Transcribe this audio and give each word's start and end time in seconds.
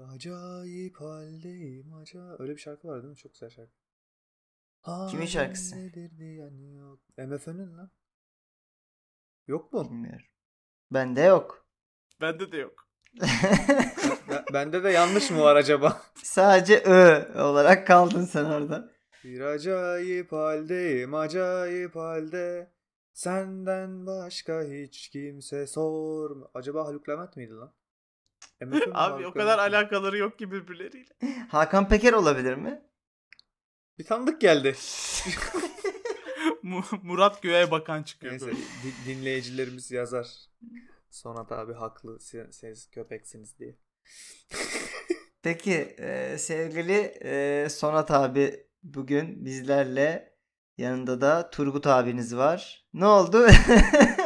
Acayip 0.00 1.00
haldeyim 1.00 1.94
acayip. 1.94 2.40
Öyle 2.40 2.52
bir 2.52 2.60
şarkı 2.60 2.88
var 2.88 3.02
değil 3.02 3.10
mi? 3.10 3.16
Çok 3.16 3.32
güzel 3.32 3.50
şarkı. 3.50 3.72
Kimin 5.10 5.26
şarkısı? 5.26 5.76
Nedir 5.76 6.18
diyen 6.18 6.58
yok. 6.78 7.00
MFÖ'nün 7.18 7.78
lan. 7.78 7.90
Yok 9.46 9.72
mu? 9.72 9.90
Bilmiyorum. 9.90 10.26
Bende 10.90 11.20
yok. 11.20 11.66
Bende 12.20 12.52
de 12.52 12.56
yok. 12.56 12.88
Ben- 14.30 14.44
bende 14.52 14.84
de 14.84 14.90
yanlış 14.90 15.30
mı 15.30 15.40
var 15.40 15.56
acaba? 15.56 16.02
Sadece 16.22 16.78
ö 16.78 17.42
olarak 17.42 17.86
kaldın 17.86 18.24
sen 18.24 18.44
orada. 18.44 18.90
Bir 19.24 19.40
acayip 19.40 20.32
haldeyim 20.32 21.14
acayip 21.14 21.96
halde. 21.96 22.72
Senden 23.12 24.06
başka 24.06 24.62
hiç 24.62 25.08
kimse 25.08 25.66
sorma. 25.66 26.50
Acaba 26.54 26.84
Haluk 26.86 27.08
Levent 27.08 27.36
miydi 27.36 27.52
lan? 27.52 27.74
Abi 28.94 29.26
o 29.26 29.32
kadar 29.32 29.58
alakaları 29.58 30.18
yok 30.18 30.38
ki 30.38 30.50
birbirleriyle. 30.52 31.10
Hakan 31.48 31.88
Peker 31.88 32.12
olabilir 32.12 32.54
mi? 32.54 32.82
Bir 33.98 34.04
tanıdık 34.04 34.40
geldi. 34.40 34.74
Mu- 36.62 36.84
Murat 37.02 37.42
Göğe 37.42 37.70
Bakan 37.70 38.02
çıkıyor. 38.02 38.32
Neyse 38.32 38.50
dinleyicilerimiz 39.06 39.90
yazar. 39.90 40.28
Sonat 41.10 41.52
abi 41.52 41.72
haklı 41.72 42.20
siz, 42.20 42.40
siz 42.50 42.90
köpeksiniz 42.90 43.58
diye. 43.58 43.76
Peki 45.42 45.72
e, 45.98 46.38
sevgili 46.38 46.98
e, 47.24 47.68
Sonat 47.70 48.10
abi 48.10 48.66
bugün 48.82 49.44
bizlerle 49.44 50.34
yanında 50.78 51.20
da 51.20 51.50
Turgut 51.50 51.86
abiniz 51.86 52.36
var. 52.36 52.86
Ne 52.94 53.06
oldu? 53.06 53.46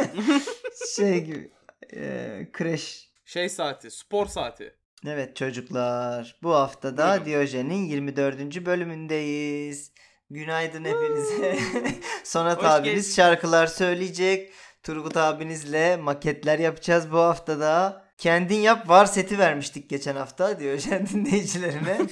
şey 0.96 1.24
gibi 1.24 1.52
e, 1.94 2.48
kreş. 2.52 3.07
Şey 3.28 3.48
saati, 3.48 3.90
spor 3.90 4.26
saati. 4.26 4.74
Evet 5.06 5.36
çocuklar 5.36 6.36
bu 6.42 6.54
hafta 6.54 6.96
da 6.96 7.10
Buyurun. 7.10 7.24
Diyojen'in 7.24 7.84
24. 7.84 8.66
bölümündeyiz. 8.66 9.92
Günaydın 10.30 10.84
hepinize. 10.84 11.58
Sonat 12.24 12.58
Hoş 12.58 12.64
abiniz 12.64 12.84
geldiniz. 12.84 13.16
şarkılar 13.16 13.66
söyleyecek. 13.66 14.52
Turgut 14.82 15.16
abinizle 15.16 15.96
maketler 15.96 16.58
yapacağız 16.58 17.12
bu 17.12 17.18
hafta 17.18 17.60
da. 17.60 18.04
Kendin 18.18 18.60
yap 18.60 18.88
var 18.88 19.06
seti 19.06 19.38
vermiştik 19.38 19.90
geçen 19.90 20.16
hafta 20.16 20.60
Diyojen 20.60 21.06
dinleyicilerine. 21.12 21.98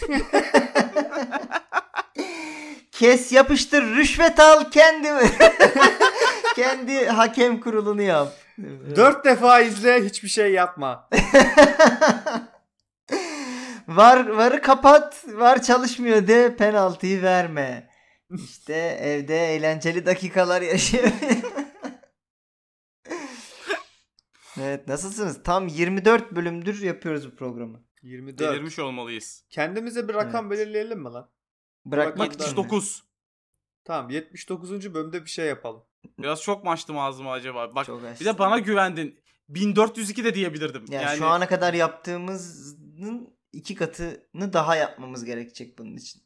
Kes 2.92 3.33
yapıştır 3.33 3.83
rüşvet 3.97 4.41
al 4.41 4.70
kendi 4.70 5.09
kendi 6.56 7.06
hakem 7.06 7.61
kurulunu 7.61 8.03
yap. 8.03 8.45
Dört 8.95 9.25
defa 9.25 9.61
izle 9.61 10.05
hiçbir 10.05 10.29
şey 10.29 10.53
yapma. 10.53 11.09
var 13.89 14.27
varı 14.27 14.62
kapat 14.62 15.25
var 15.28 15.62
çalışmıyor 15.62 16.27
de 16.27 16.56
penaltıyı 16.56 17.23
verme. 17.23 17.91
İşte 18.31 18.75
evde 19.01 19.55
eğlenceli 19.55 20.06
dakikalar 20.06 20.62
yaşıyor. 20.62 21.05
evet 24.61 24.89
nasılsınız? 24.89 25.43
Tam 25.43 25.69
24 25.69 26.33
bölümdür 26.33 26.83
yapıyoruz 26.83 27.33
bu 27.33 27.37
programı. 27.37 27.83
24. 28.03 28.39
Delirmiş 28.39 28.78
olmalıyız. 28.78 29.45
Kendimize 29.50 30.09
bir 30.09 30.15
rakam 30.15 30.47
Evet. 30.47 30.59
belirleyelim 30.59 30.98
mi 30.98 31.09
lan? 31.09 31.31
Bırakmak 31.84 32.33
için 32.33 32.41
mi? 32.41 32.48
79. 32.48 33.05
Tamam 33.84 34.11
79. 34.11 34.95
bölümde 34.95 35.25
bir 35.25 35.31
şey 35.31 35.47
yapalım. 35.47 35.84
Biraz 36.19 36.43
çok 36.43 36.65
mu 36.65 36.71
açtım 36.71 36.99
ağzımı 36.99 37.31
acaba? 37.31 37.75
Bak 37.75 37.87
Çok 37.87 38.03
bir 38.21 38.25
de 38.25 38.39
bana 38.39 38.59
güvendin. 38.59 39.21
1402 39.49 40.25
de 40.25 40.35
diyebilirdim. 40.35 40.85
Yani, 40.91 41.05
Yani, 41.05 41.19
şu 41.19 41.27
ana 41.27 41.49
kadar 41.49 41.75
yaptığımızın 41.75 43.37
iki 43.53 43.75
katını 43.75 44.53
daha 44.53 44.77
yapmamız 44.77 45.25
gerekecek 45.25 45.79
bunun 45.79 45.97
için. 45.97 46.23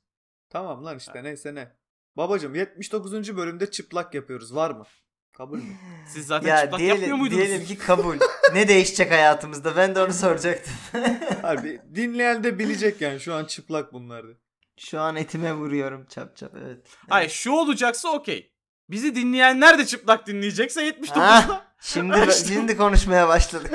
Tamam 0.51 0.85
lan 0.85 0.99
işte 0.99 1.25
neyse 1.25 1.55
ne. 1.55 1.77
Babacım 2.17 2.55
79. 2.55 3.37
bölümde 3.37 3.71
çıplak 3.71 4.15
yapıyoruz. 4.15 4.55
Var 4.55 4.71
mı? 4.71 4.85
Kabul 5.33 5.57
mü? 5.57 5.73
siz 6.09 6.27
zaten 6.27 6.49
ya 6.49 6.63
çıplak 6.63 6.81
yapmıyor 6.81 6.99
diyelim, 6.99 7.17
muydunuz? 7.19 7.47
diyelim 7.47 7.67
ki 7.67 7.79
kabul. 7.79 8.17
ne 8.53 8.69
değişecek 8.69 9.11
hayatımızda? 9.11 9.77
Ben 9.77 9.95
de 9.95 10.03
onu 10.03 10.13
soracaktım. 10.13 10.75
Harbi 11.43 11.81
dinleyen 11.95 12.45
de 12.45 12.59
bilecek 12.59 13.01
yani 13.01 13.21
şu 13.21 13.35
an 13.35 13.45
çıplak 13.45 13.93
bunlardı. 13.93 14.41
Şu 14.79 15.01
an 15.01 15.17
etime 15.17 15.55
vuruyorum 15.55 16.07
çap 16.07 16.37
çap 16.37 16.53
evet. 16.65 16.97
Hayır 17.09 17.31
şu 17.31 17.53
olacaksa 17.53 18.09
okey. 18.09 18.53
Bizi 18.91 19.15
dinleyenler 19.15 19.79
de 19.79 19.87
çıplak 19.87 20.27
dinleyecekse 20.27 20.89
79'da. 20.89 21.49
Ha, 21.49 21.67
Şimdi 21.81 22.19
İşte. 22.29 22.55
şimdi 22.55 22.77
konuşmaya 22.77 23.29
başladık. 23.29 23.73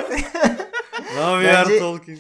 Ne 1.15 1.21
yapıyor 1.21 1.53
Bence- 1.53 1.79
Tolkien? 1.79 2.19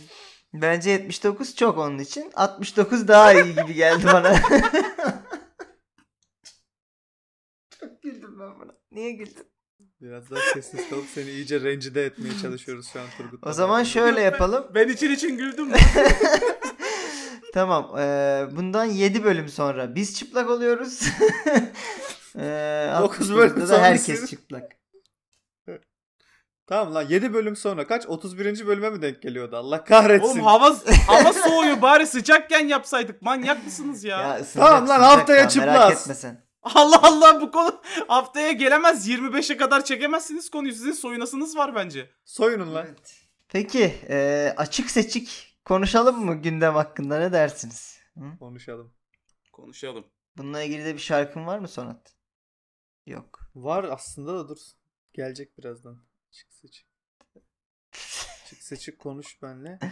Bence 0.53 0.89
79 0.89 1.55
çok 1.55 1.77
onun 1.77 1.99
için. 1.99 2.31
69 2.35 3.07
daha 3.07 3.33
iyi 3.33 3.55
gibi 3.55 3.73
geldi 3.73 4.05
bana. 4.05 4.35
çok 7.79 8.01
güldüm 8.03 8.39
ben 8.39 8.59
buna. 8.59 8.71
Niye 8.91 9.11
güldün? 9.11 9.47
Biraz 10.01 10.29
daha 10.31 10.39
sessiz 10.53 10.89
kalıp 10.89 11.05
seni 11.13 11.29
iyice 11.29 11.61
rencide 11.61 12.05
etmeye 12.05 12.37
çalışıyoruz 12.41 12.89
şu 12.93 12.99
an 13.01 13.05
Turgut. 13.17 13.47
O 13.47 13.53
zaman 13.53 13.83
şöyle 13.83 14.21
yapalım. 14.21 14.65
Ben 14.75 14.87
için 14.87 15.11
için 15.11 15.37
güldüm. 15.37 15.71
tamam. 17.53 17.93
eee, 17.97 18.47
bundan 18.51 18.85
7 18.85 19.23
bölüm 19.23 19.49
sonra 19.49 19.95
biz 19.95 20.15
çıplak 20.19 20.49
oluyoruz. 20.49 21.01
Dokuz 23.01 23.31
69'da 23.31 23.35
bölüm 23.37 23.67
sonra 23.67 23.79
herkes 23.81 24.29
çıplak. 24.29 24.71
Tamam 26.67 26.95
lan 26.95 27.05
7 27.09 27.33
bölüm 27.33 27.55
sonra 27.55 27.87
kaç? 27.87 28.07
31. 28.07 28.67
bölüme 28.67 28.89
mi 28.89 29.01
denk 29.01 29.21
geliyordu? 29.21 29.57
Allah 29.57 29.83
kahretsin. 29.83 30.29
Oğlum 30.29 30.43
hava 30.43 30.75
hava 31.07 31.33
soğuyor 31.33 31.81
bari 31.81 32.07
sıcakken 32.07 32.67
yapsaydık. 32.67 33.21
Manyak 33.21 33.65
mısınız 33.65 34.03
ya? 34.03 34.21
Ya 34.21 34.35
ısınacak, 34.39 34.53
Tamam 34.69 34.89
lan, 34.89 34.99
haftaya 34.99 35.37
ya, 35.39 35.43
Merak 35.43 35.51
çıplaz. 35.51 36.01
etme 36.01 36.13
sen. 36.15 36.45
Allah 36.63 36.99
Allah 37.03 37.41
bu 37.41 37.51
konu 37.51 37.81
haftaya 38.07 38.51
gelemez. 38.51 39.09
25'e 39.09 39.57
kadar 39.57 39.85
çekemezsiniz 39.85 40.49
konuyu. 40.49 40.73
Sizin 40.73 40.91
soyunasınız 40.91 41.57
var 41.57 41.75
bence. 41.75 42.09
Soyunun 42.25 42.75
lan. 42.75 42.85
Evet. 42.87 43.15
Peki 43.49 43.79
eee, 44.09 44.53
açık 44.57 44.91
seçik 44.91 45.57
konuşalım 45.65 46.25
mı 46.25 46.35
gündem 46.35 46.73
hakkında 46.73 47.19
ne 47.19 47.31
dersiniz? 47.31 47.97
Hı? 48.17 48.39
Konuşalım. 48.39 48.93
Konuşalım. 49.53 50.05
Bununla 50.37 50.61
ilgili 50.61 50.85
de 50.85 50.93
bir 50.93 50.99
şarkın 50.99 51.45
var 51.45 51.59
mı 51.59 51.67
Sonat? 51.67 52.14
Yok. 53.05 53.51
Var 53.55 53.83
aslında 53.83 54.35
da 54.35 54.49
dur. 54.49 54.57
Gelecek 55.13 55.57
birazdan. 55.57 56.03
Çık 56.31 56.53
seçik. 56.53 56.87
Çık 58.49 58.63
seçik 58.63 58.99
konuş 58.99 59.41
benle. 59.41 59.79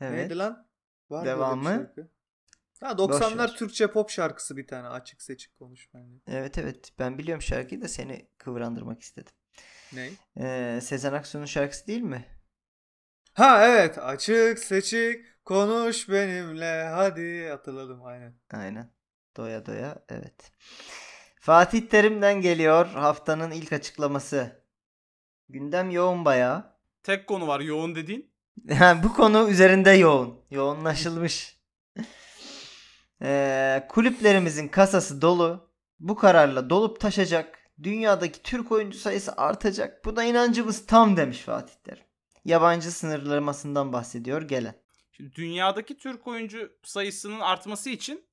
Evet. 0.00 0.14
Neydi 0.14 0.38
lan? 0.38 0.68
Var 1.10 1.26
Devamı? 1.26 1.92
Ha 2.80 2.98
Boş 2.98 3.16
90'lar 3.16 3.38
ver. 3.38 3.56
Türkçe 3.56 3.90
pop 3.90 4.10
şarkısı 4.10 4.56
bir 4.56 4.66
tane. 4.66 4.88
Açık 4.88 5.22
seçik 5.22 5.58
konuş 5.58 5.94
benle. 5.94 6.18
Evet 6.26 6.58
evet 6.58 6.92
ben 6.98 7.18
biliyorum 7.18 7.42
şarkıyı 7.42 7.82
da 7.82 7.88
seni 7.88 8.28
kıvrandırmak 8.38 9.02
istedim. 9.02 9.32
Ney? 9.92 10.12
Ee, 10.40 10.80
Sezen 10.82 11.12
Aksu'nun 11.12 11.44
şarkısı 11.44 11.86
değil 11.86 12.02
mi? 12.02 12.26
Ha 13.34 13.66
evet. 13.68 13.98
Açık 13.98 14.58
seçik 14.58 15.44
konuş 15.44 16.08
benimle. 16.08 16.84
Hadi 16.84 17.48
hatırladım 17.48 18.04
aynen. 18.04 18.34
Aynen. 18.50 18.92
Doya 19.36 19.66
doya 19.66 20.04
evet. 20.08 20.52
Fatih 21.48 21.88
Terim'den 21.88 22.40
geliyor 22.40 22.86
haftanın 22.86 23.50
ilk 23.50 23.72
açıklaması. 23.72 24.64
Gündem 25.48 25.90
yoğun 25.90 26.24
bayağı. 26.24 26.78
Tek 27.02 27.26
konu 27.26 27.46
var 27.46 27.60
yoğun 27.60 27.94
dediğin. 27.94 28.30
Bu 29.02 29.12
konu 29.12 29.50
üzerinde 29.50 29.90
yoğun. 29.90 30.38
Yoğunlaşılmış. 30.50 31.60
Ee, 33.22 33.86
kulüplerimizin 33.88 34.68
kasası 34.68 35.22
dolu. 35.22 35.70
Bu 36.00 36.16
kararla 36.16 36.70
dolup 36.70 37.00
taşacak. 37.00 37.58
Dünyadaki 37.82 38.42
Türk 38.42 38.72
oyuncu 38.72 38.98
sayısı 38.98 39.32
artacak. 39.36 40.04
Buna 40.04 40.24
inancımız 40.24 40.86
tam 40.86 41.16
demiş 41.16 41.38
Fatih 41.38 41.74
Terim. 41.84 42.04
Yabancı 42.44 42.90
sınırlamasından 42.90 43.92
bahsediyor 43.92 44.42
gelen. 44.42 44.74
Şimdi 45.12 45.34
dünyadaki 45.34 45.96
Türk 45.96 46.26
oyuncu 46.26 46.72
sayısının 46.84 47.40
artması 47.40 47.90
için 47.90 48.27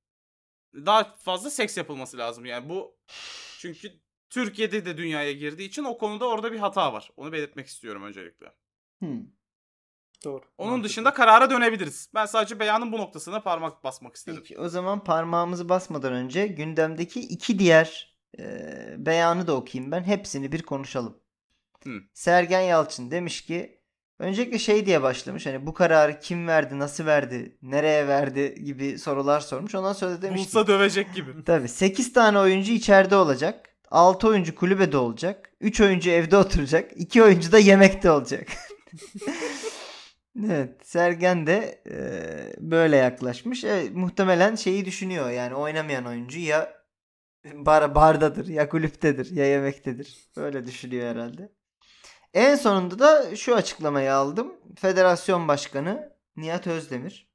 daha 0.86 1.16
fazla 1.18 1.50
seks 1.50 1.77
yapılması 1.77 2.18
lazım. 2.18 2.45
Yani 2.45 2.69
bu 2.69 2.98
çünkü 3.60 3.92
Türkiye'de 4.30 4.86
de 4.86 4.98
dünyaya 4.98 5.31
girdiği 5.31 5.68
için 5.68 5.83
o 5.83 5.98
konuda 5.98 6.27
orada 6.27 6.51
bir 6.51 6.60
hata 6.60 6.94
var. 6.94 7.12
Onu 7.18 7.31
belirtmek 7.31 7.68
istiyorum 7.68 8.04
öncelikle. 8.04 8.54
Hmm. 9.00 9.22
Doğru. 10.24 10.44
Onun 10.57 10.72
Mantıklı. 10.72 10.89
dışında 10.89 11.13
karara 11.13 11.50
dönebiliriz. 11.50 12.10
Ben 12.13 12.25
sadece 12.25 12.60
beyanın 12.60 12.92
bu 12.92 12.98
noktasına 12.98 13.39
parmak 13.39 13.83
basmak 13.83 14.16
istedim. 14.16 14.39
Peki 14.42 14.60
o 14.60 14.69
zaman 14.69 15.04
parmağımızı 15.04 15.69
basmadan 15.69 16.13
önce 16.13 16.48
gündemdeki 16.48 17.19
iki 17.19 17.60
diğer 17.60 18.18
e, 18.39 18.95
beyanı 18.98 19.48
da 19.48 19.56
okuyayım 19.56 19.92
ben. 19.92 20.04
Hepsini 20.04 20.51
bir 20.51 20.63
konuşalım. 20.63 21.19
Hı. 21.83 22.01
Sergen 22.13 22.62
Yalçın 22.62 23.12
demiş 23.12 23.42
ki 23.42 23.81
öncelikle 24.20 24.60
şey 24.60 24.86
diye 24.86 25.02
başlamış. 25.02 25.46
Hani 25.46 25.66
bu 25.66 25.74
kararı 25.74 26.20
kim 26.20 26.48
verdi, 26.48 26.80
nasıl 26.80 27.06
verdi, 27.06 27.58
nereye 27.62 28.08
verdi 28.08 28.64
gibi 28.64 29.00
sorular 29.00 29.40
sormuş. 29.40 29.76
Ondan 29.76 29.94
sonra 29.94 30.22
demiş 30.22 30.42
Bulsa 30.42 30.68
dövecek 30.68 31.14
gibi. 31.16 31.32
tabii 31.46 31.68
8 31.68 32.14
tane 32.14 32.40
oyuncu 32.40 32.72
içeride 32.72 33.16
olacak. 33.16 33.70
6 33.92 34.28
oyuncu 34.28 34.56
kulübede 34.56 34.98
olacak. 34.98 35.52
3 35.62 35.82
oyuncu 35.82 36.10
evde 36.10 36.38
oturacak. 36.38 36.92
2 36.96 37.24
oyuncu 37.24 37.52
da 37.52 37.60
yemekte 37.60 38.12
olacak. 38.12 38.48
Evet, 40.44 40.88
Sergen 40.88 41.48
de 41.48 41.82
e, 41.90 41.98
böyle 42.60 42.96
yaklaşmış. 42.96 43.64
E, 43.64 43.90
muhtemelen 43.94 44.56
şeyi 44.56 44.86
düşünüyor 44.86 45.30
yani 45.30 45.56
oynamayan 45.56 46.06
oyuncu 46.06 46.40
ya 46.40 46.74
bar, 47.54 47.96
bardadır 47.96 48.48
ya 48.48 48.70
kulüptedir 48.70 49.32
ya 49.32 49.46
yemektedir. 49.46 50.18
Böyle 50.38 50.66
düşünüyor 50.66 51.10
herhalde. 51.16 51.50
En 52.36 52.56
sonunda 52.56 53.00
da 53.00 53.36
şu 53.36 53.56
açıklamayı 53.56 54.14
aldım. 54.14 54.54
Federasyon 54.76 55.48
Başkanı 55.48 56.14
Nihat 56.38 56.68
Özdemir. 56.68 57.30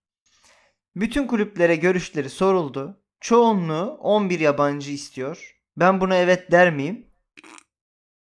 Bütün 0.97 1.27
kulüplere 1.27 1.77
görüşleri 1.77 2.31
soruldu. 2.31 3.03
Çoğunluğu 3.21 3.99
11 4.01 4.41
yabancı 4.41 4.91
istiyor. 4.93 5.57
Ben 5.77 6.01
buna 6.01 6.17
evet 6.17 6.51
der 6.53 6.75
miyim? 6.75 7.07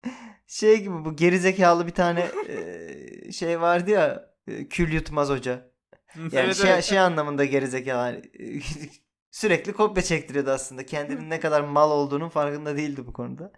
Şey 0.46 0.80
gibi 0.80 1.04
bu 1.04 1.16
gerizekalı 1.16 1.86
bir 1.86 1.94
tane 1.94 2.28
e, 2.48 3.32
şey 3.32 3.60
vardı 3.60 3.90
ya 3.90 4.34
e, 4.46 4.68
kül 4.68 4.92
yutmaz 4.92 5.30
hoca. 5.30 5.70
Yani 6.16 6.30
Evet, 6.32 6.56
şey, 6.56 6.70
evet. 6.70 6.84
şey 6.84 6.98
anlamında 6.98 7.44
gerizekalı. 7.44 7.98
hani, 7.98 8.22
Sürekli 9.30 9.72
kopya 9.72 10.02
çektiriyordu 10.02 10.50
aslında. 10.50 10.86
Kendinin 10.86 11.30
ne 11.30 11.40
kadar 11.40 11.60
mal 11.60 11.90
olduğunun 11.90 12.28
farkında 12.28 12.76
değildi 12.76 13.06
bu 13.06 13.12
konuda. 13.12 13.52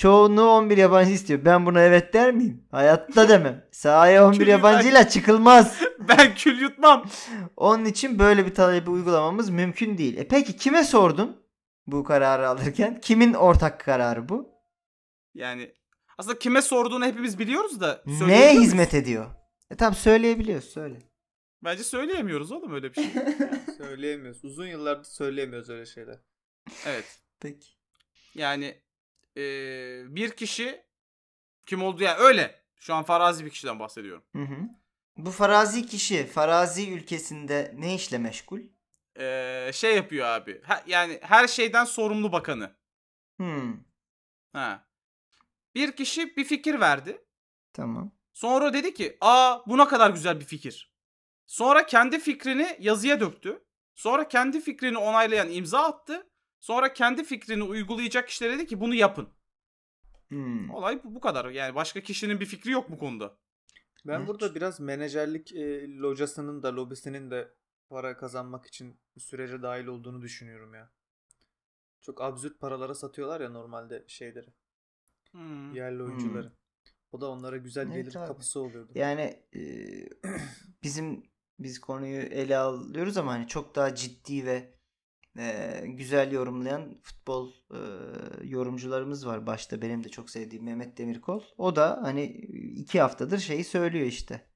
Çoğunluğu 0.00 0.50
11 0.50 0.76
yabancı 0.76 1.10
istiyor. 1.10 1.44
Ben 1.44 1.66
buna 1.66 1.82
evet 1.82 2.14
der 2.14 2.32
miyim? 2.32 2.64
Hayatta 2.70 3.28
demem. 3.28 3.68
Sahaya 3.72 4.26
11 4.26 4.38
Kül 4.38 4.46
yabancıyla 4.46 5.08
çıkılmaz. 5.08 5.80
Ben 6.08 6.34
kül 6.34 6.60
yutmam. 6.60 7.06
Onun 7.56 7.84
için 7.84 8.18
böyle 8.18 8.46
bir 8.46 8.54
talebi 8.54 8.90
uygulamamız 8.90 9.50
mümkün 9.50 9.98
değil. 9.98 10.16
E 10.16 10.28
peki 10.28 10.56
kime 10.56 10.84
sordun 10.84 11.46
bu 11.86 12.04
kararı 12.04 12.48
alırken? 12.48 13.00
Kimin 13.00 13.34
ortak 13.34 13.80
kararı 13.80 14.28
bu? 14.28 14.48
Yani 15.34 15.74
aslında 16.18 16.38
kime 16.38 16.62
sorduğunu 16.62 17.04
hepimiz 17.04 17.38
biliyoruz 17.38 17.80
da. 17.80 18.02
Neye 18.06 18.54
hizmet 18.54 18.94
ediyor? 18.94 19.26
E 19.70 19.76
tamam 19.76 19.94
söyleyebiliyoruz 19.94 20.68
söyle. 20.68 20.98
Bence 21.64 21.84
söyleyemiyoruz 21.84 22.52
oğlum 22.52 22.74
öyle 22.74 22.90
bir 22.90 22.94
şey. 22.94 23.10
Söyleyemiyoruz. 23.76 24.44
Uzun 24.44 24.66
yıllardır 24.66 25.04
söyleyemiyoruz 25.04 25.70
öyle 25.70 25.86
şeyler. 25.86 26.18
Evet. 26.86 27.20
Peki. 27.40 27.66
Yani 28.34 28.80
eee, 29.36 30.02
bir 30.08 30.30
kişi 30.30 30.84
kim 31.66 31.82
oldu 31.82 32.02
yani 32.02 32.18
öyle. 32.18 32.60
Şu 32.76 32.94
an 32.94 33.04
farazi 33.04 33.44
bir 33.44 33.50
kişiden 33.50 33.78
bahsediyorum. 33.78 34.24
Hı 34.36 34.42
hı. 34.42 34.56
Bu 35.16 35.30
farazi 35.30 35.86
kişi 35.86 36.26
farazi 36.26 36.90
ülkesinde 36.92 37.74
ne 37.78 37.94
işle 37.94 38.18
meşgul? 38.18 38.60
Eee, 39.18 39.70
şey 39.74 39.96
yapıyor 39.96 40.26
abi. 40.26 40.62
Ha- 40.62 40.84
yani 40.86 41.18
her 41.22 41.48
şeyden 41.48 41.84
sorumlu 41.84 42.32
bakanı. 42.32 42.76
Hmm, 43.36 43.76
Ha. 44.52 44.88
Bir 45.74 45.92
kişi 45.96 46.36
bir 46.36 46.44
fikir 46.44 46.80
verdi. 46.80 47.24
tamam. 47.72 48.12
Sonra 48.32 48.72
dedi 48.72 48.94
ki 48.94 49.16
aa 49.20 49.58
bu 49.66 49.78
ne 49.78 49.84
kadar 49.88 50.10
güzel 50.10 50.40
bir 50.40 50.44
fikir. 50.44 50.92
Sonra 51.46 51.86
kendi 51.86 52.18
fikrini 52.18 52.76
yazıya 52.80 53.20
döktü. 53.20 53.64
Sonra 53.94 54.28
kendi 54.28 54.60
fikrini 54.60 54.98
onaylayan 54.98 55.50
imza 55.50 55.82
attı. 55.84 56.29
Sonra 56.60 56.92
kendi 56.92 57.24
fikrini 57.24 57.62
uygulayacak 57.62 58.28
kişilere 58.28 58.52
dedi 58.52 58.66
ki 58.66 58.80
bunu 58.80 58.94
yapın. 58.94 59.28
Hmm. 60.28 60.70
Olay 60.70 61.04
bu, 61.04 61.14
bu 61.14 61.20
kadar. 61.20 61.50
Yani 61.50 61.74
başka 61.74 62.00
kişinin 62.00 62.40
bir 62.40 62.46
fikri 62.46 62.70
yok 62.70 62.90
bu 62.90 62.98
konuda. 62.98 63.36
Ben 64.06 64.18
Evet. 64.18 64.28
burada 64.28 64.54
biraz 64.54 64.80
menajerlik 64.80 65.52
e, 65.52 65.88
locasının 65.96 66.62
da 66.62 66.76
lobisinin 66.76 67.30
de 67.30 67.54
para 67.88 68.16
kazanmak 68.16 68.66
için 68.66 69.00
sürece 69.18 69.62
dahil 69.62 69.86
olduğunu 69.86 70.22
düşünüyorum 70.22 70.74
ya. 70.74 70.92
Çok 72.00 72.20
absürt 72.20 72.60
paralara 72.60 72.94
satıyorlar 72.94 73.40
ya 73.40 73.48
normalde 73.50 74.04
şeyleri. 74.08 74.48
Hmm. 75.30 75.74
Yerli 75.74 76.02
oyuncuları. 76.02 76.52
O 77.12 77.20
da 77.20 77.30
onlara 77.30 77.56
güzel 77.56 77.86
Evet 77.86 77.94
gelir 77.94 78.16
abi. 78.16 78.26
kapısı 78.26 78.60
oluyordu. 78.60 78.92
Yani 78.94 79.42
e, 79.56 79.60
bizim 80.82 81.22
biz 81.58 81.80
konuyu 81.80 82.20
ele 82.22 82.56
alıyoruz 82.56 83.16
ama 83.16 83.32
hani 83.32 83.48
çok 83.48 83.74
daha 83.74 83.94
ciddi 83.94 84.46
ve 84.46 84.74
e, 85.38 85.80
güzel 85.86 86.32
yorumlayan 86.32 87.00
futbol 87.02 87.50
e, 87.70 87.78
yorumcularımız 88.44 89.26
var. 89.26 89.46
Başta 89.46 89.82
benim 89.82 90.04
de 90.04 90.08
çok 90.08 90.30
sevdiğim 90.30 90.64
Mehmet 90.64 90.98
Demirkol. 90.98 91.42
O 91.58 91.76
da 91.76 92.00
hani 92.02 92.24
iki 92.76 93.00
haftadır 93.00 93.38
şeyi 93.38 93.64
söylüyor 93.64 94.06
işte. 94.06 94.50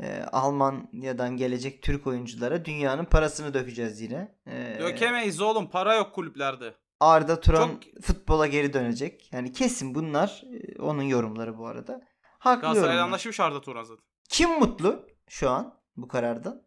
E, 0.00 0.22
Almanya'dan 0.22 1.36
gelecek 1.36 1.82
Türk 1.82 2.06
oyunculara 2.06 2.64
dünyanın 2.64 3.04
parasını 3.04 3.54
dökeceğiz 3.54 4.00
yine. 4.00 4.38
E, 4.46 4.78
Dökemeyiz 4.80 5.40
oğlum. 5.40 5.70
Para 5.70 5.94
yok 5.94 6.14
kulüplerde. 6.14 6.74
Arda 7.00 7.40
Turan 7.40 7.68
Çok- 7.68 8.02
futbola 8.02 8.46
geri 8.46 8.72
dönecek. 8.72 9.32
Yani 9.32 9.52
kesin 9.52 9.94
bunlar 9.94 10.42
e, 10.52 10.82
onun 10.82 11.02
yorumları 11.02 11.58
bu 11.58 11.66
arada. 11.66 12.02
Haklı 12.22 12.60
Galatasaray'la 12.60 12.92
yorumlar. 12.92 13.06
anlaşmış 13.08 13.40
Arda 13.40 13.60
Turan 13.60 13.84
zaten. 13.84 14.04
Kim 14.28 14.50
mutlu 14.50 15.06
şu 15.28 15.50
an 15.50 15.80
bu 15.96 16.08
karardan? 16.08 16.62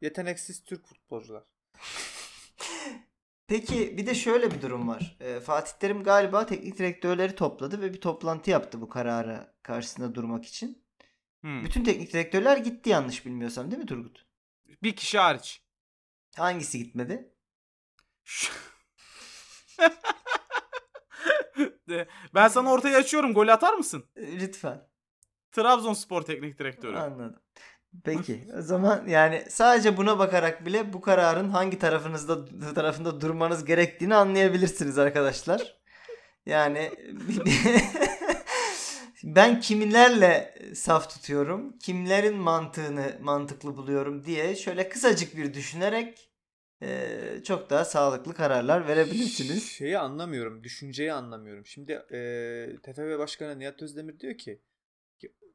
Yeteneksiz 0.00 0.64
Türk 0.64 0.86
futbolcular. 0.86 1.42
Peki 3.50 3.96
bir 3.96 4.06
de 4.06 4.14
şöyle 4.14 4.50
bir 4.50 4.62
durum 4.62 4.88
var. 4.88 5.16
Ee, 5.20 5.40
Fatih 5.40 5.72
Terim 5.72 6.02
galiba 6.02 6.46
teknik 6.46 6.78
direktörleri 6.78 7.34
topladı 7.34 7.80
ve 7.80 7.92
bir 7.92 8.00
toplantı 8.00 8.50
yaptı 8.50 8.80
bu 8.80 8.88
karara 8.88 9.54
karşısında 9.62 10.14
durmak 10.14 10.44
için. 10.44 10.84
Hmm. 11.40 11.64
Bütün 11.64 11.84
teknik 11.84 12.12
direktörler 12.12 12.56
gitti 12.56 12.90
yanlış 12.90 13.26
bilmiyorsam 13.26 13.70
değil 13.70 13.82
mi 13.82 13.86
Turgut? 13.86 14.26
Bir 14.82 14.96
kişi 14.96 15.18
hariç. 15.18 15.62
Hangisi 16.36 16.78
gitmedi? 16.78 17.34
Ben 22.34 22.48
sana 22.48 22.72
ortaya 22.72 22.98
açıyorum. 22.98 23.34
Golü 23.34 23.52
atar 23.52 23.74
mısın? 23.74 24.04
Lütfen. 24.16 24.88
Trabzonspor 25.52 26.22
teknik 26.22 26.58
direktörü. 26.58 26.96
Anladım. 26.96 27.42
Peki 28.04 28.44
o 28.58 28.62
zaman 28.62 29.06
yani 29.08 29.44
sadece 29.48 29.96
buna 29.96 30.18
bakarak 30.18 30.66
bile 30.66 30.92
bu 30.92 31.00
kararın 31.00 31.48
hangi 31.48 31.78
tarafınızda 31.78 32.44
tarafında 32.74 33.20
durmanız 33.20 33.64
gerektiğini 33.64 34.14
anlayabilirsiniz 34.14 34.98
arkadaşlar. 34.98 35.80
Yani 36.46 36.90
ben 39.24 39.60
kimlerle 39.60 40.54
saf 40.74 41.10
tutuyorum, 41.10 41.78
kimlerin 41.78 42.36
mantığını 42.36 43.18
mantıklı 43.20 43.76
buluyorum 43.76 44.24
diye 44.24 44.56
şöyle 44.56 44.88
kısacık 44.88 45.36
bir 45.36 45.54
düşünerek 45.54 46.30
eee, 46.82 47.42
çok 47.44 47.70
daha 47.70 47.84
sağlıklı 47.84 48.34
kararlar 48.34 48.88
verebilirsiniz. 48.88 49.70
Şeyi 49.70 49.98
anlamıyorum. 49.98 50.64
Düşünceyi 50.64 51.12
anlamıyorum. 51.12 51.66
Şimdi 51.66 51.92
e, 51.92 52.76
TFF 52.82 53.18
Başkanı 53.18 53.58
Nihat 53.58 53.82
Özdemir 53.82 54.20
diyor 54.20 54.38
ki 54.38 54.62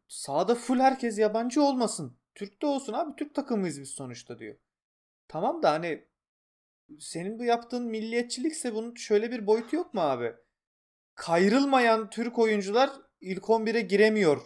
sahada 0.07 0.55
full 0.55 0.79
herkes 0.79 1.19
yabancı 1.19 1.63
olmasın. 1.63 2.17
Türk 2.35 2.61
de 2.61 2.65
olsun 2.65 2.93
abi. 2.93 3.15
Türk 3.15 3.35
takımıyız 3.35 3.81
biz 3.81 3.89
sonuçta 3.89 4.39
diyor. 4.39 4.55
Tamam 5.27 5.63
da 5.63 5.71
hani 5.71 6.05
senin 6.99 7.39
bu 7.39 7.43
yaptığın 7.43 7.83
milliyetçilikse 7.83 8.73
bunun 8.75 8.95
şöyle 8.95 9.31
bir 9.31 9.47
boyutu 9.47 9.75
yok 9.75 9.93
mu 9.93 10.01
abi? 10.01 10.33
Kayrılmayan 11.15 12.09
Türk 12.09 12.39
oyuncular 12.39 12.89
ilk 13.21 13.43
11'e 13.43 13.81
giremiyor 13.81 14.41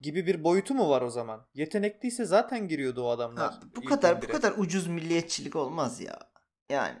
gibi 0.00 0.26
bir 0.26 0.44
boyutu 0.44 0.74
mu 0.74 0.90
var 0.90 1.02
o 1.02 1.10
zaman? 1.10 1.46
Yetenekliyse 1.54 2.24
zaten 2.24 2.68
giriyordu 2.68 3.02
o 3.02 3.08
adamlar. 3.08 3.52
Ha, 3.52 3.60
bu 3.76 3.84
kadar 3.84 4.22
bu 4.22 4.26
11'e. 4.26 4.32
kadar 4.32 4.52
ucuz 4.56 4.86
milliyetçilik 4.86 5.56
olmaz 5.56 6.00
ya. 6.00 6.18
Yani 6.70 6.98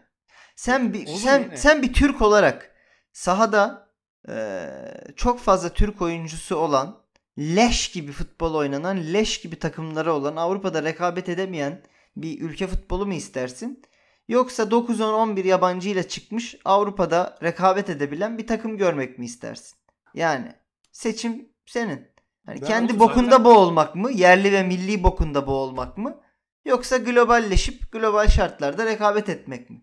sen 0.56 0.92
bir 0.92 1.06
Olur 1.08 1.18
sen 1.18 1.42
yine. 1.42 1.56
sen 1.56 1.82
bir 1.82 1.92
Türk 1.92 2.22
olarak 2.22 2.74
sahada 3.12 3.88
eee, 4.28 5.04
çok 5.16 5.40
fazla 5.40 5.68
Türk 5.68 6.02
oyuncusu 6.02 6.56
olan 6.56 7.03
leş 7.38 7.90
gibi 7.90 8.12
futbol 8.12 8.54
oynanan 8.54 9.12
leş 9.12 9.40
gibi 9.40 9.58
takımları 9.58 10.12
olan 10.12 10.36
Avrupa'da 10.36 10.82
rekabet 10.82 11.28
edemeyen 11.28 11.82
bir 12.16 12.40
ülke 12.40 12.66
futbolu 12.66 13.06
mu 13.06 13.14
istersin? 13.14 13.82
Yoksa 14.28 14.62
9-10-11 14.62 15.46
yabancı 15.46 15.88
ile 15.88 16.08
çıkmış 16.08 16.56
Avrupa'da 16.64 17.38
rekabet 17.42 17.90
edebilen 17.90 18.38
bir 18.38 18.46
takım 18.46 18.76
görmek 18.76 19.18
mi 19.18 19.24
istersin? 19.24 19.78
Yani 20.14 20.54
seçim 20.92 21.48
senin. 21.66 22.14
Ben 22.46 22.58
kendi 22.58 22.98
bokunda 22.98 23.30
zaten- 23.30 23.44
boğulmak 23.44 23.94
mı? 23.94 24.10
Yerli 24.10 24.52
ve 24.52 24.62
milli 24.62 25.02
bokunda 25.02 25.46
boğulmak 25.46 25.98
mı? 25.98 26.20
Yoksa 26.64 26.96
globalleşip 26.96 27.92
global 27.92 28.28
şartlarda 28.28 28.86
rekabet 28.86 29.28
etmek 29.28 29.70
mi? 29.70 29.82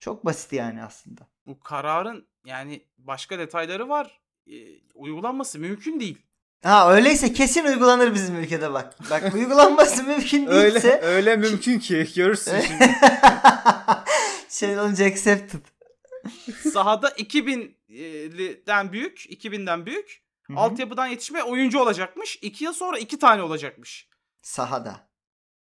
Çok 0.00 0.24
basit 0.24 0.52
yani 0.52 0.82
aslında. 0.82 1.20
Bu 1.46 1.60
kararın 1.60 2.28
yani 2.44 2.84
başka 2.98 3.38
detayları 3.38 3.88
var. 3.88 4.20
Ee, 4.46 4.52
uygulanması 4.94 5.58
mümkün 5.58 6.00
değil. 6.00 6.27
Ha 6.62 6.92
öyleyse 6.94 7.32
kesin 7.32 7.64
uygulanır 7.64 8.14
bizim 8.14 8.36
ülkede 8.36 8.72
bak. 8.72 9.10
Bak 9.10 9.22
uygulanması 9.34 10.04
mümkün 10.04 10.46
Öyle 10.46 10.74
değilse 10.74 11.00
öyle 11.02 11.36
mümkün 11.36 11.78
ki 11.78 12.08
görürsün 12.16 12.60
şimdi. 12.68 12.94
şey 14.48 14.78
olunca 14.78 15.04
accepted. 15.06 15.60
Sahada 16.72 17.08
2000'den 17.08 18.92
büyük, 18.92 19.18
2000'den 19.18 19.86
büyük 19.86 20.22
Hı 20.42 20.52
hı. 20.52 20.58
altyapıdan 20.58 21.06
yetişme 21.06 21.42
oyuncu 21.42 21.80
olacakmış. 21.80 22.38
2 22.42 22.64
yıl 22.64 22.72
sonra 22.72 22.98
2 22.98 23.18
tane 23.18 23.42
olacakmış. 23.42 24.08
Sahada. 24.42 25.08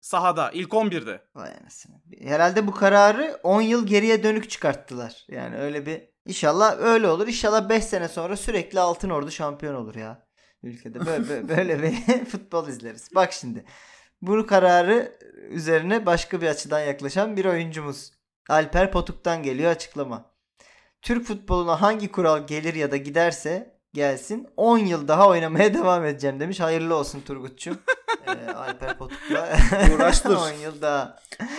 Sahada 0.00 0.50
ilk 0.50 0.70
11'de. 0.72 1.20
Vay 1.34 1.50
anasını. 1.62 1.94
Herhalde 2.20 2.66
bu 2.66 2.74
kararı 2.74 3.40
10 3.42 3.60
yıl 3.60 3.86
geriye 3.86 4.22
dönük 4.22 4.50
çıkarttılar. 4.50 5.24
Yani 5.28 5.56
öyle 5.56 5.86
bir 5.86 6.14
İnşallah 6.26 6.78
öyle 6.78 7.08
olur. 7.08 7.28
İnşallah 7.28 7.68
5 7.68 7.84
sene 7.84 8.08
sonra 8.08 8.36
sürekli 8.36 8.80
Altın 8.80 9.10
Ordu 9.10 9.30
şampiyon 9.30 9.74
olur 9.74 9.94
ya. 9.94 10.23
Ülkede. 10.66 11.06
Böyle, 11.06 11.48
böyle, 11.48 11.82
bir 11.82 12.24
futbol 12.30 12.68
izleriz. 12.68 13.08
Bak 13.14 13.32
şimdi. 13.32 13.64
Bu 14.22 14.46
kararı 14.46 15.18
üzerine 15.50 16.06
başka 16.06 16.40
bir 16.40 16.46
açıdan 16.46 16.80
yaklaşan 16.80 17.36
bir 17.36 17.44
oyuncumuz. 17.44 18.12
Alper 18.48 18.92
Potuk'tan 18.92 19.42
geliyor 19.42 19.70
açıklama. 19.70 20.30
Türk 21.02 21.26
futboluna 21.26 21.82
hangi 21.82 22.12
kural 22.12 22.46
gelir 22.46 22.74
ya 22.74 22.90
da 22.90 22.96
giderse 22.96 23.78
gelsin 23.92 24.48
10 24.56 24.78
yıl 24.78 25.08
daha 25.08 25.28
oynamaya 25.28 25.74
devam 25.74 26.04
edeceğim 26.04 26.40
demiş. 26.40 26.60
Hayırlı 26.60 26.94
olsun 26.94 27.20
Turgut'cum. 27.20 27.78
Ee, 28.26 28.52
Alper 28.52 28.98
Potuk'la 28.98 29.58
Uğraş 29.94 30.24
dur. 30.24 30.36
10 30.36 30.50
yıl 30.50 30.82
daha. 30.82 31.18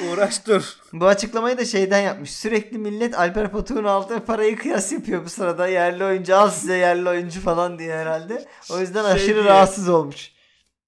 Uğraş 0.10 0.48
dur. 0.48 0.76
Bu 0.94 1.08
açıklamayı 1.08 1.58
da 1.58 1.66
şeyden 1.66 2.00
yapmış. 2.02 2.32
Sürekli 2.36 2.78
millet 2.78 3.20
Alper 3.20 3.52
Potuk'un 3.52 3.84
aldığı 3.84 4.26
parayı 4.26 4.58
kıyas 4.58 4.92
yapıyor 4.92 5.26
bu 5.26 5.30
sırada. 5.30 5.68
Yerli 5.68 6.04
oyuncu 6.04 6.36
al 6.36 6.50
size 6.50 6.78
yerli 6.78 7.10
oyuncu 7.10 7.42
falan 7.42 7.80
diye 7.80 7.96
herhalde. 7.98 8.46
O 8.72 8.80
yüzden 8.80 9.04
Şey 9.04 9.12
aşırı 9.12 9.36
diye. 9.36 9.46
rahatsız 9.46 9.90
olmuş. 9.90 10.32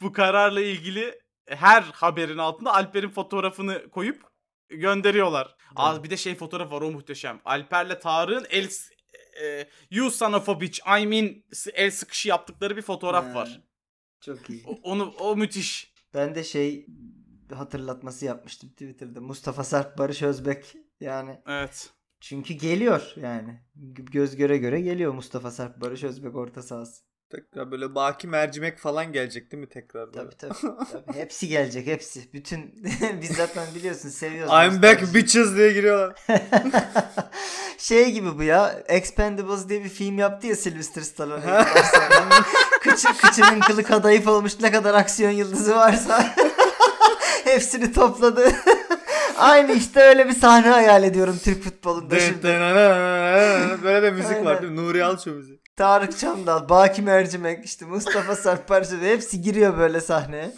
Bu 0.02 0.12
kararla 0.14 0.62
ilgili 0.62 1.20
her 1.50 1.82
haberin 1.82 2.38
altında 2.38 2.74
Alper'in 2.74 3.10
fotoğrafını 3.10 3.90
koyup 3.90 4.22
gönderiyorlar. 4.70 5.56
Aa, 5.76 6.04
bir 6.04 6.10
de 6.10 6.18
şey 6.18 6.36
fotoğraf 6.36 6.72
var 6.72 6.82
o 6.82 6.92
muhteşem. 6.92 7.40
Alper'le 7.46 8.00
Tarık'ın 8.00 8.46
el 8.50 8.68
e, 9.44 9.68
you 9.92 10.12
son 10.12 10.34
of 10.34 10.50
a 10.50 10.62
bitch 10.62 10.80
I 11.02 11.08
mean 11.08 11.30
el 11.74 11.92
sıkışı 11.92 12.30
yaptıkları 12.30 12.78
bir 12.78 12.82
fotoğraf 12.82 13.26
Ha, 13.26 13.34
var. 13.36 13.62
Çok 14.22 14.50
iyi. 14.50 14.64
O- 14.68 14.80
onu 14.92 15.14
o 15.20 15.36
müthiş. 15.36 15.94
Ben 16.14 16.36
de 16.36 16.44
şey 16.44 16.88
hatırlatması 17.54 18.26
yapmıştım 18.26 18.70
Twitter'da. 18.70 19.22
Mustafa 19.22 19.64
Sarp 19.64 19.98
Barış 19.98 20.22
Özbek 20.22 20.76
yani. 21.00 21.42
Evet. 21.48 21.90
Çünkü 22.20 22.54
geliyor 22.54 23.14
yani. 23.16 23.62
Göz 24.12 24.36
göre 24.36 24.58
göre 24.58 24.82
geliyor 24.82 25.14
Mustafa 25.14 25.52
Sarp 25.52 25.82
Barış 25.82 26.04
Özbek 26.04 26.36
orta 26.36 26.62
sahası. 26.64 27.02
Tekrar 27.30 27.72
böyle 27.72 27.96
baki 27.96 28.28
mercimek 28.28 28.78
falan 28.78 29.12
gelecek 29.14 29.52
değil 29.52 29.62
mi 29.64 29.70
tekrar? 29.70 30.14
böyle? 30.14 30.30
Tabii 30.30 30.38
tabii. 30.38 30.76
tabii. 30.92 31.18
Hepsi 31.18 31.48
gelecek 31.48 31.88
hepsi. 31.88 32.34
Bütün 32.34 32.84
biz 33.22 33.30
zaten 33.30 33.76
biliyorsun 33.76 34.10
seviyoruz. 34.10 34.52
I'm 34.54 34.82
back 34.82 35.02
nostalji. 35.02 35.14
bitches 35.16 35.56
diye 35.56 35.74
giriyorlar. 35.74 36.16
şey 37.78 38.12
gibi 38.12 38.38
bu 38.38 38.44
ya. 38.44 38.84
Expendables 38.88 39.70
diye 39.70 39.84
bir 39.84 39.90
film 39.90 40.18
yaptı 40.18 40.48
ya 40.48 40.56
Sylvester 40.56 41.02
Stallone. 41.02 41.44
Kıçı, 42.90 43.08
kıçının 43.18 43.60
kılı 43.60 43.84
kadayıf 43.84 44.28
olmuş 44.28 44.54
ne 44.62 44.72
kadar 44.72 44.94
aksiyon 44.94 45.32
yıldızı 45.32 45.76
varsa. 45.76 46.36
hepsini 47.44 47.94
topladı. 47.94 48.52
Aynı 49.38 49.72
işte 49.72 50.02
öyle 50.02 50.28
bir 50.28 50.34
sahne 50.34 50.70
hayal 50.70 51.04
ediyorum 51.04 51.40
Türk 51.44 51.64
futbolunda 51.64 52.20
şimdi. 52.20 52.44
Böyle 53.84 54.02
de 54.02 54.12
müzik 54.12 54.46
var 54.46 54.62
değil 54.62 54.72
mi? 54.72 54.78
Nuri 54.78 55.04
Alço 55.04 55.32
müziği. 55.32 55.62
Tarık 55.76 56.18
Çamdal, 56.18 56.70
Baki 56.70 57.02
Mercimek, 57.02 57.66
işte 57.66 57.86
Mustafa 57.86 58.36
Sarp 58.36 58.70
Barış 58.70 58.88
hepsi 59.02 59.42
giriyor 59.42 59.78
böyle 59.78 60.02
sahneye. 60.02 60.52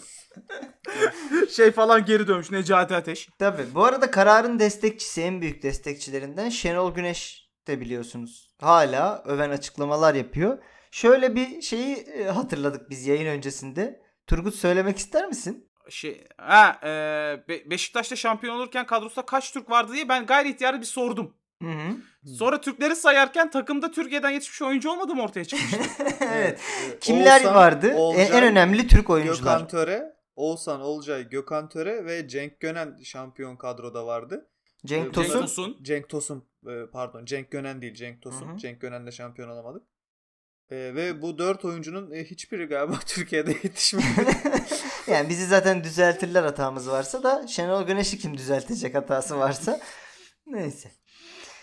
Şey 1.56 1.70
falan 1.70 2.04
geri 2.04 2.28
dönmüş 2.28 2.50
Necati 2.50 2.94
Ateş. 2.94 3.28
Tabii. 3.38 3.62
Bu 3.74 3.84
arada 3.84 4.10
kararın 4.10 4.58
destekçisi, 4.58 5.22
en 5.22 5.40
büyük 5.40 5.62
destekçilerinden 5.62 6.48
Şenol 6.48 6.94
Güneş 6.94 7.48
de 7.66 7.80
biliyorsunuz. 7.80 8.50
Hala 8.60 9.22
öven 9.26 9.50
açıklamalar 9.50 10.14
yapıyor. 10.14 10.58
Şöyle 10.90 11.34
bir 11.34 11.62
şeyi 11.62 11.96
e, 11.96 12.24
hatırladık 12.24 12.90
biz 12.90 13.06
yayın 13.06 13.26
öncesinde. 13.26 14.02
Turgut 14.26 14.54
söylemek 14.54 14.98
ister 14.98 15.28
misin? 15.28 15.70
Şey 15.88 16.24
ha 16.38 16.80
e, 16.82 16.88
Be- 17.48 17.70
Beşiktaş'ta 17.70 18.16
şampiyon 18.16 18.56
olurken 18.56 18.86
kadrosunda 18.86 19.26
kaç 19.26 19.52
Türk 19.52 19.70
vardı 19.70 19.92
diye 19.92 20.08
ben 20.08 20.26
gayri 20.26 20.48
ihtiyarı 20.50 20.80
bir 20.80 20.86
sordum. 20.86 21.36
Hı 21.62 21.68
hı. 21.68 21.96
Sonra 22.38 22.60
Türkleri 22.60 22.96
sayarken 22.96 23.50
takımda 23.50 23.90
Türkiye'den 23.90 24.30
yetişmiş 24.30 24.62
oyuncu 24.62 24.90
olmadı 24.90 25.14
mı 25.14 25.22
ortaya 25.22 25.44
çıkmıştı? 25.44 25.78
evet. 26.20 26.60
Ee, 26.60 26.98
Kimler 26.98 27.40
Oğuzhan, 27.40 27.54
vardı? 27.54 27.88
En- 27.88 27.96
Olcay, 27.96 28.38
en 28.38 28.44
önemli 28.44 28.86
Türk 28.88 29.10
oyuncular. 29.10 29.36
Gökhan 29.36 29.68
Töre, 29.68 30.16
Oğuzhan 30.36 30.80
Olcay, 30.80 31.28
Gökhan 31.28 31.68
Töre 31.68 32.04
ve 32.04 32.28
Cenk 32.28 32.60
Gönen 32.60 32.96
şampiyon 33.02 33.56
kadroda 33.56 34.06
vardı. 34.06 34.50
Cenk 34.86 35.02
Cenk 35.02 35.14
Cenk 35.14 35.28
Tosun. 35.28 35.40
Tosun. 35.40 35.78
Cenk 35.82 36.08
Tosun 36.08 36.44
e, 36.66 36.72
pardon 36.92 37.24
Cenk 37.24 37.50
Gönen 37.50 37.82
değil 37.82 37.94
Cenk 37.94 38.22
Tosun. 38.22 38.48
Hı 38.48 38.52
hı. 38.52 38.56
Cenk 38.56 38.80
Gönen'le 38.80 39.10
şampiyon 39.10 39.48
olamadık. 39.48 39.82
E, 40.70 40.94
ve 40.94 41.22
bu 41.22 41.38
dört 41.38 41.64
oyuncunun 41.64 42.10
e, 42.10 42.24
hiçbiri 42.24 42.64
galiba 42.64 42.98
Türkiye'de 43.06 43.50
yetişmedi. 43.50 44.06
yani 45.06 45.28
bizi 45.28 45.46
zaten 45.46 45.84
düzeltirler 45.84 46.42
hatamız 46.42 46.88
varsa 46.88 47.22
da 47.22 47.46
Şenol 47.46 47.86
Güneş'i 47.86 48.18
kim 48.18 48.36
düzeltecek 48.36 48.94
hatası 48.94 49.38
varsa. 49.38 49.80
Neyse. 50.46 50.90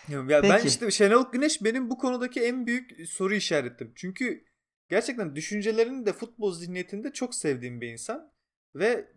ya 0.10 0.30
ben 0.30 0.42
Peki. 0.42 0.68
işte 0.68 0.92
Şenol 0.92 1.32
Güneş 1.32 1.64
benim 1.64 1.90
bu 1.90 1.98
konudaki 1.98 2.42
en 2.42 2.68
büyük 2.68 3.10
soru 3.10 3.36
işaretim. 3.36 3.94
Çünkü 3.96 4.46
gerçekten 4.90 5.36
düşüncelerini 5.36 6.06
de 6.06 6.14
futbol 6.14 6.54
zihniyetinde 6.54 7.14
çok 7.14 7.36
sevdiğim 7.36 7.82
bir 7.82 7.88
insan. 7.88 8.32
Ve 8.76 9.08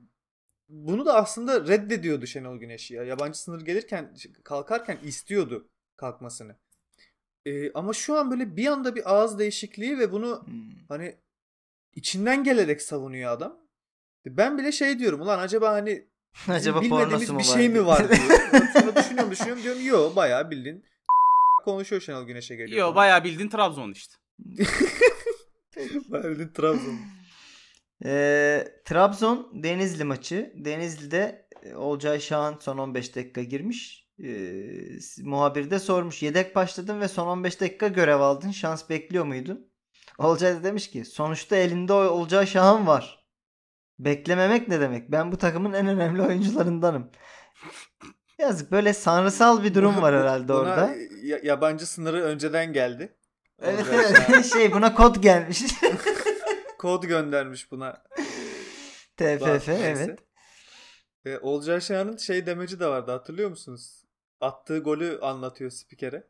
bunu 0.69 1.07
da 1.07 1.15
aslında 1.15 1.69
reddediyordu 1.69 2.27
Şenol 2.27 2.59
Güneş 2.59 2.91
ya. 2.91 3.05
Yabancı 3.05 3.39
sınır 3.39 3.61
gelirken 3.61 4.15
kalkarken 4.45 4.99
istiyordu 5.05 5.71
kalkmasını. 5.97 6.57
E, 7.47 7.73
ama 7.73 7.93
şu 7.93 8.19
an 8.19 8.31
böyle 8.31 8.57
bir 8.57 8.67
anda 8.67 8.95
bir 8.97 9.15
ağız 9.15 9.39
değişikliği 9.39 9.99
ve 9.99 10.13
bunu 10.13 10.43
Hmm. 10.47 10.55
hani 10.89 11.17
içinden 11.95 12.45
gelerek 12.45 12.83
savunuyor 12.83 13.31
adam. 13.33 13.61
Ben 14.27 14.59
bile 14.59 14.73
şey 14.73 14.99
diyorum 14.99 15.21
ulan 15.21 15.39
acaba 15.39 15.73
hani 15.73 16.09
Acaba 16.49 16.81
bilmediğimiz 16.83 17.39
bir 17.39 17.43
şey 17.43 17.69
mi 17.69 17.87
var 17.87 17.99
diyorum. 18.09 18.67
Sonra 18.73 18.97
düşünüyorum 18.97 19.31
düşünüyorum 19.31 19.63
diyorum 19.63 19.85
yo 19.87 20.17
bayağı 20.17 20.51
bildiğin 20.51 20.85
konuşuyor 21.65 22.03
Şenol 22.03 22.27
Güneş'e 22.27 22.57
geliyor. 22.57 22.79
Yo 22.79 22.85
falan. 22.85 22.97
bayağı 22.97 23.25
bildiğin 23.25 23.49
Trabzon 23.49 23.93
işte. 23.93 24.15
bayağı 26.09 26.31
bildiğin 26.31 26.49
Trabzon. 26.49 26.99
Ee, 28.05 28.69
Trabzon 28.85 29.51
Denizli 29.63 30.05
maçı. 30.05 30.53
Denizli'de 30.57 31.49
e, 31.63 31.75
Olcay 31.75 32.21
Şahan 32.21 32.59
son 32.61 32.79
15 32.79 33.17
dakika 33.17 33.43
girmiş. 33.43 34.07
Ee, 34.25 35.01
s- 35.01 35.23
muhabir 35.23 35.71
de 35.71 35.79
sormuş. 35.79 36.23
Yedek 36.23 36.57
başladın 36.57 37.01
ve 37.01 37.09
son 37.09 37.27
15 37.27 37.61
dakika 37.61 37.89
görev 37.89 38.21
aldın. 38.21 38.51
Şans 38.51 38.91
bekliyor 38.91 39.25
muydun? 39.25 39.71
Olcay 40.19 40.55
da 40.55 40.65
demiş 40.65 40.91
ki 40.91 41.05
sonuçta 41.05 41.57
elinde 41.57 41.93
o- 41.93 41.97
Olcay 41.97 42.47
Şahan 42.47 42.87
var. 42.87 43.27
Beklememek 43.99 44.69
ne 44.69 44.81
demek? 44.81 45.11
Ben 45.13 45.33
bu 45.33 45.37
takımın 45.39 45.73
en 45.73 45.87
önemli 45.87 46.23
oyuncularındanım. 46.23 47.11
Yazık 48.39 48.71
böyle 48.73 48.93
sanrısal 48.93 49.63
bir 49.65 49.75
durum 49.75 50.03
var 50.03 50.15
herhalde 50.15 50.49
Buna 50.49 50.59
orada. 50.59 50.91
ya- 51.23 51.41
yabancı 51.43 51.87
sınırı 51.87 52.23
önceden 52.23 52.73
geldi. 52.73 53.17
Evet, 53.63 53.87
şey 54.53 54.73
buna 54.73 54.95
kod 54.95 55.17
gelmiş. 55.23 55.63
Kod 56.79 57.05
göndermiş 57.05 57.71
buna. 57.73 58.03
TFF 59.17 59.69
evet. 59.69 60.19
E, 61.25 61.39
Olcay 61.39 61.81
Şahan'ın 61.81 62.17
şey 62.17 62.47
demeci 62.47 62.81
de 62.81 62.87
vardı 62.87 63.11
hatırlıyor 63.11 63.51
musunuz? 63.51 64.00
Attığı 64.41 64.79
golü 64.79 65.19
anlatıyor 65.23 65.71
spikere. 65.71 66.27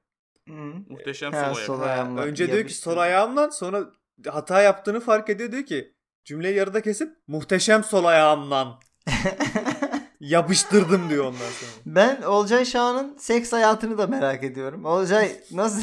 Hı. 0.49 0.53
Muhteşem 0.89 1.33
Ha, 1.33 1.55
sol 1.55 1.63
sol 1.63 1.81
ayağımla 1.81 2.21
önce 2.21 2.53
diyor 2.53 2.67
ki 2.67 2.75
sol 2.75 2.99
ayağımdan 2.99 3.51
sonra 3.51 3.85
hata 4.29 4.63
yaptığını 4.63 5.01
fark 5.01 5.31
ediyor 5.31 5.53
diyor 5.53 5.67
ki 5.67 5.95
cümleyi 6.25 6.57
yarıda 6.57 6.83
kesip 6.83 7.17
muhteşem 7.27 7.85
sol 7.85 8.05
ayağımdan 8.05 8.81
yapıştırdım 10.21 11.11
diyor 11.11 11.25
ondan 11.25 11.39
sonra. 11.39 11.71
Ben 11.87 12.23
Olcay 12.23 12.65
Şahan'ın 12.65 13.17
seks 13.17 13.53
hayatını 13.53 13.99
da 13.99 14.07
merak 14.07 14.45
ediyorum. 14.45 14.85
Olcay 14.85 15.33
nasıl... 15.51 15.83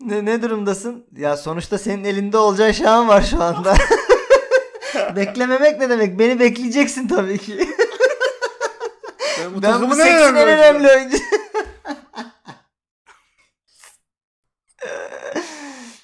ne, 0.00 0.24
ne 0.24 0.42
durumdasın? 0.42 1.06
Ya 1.16 1.36
sonuçta 1.36 1.78
senin 1.78 2.04
elinde 2.04 2.38
Olcay 2.38 2.72
Şahan 2.72 3.08
var 3.08 3.22
şu 3.22 3.42
anda. 3.42 3.74
Beklememek 5.16 5.80
ne 5.80 5.90
demek? 5.90 6.18
Beni 6.18 6.40
bekleyeceksin 6.40 7.08
tabii 7.08 7.38
ki. 7.38 7.68
Ben 9.44 9.54
bu 9.54 9.62
ben 9.62 9.72
takımın 9.72 9.98
en 9.98 10.22
oyuncusu. 10.22 10.46
önemli 10.46 10.88
oyuncu. 10.88 11.16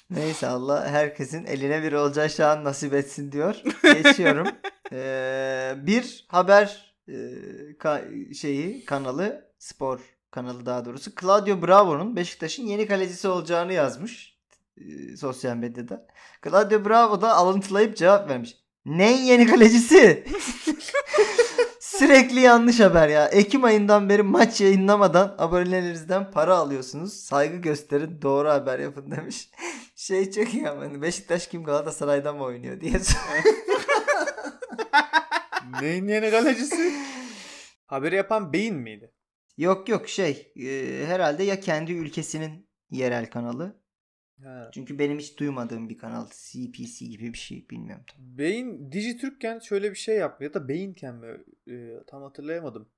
Neyse 0.09 0.47
Allah 0.47 0.87
herkesin 0.89 1.45
eline 1.45 1.83
bir 1.83 1.93
Olcay 1.93 2.29
Şahan 2.29 2.63
nasip 2.63 2.93
etsin 2.93 3.31
diyor. 3.31 3.55
Geçiyorum. 3.83 4.47
Ee, 4.91 5.73
bir 5.77 6.25
haber 6.27 6.95
e, 7.07 7.13
ka- 7.79 8.33
şeyi 8.35 8.85
kanalı 8.85 9.51
spor 9.59 9.99
kanalı 10.31 10.65
daha 10.65 10.85
doğrusu 10.85 11.11
Claudio 11.21 11.61
Bravo'nun 11.67 12.15
Beşiktaş'ın 12.15 12.63
yeni 12.63 12.87
kalecisi 12.87 13.27
olacağını 13.27 13.73
yazmış 13.73 14.37
e, 14.77 15.17
sosyal 15.17 15.55
medyada. 15.55 16.07
Claudio 16.43 16.85
Bravo 16.85 17.21
da 17.21 17.33
alıntılayıp 17.35 17.97
cevap 17.97 18.29
vermiş. 18.29 18.57
Neyin 18.85 19.23
yeni 19.23 19.45
kalecisi? 19.47 20.23
Sürekli 21.99 22.39
yanlış 22.39 22.79
haber 22.79 23.09
ya. 23.09 23.27
Ekim 23.27 23.63
ayından 23.63 24.09
beri 24.09 24.23
maç 24.23 24.61
yayınlamadan 24.61 25.35
abonelerinizden 25.37 26.31
para 26.31 26.57
alıyorsunuz. 26.57 27.13
Saygı 27.13 27.57
gösterin 27.57 28.21
doğru 28.21 28.49
haber 28.49 28.79
yapın 28.79 29.11
demiş. 29.11 29.49
Şey 29.95 30.31
çok 30.31 30.53
iyi 30.53 30.69
ama 30.69 30.81
hani 30.81 31.01
Beşiktaş 31.01 31.47
kim 31.47 31.63
Galatasaray'dan 31.63 32.35
mı 32.35 32.43
oynuyor 32.43 32.81
diye 32.81 32.93
Neyin 35.81 36.07
yeni 36.07 36.31
kalecisi? 36.31 36.93
Haberi 37.85 38.15
yapan 38.15 38.53
Beyin 38.53 38.75
miydi? 38.75 39.13
Yok 39.57 39.89
yok 39.89 40.09
şey 40.09 40.53
e, 40.55 41.05
herhalde 41.05 41.43
ya 41.43 41.59
kendi 41.59 41.91
ülkesinin 41.91 42.69
yerel 42.91 43.29
kanalı 43.29 43.78
Ha. 44.43 44.69
Çünkü 44.73 44.99
benim 44.99 45.19
hiç 45.19 45.39
duymadığım 45.39 45.89
bir 45.89 45.97
kanal 45.97 46.27
CPC 46.27 47.05
gibi 47.05 47.33
bir 47.33 47.37
şey 47.37 47.69
bilmiyorum. 47.69 48.05
Beyin 48.17 48.91
Dijitürk'ken 48.91 49.59
şöyle 49.59 49.91
bir 49.91 49.97
şey 49.97 50.15
yaptı 50.15 50.43
ya 50.43 50.53
da 50.53 50.67
Beyinken 50.67 51.15
mi 51.15 51.43
e, 51.67 52.03
tam 52.07 52.23
hatırlayamadım. 52.23 52.89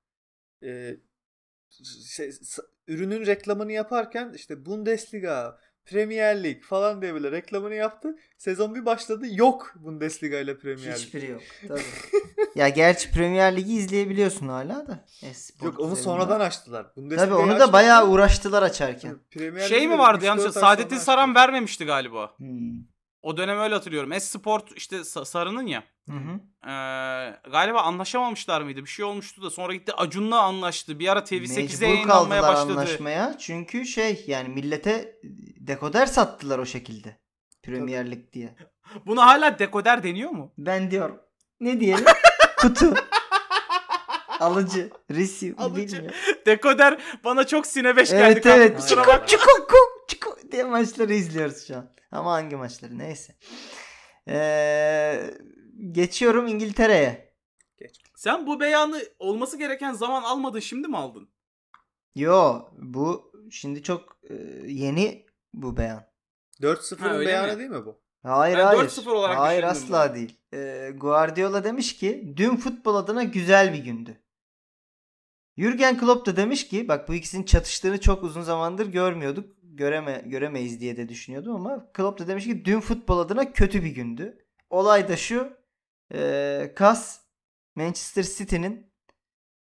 E, 0.62 0.96
şey, 2.08 2.30
ürünün 2.88 3.26
reklamını 3.26 3.72
yaparken 3.72 4.32
işte 4.36 4.66
Bundesliga, 4.66 5.60
Premier 5.86 6.42
Lig 6.42 6.62
falan 6.62 7.02
diye 7.02 7.14
böyle 7.14 7.32
reklamını 7.32 7.74
yaptı. 7.74 8.16
Sezon 8.38 8.74
bir 8.74 8.86
başladı 8.86 9.26
yok 9.30 9.74
Bundesliga 9.76 10.38
ile 10.38 10.58
Premier 10.58 10.86
Lig. 10.86 10.94
Hiçbiri 10.94 11.30
yok. 11.30 11.42
Tabii. 11.68 11.82
ya 12.54 12.68
gerçi 12.68 13.12
Premier 13.12 13.56
Ligi 13.56 13.74
izleyebiliyorsun 13.74 14.48
hala 14.48 14.86
da. 14.86 15.04
Esport 15.22 15.64
Yok 15.64 15.80
onu 15.80 15.92
üzerinden. 15.92 16.02
sonradan 16.02 16.40
açtılar. 16.40 16.86
Bundesliga'yı 16.96 17.30
Tabii 17.30 17.50
onu 17.50 17.60
da 17.60 17.72
bayağı 17.72 18.08
uğraştılar 18.08 18.62
açarken. 18.62 19.16
Premier 19.30 19.68
Şey 19.68 19.88
mi 19.88 19.98
vardı 19.98 20.24
3-4 20.24 20.26
yanlış 20.26 20.52
sonra 20.52 20.98
Saran 20.98 21.34
vermemişti 21.34 21.84
galiba. 21.84 22.34
Hmm. 22.36 22.91
O 23.22 23.36
dönem 23.36 23.58
öyle 23.58 23.74
hatırlıyorum. 23.74 24.12
Esport 24.12 24.72
işte 24.76 24.96
Sa- 24.96 25.24
Sarı'nın 25.24 25.66
ya. 25.66 25.82
Hı 26.08 26.16
hı. 26.16 26.40
Ee, 26.70 26.70
galiba 27.50 27.80
anlaşamamışlar 27.82 28.60
mıydı? 28.60 28.80
Bir 28.80 28.86
şey 28.86 29.04
olmuştu 29.04 29.42
da 29.42 29.50
sonra 29.50 29.74
gitti 29.74 29.92
Acun'la 29.96 30.40
anlaştı. 30.40 30.98
Bir 30.98 31.08
ara 31.08 31.18
TV8'e 31.20 31.62
Mecbur 31.62 31.86
yayınlanmaya 31.86 32.42
başladı. 32.42 32.72
anlaşmaya. 32.72 33.38
Çünkü 33.38 33.86
şey 33.86 34.24
yani 34.26 34.48
millete 34.48 35.16
dekoder 35.60 36.06
sattılar 36.06 36.58
o 36.58 36.66
şekilde. 36.66 37.16
Premier 37.62 38.10
Lig 38.10 38.32
diye. 38.32 38.56
Buna 39.06 39.26
hala 39.26 39.58
dekoder 39.58 40.02
deniyor 40.02 40.30
mu? 40.30 40.52
Ben 40.58 40.90
diyorum. 40.90 41.20
Ne 41.60 41.80
diyelim? 41.80 42.04
Kutu. 42.56 42.94
Alıcı. 44.40 44.90
Receive. 45.10 45.56
Alıcı. 45.58 45.96
bilmiyorum. 45.96 46.16
Dekoder 46.46 46.98
bana 47.24 47.46
çok 47.46 47.66
sinebeş 47.66 48.10
geldi. 48.10 48.22
Evet 48.22 48.42
kanka, 48.42 48.58
evet. 48.58 48.76
Kusura 48.76 49.00
Aynen. 49.00 49.26
Diye 50.52 50.64
maçları 50.64 51.14
izliyoruz 51.14 51.66
şu 51.66 51.76
an. 51.76 51.90
Ama 52.10 52.32
hangi 52.32 52.56
maçları 52.56 52.98
neyse. 52.98 53.36
Ee, 54.28 55.30
geçiyorum 55.90 56.46
İngiltere'ye. 56.46 57.34
Geç. 57.78 58.00
Sen 58.16 58.46
bu 58.46 58.60
beyanı 58.60 59.02
olması 59.18 59.58
gereken 59.58 59.92
zaman 59.92 60.22
almadın 60.22 60.60
şimdi 60.60 60.88
mi 60.88 60.96
aldın? 60.96 61.28
Yo 62.14 62.60
bu 62.78 63.32
şimdi 63.50 63.82
çok 63.82 64.18
e, 64.30 64.34
yeni 64.66 65.26
bu 65.54 65.76
beyan. 65.76 65.96
Ha, 65.96 66.08
4-0'ın 66.60 67.14
öyle 67.14 67.26
beyanı 67.28 67.52
mi? 67.52 67.58
değil 67.58 67.70
mi 67.70 67.86
bu? 67.86 68.02
Hayır 68.22 68.58
Ben 68.58 68.64
hayır. 68.64 68.80
4-0 68.82 69.10
olarak 69.10 69.38
hayır 69.38 69.62
asla 69.62 70.06
bunu. 70.08 70.14
değil. 70.14 70.40
Ee, 70.54 70.90
Guardiola 70.96 71.64
demiş 71.64 71.96
ki 71.96 72.34
dün 72.36 72.56
futbol 72.56 72.94
adına 72.94 73.22
güzel 73.22 73.72
bir 73.72 73.78
gündü. 73.78 74.22
Jürgen 75.58 75.98
Klopp 75.98 76.26
da 76.26 76.36
demiş 76.36 76.68
ki 76.68 76.88
bak 76.88 77.08
bu 77.08 77.14
ikisinin 77.14 77.44
çatıştığını 77.44 78.00
çok 78.00 78.22
uzun 78.22 78.42
zamandır 78.42 78.86
görmüyorduk. 78.86 79.56
Göreme, 79.76 80.22
göremeyiz 80.26 80.80
diye 80.80 80.96
de 80.96 81.08
düşünüyordum 81.08 81.54
ama 81.56 81.92
Klopp 81.92 82.20
da 82.20 82.28
demiş 82.28 82.44
ki 82.44 82.64
dün 82.64 82.80
futbol 82.80 83.18
adına 83.18 83.52
kötü 83.52 83.84
bir 83.84 83.90
gündü. 83.90 84.38
Olay 84.70 85.08
da 85.08 85.16
şu. 85.16 85.52
E, 86.14 86.72
Kas 86.76 87.20
Manchester 87.74 88.22
City'nin 88.22 88.92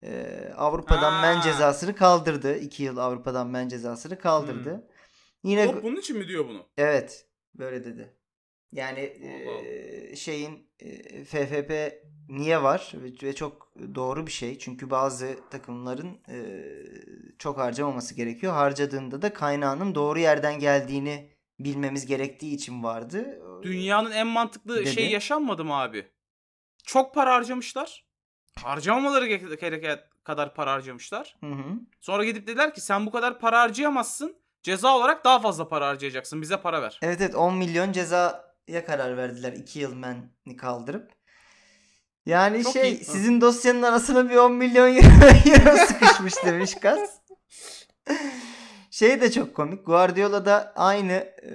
e, 0.04 0.40
Avrupa'dan 0.58 1.12
Ha. 1.12 1.22
men 1.22 1.42
cezasını 1.42 1.96
kaldırdı. 1.96 2.58
2 2.58 2.84
yıl 2.84 2.98
Avrupa'dan 2.98 3.48
men 3.48 3.68
cezasını 3.68 4.20
kaldırdı. 4.20 4.88
Yine 5.44 5.66
Klopp 5.72 5.84
bunun 5.84 5.96
için 5.96 6.18
mi 6.18 6.28
diyor 6.28 6.48
bunu? 6.48 6.68
Evet, 6.78 7.26
böyle 7.56 7.86
dedi. 7.86 8.14
Yani 8.72 9.00
eee, 9.00 10.16
şeyin 10.16 10.68
eee, 10.80 11.24
FFP 11.24 12.04
niye 12.30 12.64
var 12.64 12.94
ve, 13.24 13.34
çok 13.36 13.74
doğru 13.96 14.28
bir 14.28 14.32
şey. 14.32 14.58
Çünkü 14.60 14.90
bazı 14.90 15.40
takımların 15.50 16.20
eee, 16.28 16.74
çok 17.40 17.58
harcamaması 17.58 18.16
gerekiyor. 18.16 18.54
Harcadığında 18.54 19.22
da 19.22 19.34
kaynağının 19.34 19.96
doğru 19.96 20.20
yerden 20.20 20.60
geldiğini 20.60 21.30
bilmemiz 21.60 22.06
gerektiği 22.06 22.56
için 22.56 22.84
vardı. 22.84 23.42
Dünyanın 23.64 24.12
en 24.12 24.28
mantıklı 24.28 24.76
Dedi. 24.78 24.88
şeyi 24.94 25.12
yaşanmadı 25.12 25.66
mı 25.66 25.74
abi? 25.82 26.08
Çok 26.86 27.14
para 27.16 27.34
harcamışlar. 27.34 28.06
Harcamamaları 28.64 29.28
ge- 29.28 29.60
gereken 29.60 30.00
kadar 30.24 30.56
para 30.56 30.72
harcamışlar. 30.72 31.36
Hı 31.40 31.52
hı. 31.52 31.64
Sonra 32.02 32.26
gidip 32.26 32.48
dediler 32.48 32.74
ki 32.74 32.82
sen 32.82 33.06
bu 33.06 33.12
kadar 33.12 33.40
para 33.40 33.60
harcayamazsın. 33.62 34.36
Ceza 34.64 34.98
olarak 34.98 35.26
daha 35.26 35.40
fazla 35.40 35.68
para 35.68 35.88
harcayacaksın. 35.88 36.42
Bize 36.42 36.62
para 36.62 36.82
ver. 36.82 37.00
Evet 37.02 37.22
evet 37.22 37.36
10 37.36 37.56
milyon 37.58 37.92
cezaya 38.68 38.86
karar 38.86 39.18
verdiler 39.18 39.54
2 39.54 39.80
yıl 39.80 39.94
meni 39.96 40.58
kaldırıp. 40.58 41.12
Yani 42.26 42.64
Çok 42.64 42.74
şey 42.74 42.92
iyi. 42.92 43.06
sizin 43.06 43.42
dosyanın 43.42 43.82
arasına 43.84 44.30
bir 44.30 44.36
10 44.36 44.54
milyon 44.54 44.88
euro, 44.96 45.86
sıkışmış 45.88 46.34
demiş 46.46 46.76
Kas. 46.82 47.00
Şey 48.92 49.22
de 49.22 49.32
çok 49.32 49.56
komik. 49.56 49.86
Guardiola 49.86 50.46
da 50.46 50.74
aynı 50.76 51.12
e, 51.12 51.50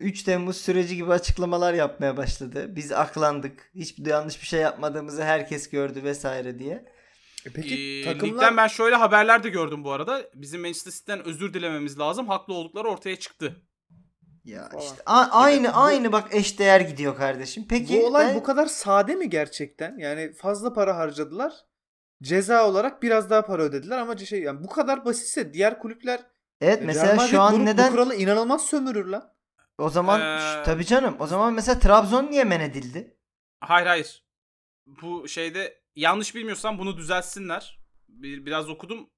3 0.00 0.22
Temmuz 0.22 0.56
süreci 0.56 0.96
gibi 0.96 1.12
açıklamalar 1.12 1.74
yapmaya 1.74 2.16
başladı. 2.16 2.76
Biz 2.76 2.92
aklandık. 2.92 3.70
Hiçbir 3.74 4.06
yanlış 4.10 4.40
bir 4.42 4.46
şey 4.46 4.60
yapmadığımızı 4.60 5.24
herkes 5.24 5.70
gördü 5.70 6.04
vesaire 6.04 6.58
diye. 6.58 6.74
E 7.46 7.50
peki 7.54 7.74
Ee, 7.74 8.04
takımlar 8.04 8.34
Ligden 8.34 8.56
ben 8.56 8.66
şöyle 8.66 8.96
haberler 8.96 9.42
de 9.42 9.48
gördüm 9.48 9.84
bu 9.84 9.92
arada. 9.92 10.22
Bizim 10.34 10.60
Manchester 10.60 10.90
City'den 10.92 11.24
özür 11.26 11.54
dilememiz 11.54 11.98
lazım. 11.98 12.28
Haklı 12.28 12.54
oldukları 12.54 12.88
ortaya 12.88 13.16
çıktı. 13.16 13.56
Ya 14.44 14.68
Falan. 14.68 14.82
işte 14.84 15.02
a- 15.06 15.28
aynı 15.30 15.68
Bu- 15.68 15.76
aynı 15.76 16.12
bak 16.12 16.34
eşdeğer 16.34 16.80
gidiyor 16.80 17.16
kardeşim. 17.16 17.66
Peki 17.68 18.00
bu 18.00 18.06
olay 18.06 18.26
ben- 18.26 18.34
bu 18.34 18.42
kadar 18.42 18.66
sade 18.66 19.14
mi 19.14 19.30
gerçekten? 19.30 19.98
Yani 19.98 20.32
fazla 20.32 20.72
para 20.72 20.96
harcadılar. 20.96 21.52
Ceza 22.22 22.68
olarak 22.68 23.02
biraz 23.02 23.30
daha 23.30 23.46
para 23.46 23.62
ödediler 23.62 23.98
ama 23.98 24.16
şey 24.16 24.42
yani 24.42 24.64
bu 24.64 24.68
kadar 24.68 25.04
basitse 25.04 25.52
diğer 25.54 25.78
kulüpler 25.78 26.20
Evet 26.60 26.78
Real 26.78 26.86
mesela 26.86 27.14
Madrid 27.14 27.30
şu 27.30 27.40
an 27.40 27.54
bu, 27.54 27.60
bu 27.60 27.64
neden 27.64 27.92
kuralı 27.92 28.14
inanılmaz 28.14 28.64
sömürür 28.64 29.06
lan. 29.06 29.32
o 29.78 29.88
zaman 29.90 30.20
Ee, 30.20 30.62
tabii 30.62 30.86
canım 30.86 31.16
o 31.20 31.26
zaman 31.26 31.52
mesela 31.54 31.78
Trabzon 31.78 32.30
niye 32.30 32.44
men 32.44 32.60
edildi? 32.60 33.16
Hayır 33.60 33.86
hayır. 33.86 34.24
Bu 34.86 35.28
şeyde 35.28 35.82
yanlış 35.96 36.34
bilmiyorsam 36.34 36.78
bunu 36.78 36.96
düzeltsinler. 36.96 37.80
Bir, 38.08 38.46
biraz 38.46 38.70
okudum. 38.70 39.10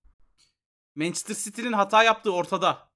Manchester 0.95 1.35
City'nin 1.35 1.73
hata 1.73 2.03
yaptığı 2.03 2.33
ortada. 2.35 2.94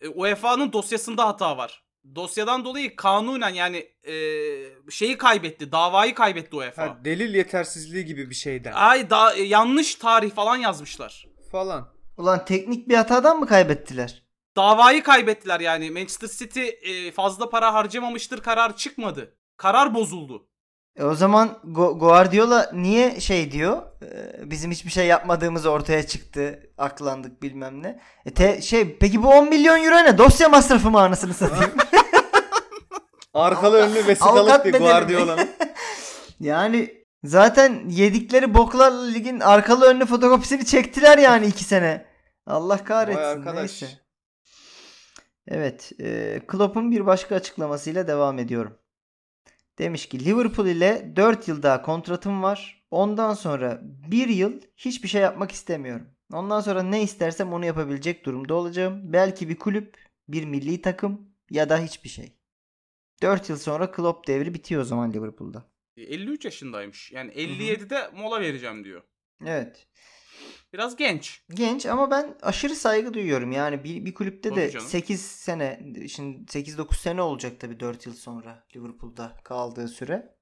E, 0.00 0.08
UEFA'nın 0.08 0.72
dosyasında 0.72 1.26
hata 1.26 1.56
var. 1.56 1.82
Dosyadan 2.14 2.64
dolayı 2.64 2.96
kanunen 2.96 3.48
yani 3.54 3.76
e, 4.08 4.14
şeyi 4.90 5.18
kaybetti. 5.18 5.72
Davayı 5.72 6.14
kaybetti 6.14 6.56
UEFA. 6.56 6.82
Ha, 6.82 6.98
delil 7.04 7.34
yetersizliği 7.34 8.04
gibi 8.04 8.30
bir 8.30 8.34
şeyden 8.34 8.72
Ay 8.72 9.10
da 9.10 9.34
e, 9.34 9.42
yanlış 9.42 9.94
tarih 9.94 10.30
falan 10.30 10.56
yazmışlar. 10.56 11.26
falan. 11.52 11.88
Ulan 12.16 12.44
teknik 12.44 12.88
bir 12.88 12.94
hatadan 12.94 13.38
mı 13.38 13.46
kaybettiler? 13.46 14.22
Davayı 14.56 15.02
kaybettiler 15.02 15.60
yani. 15.60 15.90
Manchester 15.90 16.28
City 16.28 16.68
e, 16.82 17.12
fazla 17.12 17.50
para 17.50 17.74
harcamamıştır 17.74 18.40
karar 18.42 18.76
çıkmadı. 18.76 19.36
Karar 19.56 19.94
bozuldu. 19.94 20.48
E 20.96 21.04
o 21.04 21.14
zaman 21.14 21.58
Gu- 21.64 21.98
Guardiola 21.98 22.70
niye 22.72 23.20
şey 23.20 23.52
diyor? 23.52 23.82
E, 24.02 24.50
bizim 24.50 24.70
hiçbir 24.70 24.90
şey 24.90 25.06
yapmadığımız 25.06 25.66
ortaya 25.66 26.06
çıktı. 26.06 26.70
Aklandık 26.78 27.42
bilmem 27.42 27.82
ne. 27.82 28.00
E 28.26 28.30
te- 28.34 28.62
şey 28.62 28.98
peki 28.98 29.22
bu 29.22 29.28
10 29.28 29.48
milyon 29.48 29.84
euro 29.84 29.94
ne? 29.96 30.18
Dosya 30.18 30.48
masrafı 30.48 30.90
mı 30.90 31.00
anasını 31.00 31.34
satayım? 31.34 31.72
Arkalı 33.34 33.76
önlü 33.76 33.98
Avukat 33.98 34.08
vesikalık 34.08 34.64
bir 34.64 34.72
bedeli 34.72 34.82
mi? 34.82 34.88
Guardiola'nın. 34.88 35.48
yani 36.40 37.04
zaten 37.24 37.82
yedikleri 37.88 38.54
boklarla 38.54 39.04
ligin 39.04 39.40
arkalı 39.40 39.86
önlü 39.86 40.06
fotokopisini 40.06 40.66
çektiler 40.66 41.18
yani 41.18 41.46
2 41.46 41.64
sene. 41.64 42.06
Allah 42.46 42.74
Vay 42.74 42.84
kahretsin. 42.84 43.22
arkadaş. 43.22 43.82
Neyse. 43.82 43.86
Evet. 45.48 45.92
E, 46.00 46.40
Klopp'un 46.46 46.90
bir 46.90 47.06
başka 47.06 47.34
açıklamasıyla 47.34 48.08
devam 48.08 48.38
ediyorum. 48.38 48.78
Demiş 49.80 50.06
ki 50.06 50.24
Liverpool 50.24 50.66
ile 50.66 51.12
4 51.16 51.48
yıl 51.48 51.62
daha 51.62 51.82
kontratım 51.82 52.42
var. 52.42 52.84
Ondan 52.90 53.34
sonra 53.34 53.80
1 53.82 54.28
yıl 54.28 54.60
hiçbir 54.76 55.08
şey 55.08 55.22
yapmak 55.22 55.52
istemiyorum. 55.52 56.06
Ondan 56.32 56.60
sonra 56.60 56.82
ne 56.82 57.02
istersem 57.02 57.52
onu 57.52 57.66
yapabilecek 57.66 58.26
durumda 58.26 58.54
olacağım. 58.54 59.12
Belki 59.12 59.48
bir 59.48 59.56
kulüp, 59.56 59.96
bir 60.28 60.44
milli 60.44 60.82
takım 60.82 61.34
ya 61.50 61.68
da 61.68 61.78
hiçbir 61.78 62.08
şey. 62.08 62.32
4 63.22 63.48
yıl 63.48 63.56
sonra 63.56 63.90
Klopp 63.90 64.26
devri 64.28 64.54
bitiyor 64.54 64.82
o 64.82 64.84
zaman 64.84 65.12
Liverpool'da. 65.12 65.70
E, 65.96 66.02
53 66.02 66.44
yaşındaymış. 66.44 67.12
Yani 67.12 67.32
57'de 67.32 68.10
mola 68.14 68.40
vereceğim 68.40 68.84
diyor. 68.84 69.02
Evet. 69.46 69.86
Biraz 70.72 70.96
genç. 70.96 71.42
Genç 71.50 71.86
ama 71.86 72.10
ben 72.10 72.38
aşırı 72.42 72.74
saygı 72.74 73.14
duyuyorum. 73.14 73.52
Yani 73.52 73.84
bir, 73.84 74.04
bir 74.04 74.14
kulüpte 74.14 74.48
Tabii 74.48 74.60
de 74.60 74.70
canım. 74.70 74.86
8 74.86 75.22
sene, 75.22 75.80
şimdi 76.08 76.44
8-9 76.44 76.94
sene 76.96 77.22
olacak 77.22 77.60
tabii 77.60 77.80
4 77.80 78.06
yıl 78.06 78.14
sonra 78.14 78.64
Liverpool'da 78.76 79.36
kaldığı 79.44 79.88
süre. 79.88 80.36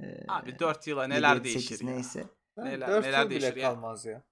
Ee, 0.00 0.04
Abi 0.28 0.58
4 0.58 0.86
yıla 0.86 1.06
neler 1.06 1.34
7, 1.34 1.44
değişir 1.44 1.60
8 1.60 1.82
ya. 1.82 1.90
neyse. 1.90 2.24
Neler- 2.56 2.88
4 2.88 3.04
neler 3.04 3.22
yıl 3.22 3.30
bile 3.30 3.40
değişir 3.40 3.56
ya. 3.56 3.70
kalmaz 3.70 4.04
ya. 4.04 4.22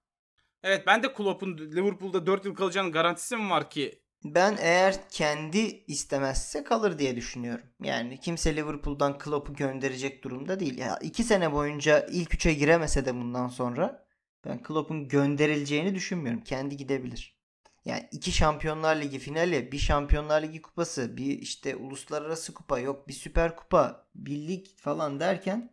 Evet 0.63 0.83
ben 0.87 1.03
de 1.03 1.13
Klopp'un 1.13 1.57
Liverpool'da 1.57 2.25
4 2.25 2.45
yıl 2.45 2.55
kalacağının 2.55 2.91
garantisi 2.91 3.37
mi 3.37 3.49
var 3.49 3.69
ki? 3.69 4.01
Ben 4.23 4.57
eğer 4.59 5.09
kendi 5.09 5.59
istemezse 5.87 6.63
kalır 6.63 6.99
diye 6.99 7.15
düşünüyorum. 7.15 7.65
Yani 7.83 8.19
kimse 8.19 8.55
Liverpool'dan 8.55 9.17
Klopp'u 9.17 9.53
gönderecek 9.53 10.23
durumda 10.23 10.59
değil. 10.59 10.77
Ya 10.77 10.97
iki 11.01 11.23
sene 11.23 11.51
boyunca 11.53 12.05
ilk 12.11 12.33
üçe 12.33 12.53
giremese 12.53 13.05
de 13.05 13.15
bundan 13.15 13.47
sonra 13.47 14.06
ben 14.47 14.63
Klopp'un 14.63 15.07
gönderileceğini 15.07 15.95
düşünmüyorum. 15.95 16.41
Kendi 16.41 16.77
gidebilir. 16.77 17.37
Yani 17.85 18.07
iki 18.11 18.31
Şampiyonlar 18.31 19.01
Ligi 19.01 19.19
finali, 19.19 19.71
bir 19.71 19.77
Şampiyonlar 19.77 20.41
Ligi 20.41 20.61
kupası, 20.61 21.17
bir 21.17 21.39
işte 21.39 21.75
uluslararası 21.75 22.53
kupa, 22.53 22.79
yok 22.79 23.07
bir 23.07 23.13
süper 23.13 23.55
kupa, 23.55 24.07
bir 24.15 24.47
lig 24.47 24.65
falan 24.75 25.19
derken 25.19 25.71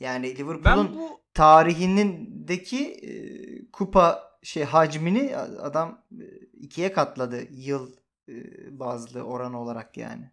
yani 0.00 0.36
Liverpool'un 0.36 0.94
bu 0.94 1.20
tarihindeki 1.34 2.86
e, 2.86 3.12
kupa 3.70 4.38
şey 4.42 4.64
hacmini 4.64 5.36
adam 5.36 6.04
e, 6.12 6.24
ikiye 6.52 6.92
katladı 6.92 7.46
yıl 7.50 7.92
e, 8.28 8.34
bazlı 8.78 9.22
oran 9.22 9.54
olarak 9.54 9.96
yani. 9.96 10.30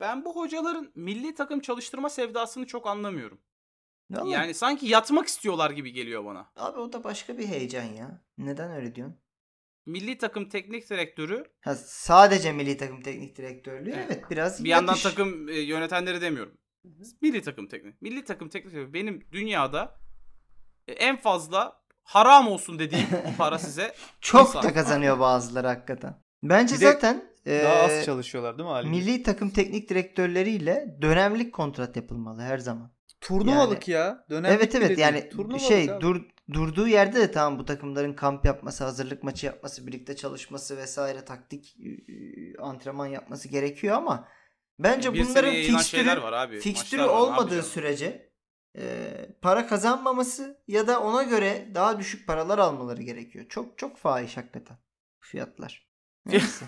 ben 0.00 0.24
bu 0.24 0.36
hocaların 0.36 0.92
milli 0.94 1.34
takım 1.34 1.60
çalıştırma 1.60 2.10
sevdasını 2.10 2.66
çok 2.66 2.86
anlamıyorum. 2.86 3.38
Vallahi 4.10 4.30
Yani 4.30 4.54
sanki 4.54 4.86
yatmak 4.86 5.26
istiyorlar 5.26 5.70
gibi 5.70 5.92
geliyor 5.92 6.24
bana. 6.24 6.50
abi 6.56 6.78
o 6.78 6.92
da 6.92 7.04
başka 7.04 7.38
bir 7.38 7.46
heyecan 7.46 7.82
ya. 7.84 8.22
Neden 8.38 8.72
öyle 8.72 8.94
diyorsun? 8.94 9.18
Milli 9.86 10.18
takım 10.18 10.48
teknik 10.48 10.90
direktörü 10.90 11.44
Ha, 11.60 11.74
sadece 11.74 12.52
milli 12.52 12.76
takım 12.76 13.02
teknik 13.02 13.36
direktörlüğü 13.36 13.90
evet, 13.90 14.06
Evet. 14.10 14.30
biraz 14.30 14.64
bir 14.64 14.68
yandan 14.68 14.92
yatış. 14.92 15.02
takım 15.02 15.48
e, 15.48 15.52
yönetenleri 15.60 16.20
demiyorum. 16.20 16.58
Milli 17.22 17.42
takım 17.42 17.66
teknik. 17.68 18.02
Milli 18.02 18.24
takım 18.24 18.48
teknik 18.48 18.72
direktörü 18.74 18.94
benim 18.94 19.28
dünyada 19.32 20.00
e, 20.88 20.92
en 20.92 21.16
fazla 21.20 21.82
haram 22.02 22.48
olsun 22.48 22.78
dediğim 22.78 23.06
para 23.38 23.58
size 23.58 23.94
çok 24.20 24.48
insan. 24.48 24.62
da 24.62 24.74
kazanıyor 24.74 25.18
bazıları 25.20 25.66
hakikaten. 25.66 26.22
Bence 26.42 26.74
Bir 26.74 26.80
de 26.80 26.92
zaten 26.92 27.24
Daha 27.46 27.52
e, 27.74 27.98
az 27.98 28.04
çalışıyorlar 28.04 28.58
değil 28.58 28.68
mi 28.68 28.74
Ali? 28.74 28.88
milli 28.88 29.22
takım 29.22 29.50
teknik 29.50 29.88
direktörleriyle 29.90 30.98
dönemlik 31.02 31.54
kontrat 31.54 31.96
yapılmalı 31.96 32.42
her 32.42 32.58
zaman. 32.58 32.93
Turnuvalık 33.24 33.88
ya. 33.88 34.24
Dönemlik 34.30 34.58
evet 34.58 34.74
evet 34.74 34.98
yani 34.98 35.28
Turnuvalık 35.28 35.60
şey 35.60 35.90
abi. 35.90 36.00
dur 36.00 36.22
durduğu 36.52 36.88
yerde 36.88 37.20
de 37.20 37.30
tamam 37.30 37.58
bu 37.58 37.64
takımların 37.64 38.14
kamp 38.14 38.44
yapması, 38.44 38.84
hazırlık 38.84 39.22
maçı 39.22 39.46
yapması, 39.46 39.86
birlikte 39.86 40.16
çalışması 40.16 40.76
vesaire 40.76 41.24
taktik 41.24 41.76
e, 41.80 41.88
e, 41.88 42.56
antrenman 42.58 43.06
yapması 43.06 43.48
gerekiyor 43.48 43.96
ama 43.96 44.28
bence 44.78 45.14
bir 45.14 45.28
bunların 45.28 45.52
fikstürü 45.52 46.00
şeyler 46.00 46.16
var 46.16 46.32
abi. 46.32 46.60
fikstürü 46.60 47.02
olmadığı 47.02 47.62
sürece 47.62 48.32
e, 48.78 49.10
para 49.42 49.66
kazanmaması 49.66 50.62
ya 50.68 50.86
da 50.86 51.00
ona 51.00 51.22
göre 51.22 51.68
daha 51.74 51.98
düşük 51.98 52.26
paralar 52.26 52.58
almaları 52.58 53.02
gerekiyor. 53.02 53.46
Çok 53.48 53.78
çok 53.78 53.96
fahiş 53.96 54.36
hakikaten 54.36 54.76
fiyatlar. 55.20 55.88
Neyse. 56.26 56.64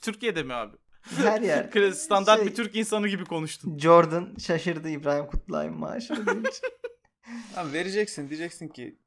Türkiye'de 0.00 0.42
mi 0.42 0.54
abi? 0.54 0.76
Her 1.02 1.40
yer. 1.40 1.92
Standart 1.92 2.38
Şey- 2.38 2.48
bir 2.48 2.54
Türk 2.54 2.76
insanı 2.76 3.08
gibi 3.08 3.24
konuştun. 3.24 3.78
Jordan 3.78 4.34
şaşırdı 4.38 4.88
İbrahim 4.88 5.26
Kutluay'ın 5.26 5.74
maaşını 5.74 6.26
duyunca. 6.26 6.50
Abi 7.56 7.72
vereceksin 7.72 8.28
diyeceksin 8.28 8.68
ki 8.68 8.98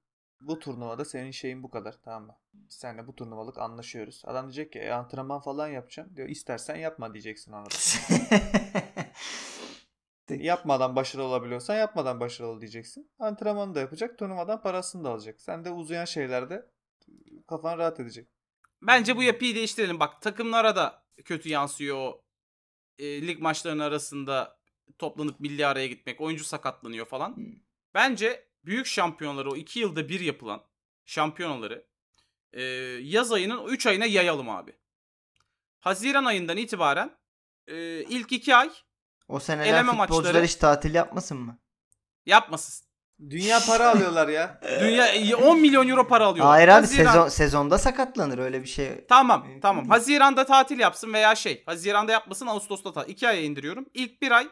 bu 0.42 0.60
turnuvada 0.60 1.06
senin 1.06 1.32
şeyin 1.32 1.64
bu 1.64 1.70
kadar 1.70 1.96
tamam 2.04 2.26
mı? 2.26 2.36
Biz 2.54 2.76
seninle 2.76 3.08
bu 3.08 3.16
turnuvalık 3.16 3.58
anlaşıyoruz. 3.58 4.22
Adam 4.26 4.46
diyecek 4.46 4.74
ki 4.74 4.80
e, 4.80 4.92
antrenman 4.92 5.42
falan 5.42 5.68
yapacağım. 5.68 6.10
Diyor 6.16 6.30
istersen 6.30 6.76
yapma 6.76 7.14
diyeceksin 7.14 7.52
ona. 7.52 7.66
da. 7.66 7.76
Yapmadan 10.36 10.96
başarılı 10.96 11.28
olabiliyorsan 11.28 11.76
yapmadan 11.76 12.20
başarılı 12.20 12.52
ol 12.52 12.62
diyeceksin. 12.62 13.12
Antrenmanı 13.20 13.76
da 13.76 13.80
yapacak, 13.80 14.18
turnuvadan 14.18 14.62
parasını 14.62 15.04
da 15.04 15.10
alacak. 15.10 15.42
Sen 15.42 15.66
de 15.66 15.72
uzayan 15.72 16.06
şeylerde 16.06 16.66
kafan 17.48 17.78
rahat 17.78 18.00
edecek. 18.00 18.28
Bence 18.82 19.18
bu 19.18 19.24
yapıyı 19.24 19.56
değiştirelim. 19.56 20.00
Bak 20.00 20.22
takımlara 20.22 20.76
da 20.76 21.03
kötü 21.26 21.50
yansıyor 21.50 22.14
e, 23.00 23.28
lig 23.28 23.40
maçlarının 23.40 23.84
arasında 23.84 24.60
toplanıp 24.98 25.40
milli 25.40 25.66
araya 25.66 25.88
gitmek. 25.88 26.22
Oyuncu 26.22 26.44
sakatlanıyor 26.44 27.06
falan. 27.06 27.36
Hmm. 27.36 27.46
Bence 27.94 28.48
büyük 28.66 28.86
şampiyonları 28.86 29.52
o 29.52 29.56
iki 29.56 29.80
yılda 29.80 30.10
bir 30.10 30.20
yapılan 30.20 30.64
şampiyonaları 31.06 31.86
e, 32.54 32.62
yaz 33.02 33.32
ayının 33.32 33.68
3 33.68 33.86
ayına 33.88 34.06
yayalım 34.06 34.50
abi. 34.50 34.76
Haziran 35.80 36.26
ayından 36.26 36.58
itibaren 36.58 37.18
e, 37.68 38.04
ilk 38.04 38.32
iki 38.32 38.56
ay 38.56 38.72
o 39.28 39.40
seneler 39.40 39.74
Eleme 39.74 39.92
futbolcular 39.92 40.34
maçları- 40.34 40.44
hiç 40.44 40.56
tatil 40.56 40.96
yapmasın 40.96 41.38
mı? 41.38 41.60
yapmasın. 42.26 42.88
Dünya 43.30 43.60
para 43.68 43.90
alıyorlar 43.90 44.28
ya. 44.28 44.60
Dünya 44.82 45.38
10 45.38 45.60
milyon 45.62 45.88
euro 45.88 46.08
para 46.08 46.26
alıyor. 46.26 46.46
Hayır 46.46 46.68
abi 46.68 46.86
Haziran- 46.86 47.06
sezon, 47.12 47.28
sezonda 47.28 47.78
sakatlanır 47.78 48.38
öyle 48.38 48.62
bir 48.62 48.68
şey. 48.68 49.06
Tamam 49.10 49.42
Mümkün 49.44 49.62
tamam. 49.62 49.90
Haziran'da 49.90 50.46
tatil 50.46 50.80
yapsın 50.80 51.14
veya 51.14 51.36
şey. 51.36 51.64
Haziran'da 51.66 52.12
yapmasın 52.12 52.48
Ağustos'ta 52.48 52.94
tatil. 52.94 53.12
2 53.14 53.28
aya 53.28 53.42
indiriyorum. 53.42 53.86
İlk 53.94 54.22
bir 54.22 54.32
ay 54.32 54.48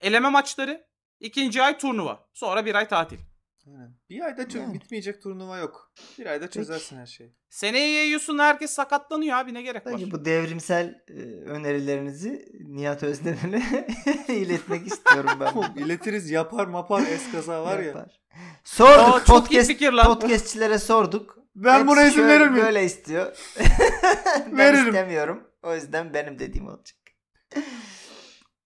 eleme 0.00 0.28
maçları. 0.28 0.86
ikinci 1.20 1.62
ay 1.62 1.78
turnuva. 1.78 2.26
Sonra 2.34 2.66
bir 2.66 2.74
ay 2.74 2.88
tatil. 2.88 3.18
Aynen. 3.66 3.94
Bir 4.10 4.20
ayda 4.20 4.42
çö- 4.42 4.58
Yani. 4.58 4.74
bitmeyecek 4.74 5.22
turnuva 5.22 5.58
yok. 5.58 5.92
Bir 6.18 6.26
ayda 6.26 6.50
çözersin 6.50 6.96
her 6.96 7.06
şeyi. 7.06 7.32
Seneye 7.50 7.92
yayıyorsun 7.94 8.38
herkes 8.38 8.70
sakatlanıyor 8.70 9.36
abi 9.38 9.54
ne 9.54 9.62
gerek 9.62 9.86
var? 9.86 9.92
Bence 9.92 10.10
bu 10.10 10.24
devrimsel 10.24 11.02
e, 11.08 11.12
önerilerinizi 11.50 12.48
Nihat 12.60 13.02
Özdemir'e 13.02 13.86
iletmek 14.34 14.86
istiyorum 14.86 15.30
ben. 15.40 15.54
İletiriz 15.84 16.30
yapar 16.30 16.66
mapar 16.66 17.02
eskaza 17.06 17.62
var 17.64 17.78
ya. 17.78 17.84
Yapar. 17.84 18.20
Sorduk 18.64 19.14
Aa, 19.14 19.24
çok 19.24 19.28
iyi 19.28 19.40
podcast, 19.40 19.66
fikir 19.68 19.92
lan. 19.92 20.06
podcastçilere 20.06 20.78
sorduk. 20.78 21.38
Ben 21.54 21.86
buna 21.86 22.02
izin 22.02 22.14
şöyle- 22.16 22.28
verir 22.28 22.48
miyim? 22.48 22.64
Böyle 22.66 22.84
istiyor. 22.84 23.36
ben 24.46 24.56
Veririm. 24.58 24.86
istemiyorum. 24.86 25.44
O 25.62 25.74
yüzden 25.74 26.14
benim 26.14 26.38
dediğim 26.38 26.68
olacak. 26.68 26.96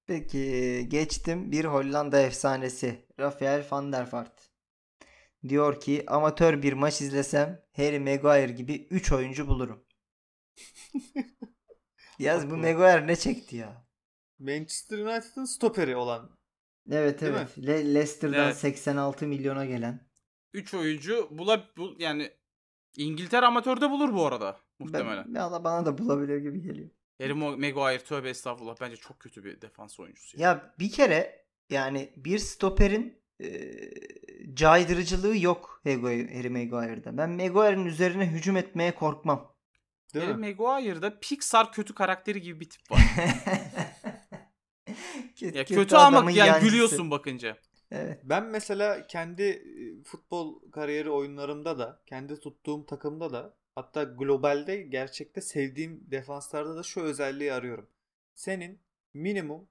Peki 0.06 0.84
geçtim 0.88 1.52
bir 1.52 1.64
Hollanda 1.64 2.20
efsanesi 2.20 3.06
Rafael 3.20 3.64
van 3.70 3.92
der 3.92 4.08
Vaart. 4.12 4.47
Diyor 5.48 5.80
ki 5.80 6.04
amatör 6.06 6.62
bir 6.62 6.72
maç 6.72 7.00
izlesem 7.00 7.62
Harry 7.76 7.98
Maguire 7.98 8.52
gibi 8.52 8.86
3 8.90 9.12
oyuncu 9.12 9.48
bulurum. 9.48 9.84
Yaz 12.18 12.50
bu. 12.50 12.56
Maguire 12.56 13.06
ne 13.06 13.16
çekti 13.16 13.56
ya? 13.56 13.86
Manchester 14.38 14.98
United'ın 14.98 15.44
stoperi 15.44 15.96
olan. 15.96 16.38
Evet 16.90 17.20
Değil 17.20 17.32
evet. 17.36 17.58
Le- 17.58 17.94
Leicester'dan 17.94 18.44
Evet. 18.46 18.56
86 18.56 19.26
milyona 19.26 19.64
gelen. 19.64 20.08
3 20.52 20.74
oyuncu 20.74 21.28
bula 21.30 21.64
bul, 21.76 22.00
yani 22.00 22.30
İngiltere 22.96 23.46
amatörde 23.46 23.90
bulur 23.90 24.14
bu 24.14 24.26
arada 24.26 24.60
muhtemelen. 24.78 25.24
Ben, 25.26 25.34
bana, 25.34 25.64
bana 25.64 25.86
da 25.86 25.98
bulabilir 25.98 26.38
gibi 26.38 26.62
geliyor. 26.62 26.90
Harry 27.20 27.34
Maguire 27.34 27.98
tövbe 28.04 28.28
estağfurullah 28.28 28.76
bence 28.80 28.96
çok 28.96 29.20
kötü 29.20 29.44
bir 29.44 29.60
defans 29.60 30.00
oyuncusu. 30.00 30.40
ya. 30.40 30.48
Ya 30.48 30.74
bir 30.78 30.90
kere 30.90 31.46
yani 31.70 32.12
bir 32.16 32.38
stoperin 32.38 33.17
e, 33.40 33.48
caydırıcılığı 34.54 35.36
yok 35.38 35.80
Harry 35.84 36.50
Maguire'da. 36.50 37.16
Ben 37.16 37.30
Maguire'ın 37.30 37.84
üzerine 37.84 38.26
hücum 38.26 38.56
etmeye 38.56 38.94
korkmam. 38.94 39.54
Değil 40.14 40.26
Harry 40.26 40.36
mi? 40.36 40.56
Maguire'da 40.58 41.20
Pixar 41.20 41.72
kötü 41.72 41.94
karakteri 41.94 42.40
gibi 42.40 42.60
bir 42.60 42.70
tip 42.70 42.90
var. 42.90 43.00
kötü, 45.36 45.58
ya 45.58 45.64
kötü, 45.64 45.96
ama 45.96 46.18
adamın 46.18 46.30
yani 46.30 46.48
yancısı. 46.48 46.70
gülüyorsun 46.70 47.10
bakınca. 47.10 47.56
Evet. 47.90 48.20
Ben 48.24 48.44
mesela 48.44 49.06
kendi 49.06 49.42
e, 49.42 50.02
futbol 50.04 50.70
kariyeri 50.70 51.10
oyunlarımda 51.10 51.78
da, 51.78 52.02
kendi 52.06 52.40
tuttuğum 52.40 52.86
takımda 52.86 53.32
da, 53.32 53.56
hatta 53.74 54.02
globalde 54.02 54.82
gerçekte 54.82 55.40
sevdiğim 55.40 56.10
defanslarda 56.10 56.76
da 56.76 56.82
şu 56.82 57.00
özelliği 57.00 57.52
arıyorum. 57.52 57.90
Senin 58.34 58.80
minimum 59.14 59.68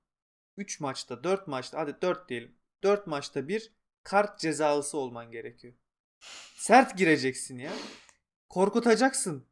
3 0.58 0.80
maçta, 0.80 1.24
4 1.24 1.48
maçta, 1.48 1.80
hadi 1.80 2.02
4 2.02 2.30
diyelim. 2.30 2.57
4 2.84 3.08
maçta 3.08 3.48
bir 3.48 3.74
kart 4.04 4.40
cezalısı 4.40 4.98
olman 4.98 5.32
gerekiyor. 5.32 5.74
Sert 6.58 6.98
gireceksin 6.98 7.58
ya. 7.58 7.72
Korkutacaksın. 8.50 9.48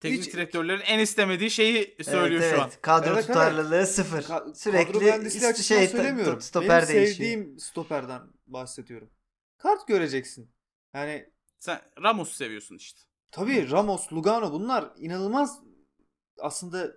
Teknik 0.00 0.22
Hiç- 0.24 0.32
direktörlerin 0.32 0.80
en 0.80 0.98
istemediği 0.98 1.50
şeyi 1.50 1.96
söylüyor 2.02 2.40
evet, 2.42 2.54
şu 2.54 2.60
evet. 2.62 2.74
an. 2.74 2.80
Kadro 2.82 3.06
Evet, 3.06 3.16
evet. 3.16 3.26
tutarlılığı 3.26 3.86
sıfır. 3.86 4.22
Ka- 4.22 4.54
Sürekli 4.54 4.92
kadro 4.92 5.02
şey, 5.62 5.88
söylemiyorum. 5.88 6.38
t- 6.38 6.44
stoper 6.44 6.82
Benim 6.82 6.94
değişiyor. 6.94 7.16
sevdiğim 7.16 7.58
stoperden 7.58 8.22
bahsediyorum. 8.46 9.10
Kart 9.58 9.88
göreceksin. 9.88 10.50
Yani 10.94 11.32
Sen 11.58 11.80
Ramos 12.02 12.32
seviyorsun 12.32 12.76
işte. 12.76 13.00
Tabii 13.30 13.70
Ramos, 13.70 14.12
Lugano 14.12 14.52
bunlar 14.52 14.92
inanılmaz 14.96 15.60
aslında 16.38 16.92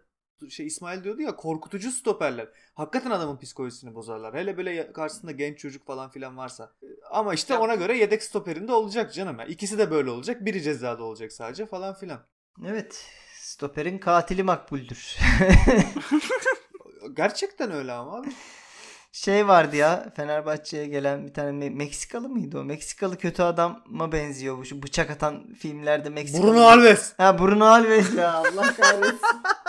şey 0.50 0.66
İsmail 0.68 1.04
diyordu 1.04 1.22
ya 1.22 1.36
korkutucu 1.36 1.92
stoperler. 1.92 2.48
Hakikaten 2.74 3.12
adamın 3.12 3.38
psikolojisini 3.38 3.96
bozarlar. 3.96 4.34
Hele 4.34 4.58
böyle 4.58 4.94
karşısında 4.94 5.32
genç 5.32 5.60
çocuk 5.60 5.86
falan 5.88 6.10
filan 6.10 6.38
varsa. 6.38 6.72
Ama 7.12 7.34
işte 7.34 7.58
ona 7.58 7.76
göre 7.76 7.98
yedek 7.98 8.24
stoperinde 8.24 8.72
olacak 8.74 9.14
canım. 9.14 9.40
ya. 9.40 9.46
İkisi 9.46 9.78
de 9.78 9.92
böyle 9.92 10.10
olacak. 10.10 10.46
Biri 10.46 10.62
cezada 10.62 11.04
olacak 11.04 11.32
sadece 11.32 11.66
falan 11.66 11.94
filan. 11.94 12.20
Evet. 12.66 13.06
Stoperin 13.40 13.98
katili 13.98 14.44
makbuldür. 14.44 15.18
Gerçekten 17.14 17.72
öyle 17.72 17.92
ama 17.92 18.18
abi. 18.20 18.28
şey 19.12 19.48
vardı 19.48 19.76
ya 19.76 20.14
Fenerbahçe'ye 20.16 20.88
gelen 20.88 21.28
bir 21.28 21.34
tane 21.34 21.66
Me- 21.66 21.76
Meksikalı 21.76 22.30
mıydı 22.30 22.60
o? 22.60 22.64
Meksikalı 22.64 23.18
kötü 23.18 23.44
adama 23.44 24.12
benziyor 24.12 24.58
bu. 24.58 24.66
Şu 24.66 24.84
bıçak 24.84 25.10
atan 25.10 25.54
filmlerde 25.54 26.10
Meksikalı. 26.10 26.44
Bruno 26.48 26.62
Alves. 26.62 27.14
Ha 27.18 27.40
Bruno 27.40 27.66
Alves 27.66 28.14
ya 28.16 28.34
Allah 28.34 28.76
kahretsin. 28.76 29.20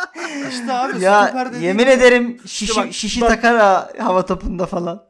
İşte 0.51 0.73
abi 0.73 1.01
ya 1.01 1.25
stoper 1.27 1.49
dediğin 1.49 1.63
yemin 1.65 1.83
gibi. 1.85 1.91
ederim 1.93 2.41
şişi, 2.47 2.77
bak- 2.77 2.93
şişi 2.93 3.21
bak- 3.21 3.29
takar 3.29 3.57
ha 3.59 3.91
hava 3.99 4.27
topunda 4.27 4.67
falan. 4.67 5.07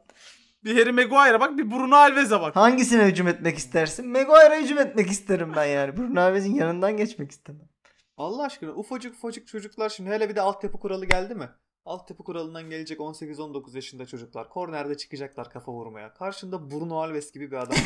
Bir 0.63 0.79
Harry 0.79 0.91
Maguire'a 0.91 1.39
bak 1.39 1.57
bir 1.57 1.71
Bruno 1.71 1.95
Alves'e 1.95 2.41
bak. 2.41 2.55
Hangisine 2.55 3.03
hücum 3.05 3.27
etmek 3.27 3.57
istersin? 3.57 4.07
Maguire'a 4.09 4.55
hücum 4.61 4.77
etmek 4.77 5.11
isterim 5.11 5.53
ben 5.55 5.65
yani. 5.65 5.97
Bruno 5.97 6.21
Alves'in 6.21 6.55
yanından 6.55 6.97
geçmek 6.97 7.31
istemem. 7.31 7.69
Allah 8.17 8.43
aşkına 8.43 8.71
ufacık 8.71 9.13
ufacık 9.15 9.47
çocuklar 9.47 9.89
şimdi 9.89 10.09
hele 10.09 10.29
bir 10.29 10.35
de 10.35 10.41
altyapı 10.41 10.79
kuralı 10.79 11.05
geldi 11.05 11.35
mi? 11.35 11.49
Altyapı 11.85 12.23
kuralından 12.23 12.69
gelecek 12.69 12.99
18-19 12.99 13.75
yaşında 13.75 14.05
çocuklar. 14.05 14.49
Kornerde 14.49 14.97
çıkacaklar 14.97 15.49
kafa 15.49 15.71
vurmaya. 15.71 16.13
Karşında 16.13 16.71
Bruno 16.71 16.97
Alves 17.01 17.31
gibi 17.31 17.51
bir 17.51 17.57
adam. 17.57 17.77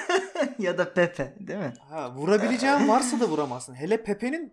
ya 0.58 0.78
da 0.78 0.92
Pepe 0.94 1.34
değil 1.40 1.58
mi? 1.58 1.72
ha, 1.90 2.10
vurabileceğin 2.14 2.88
varsa 2.88 3.20
da 3.20 3.28
vuramazsın. 3.28 3.74
Hele 3.74 4.02
Pepe'nin 4.02 4.52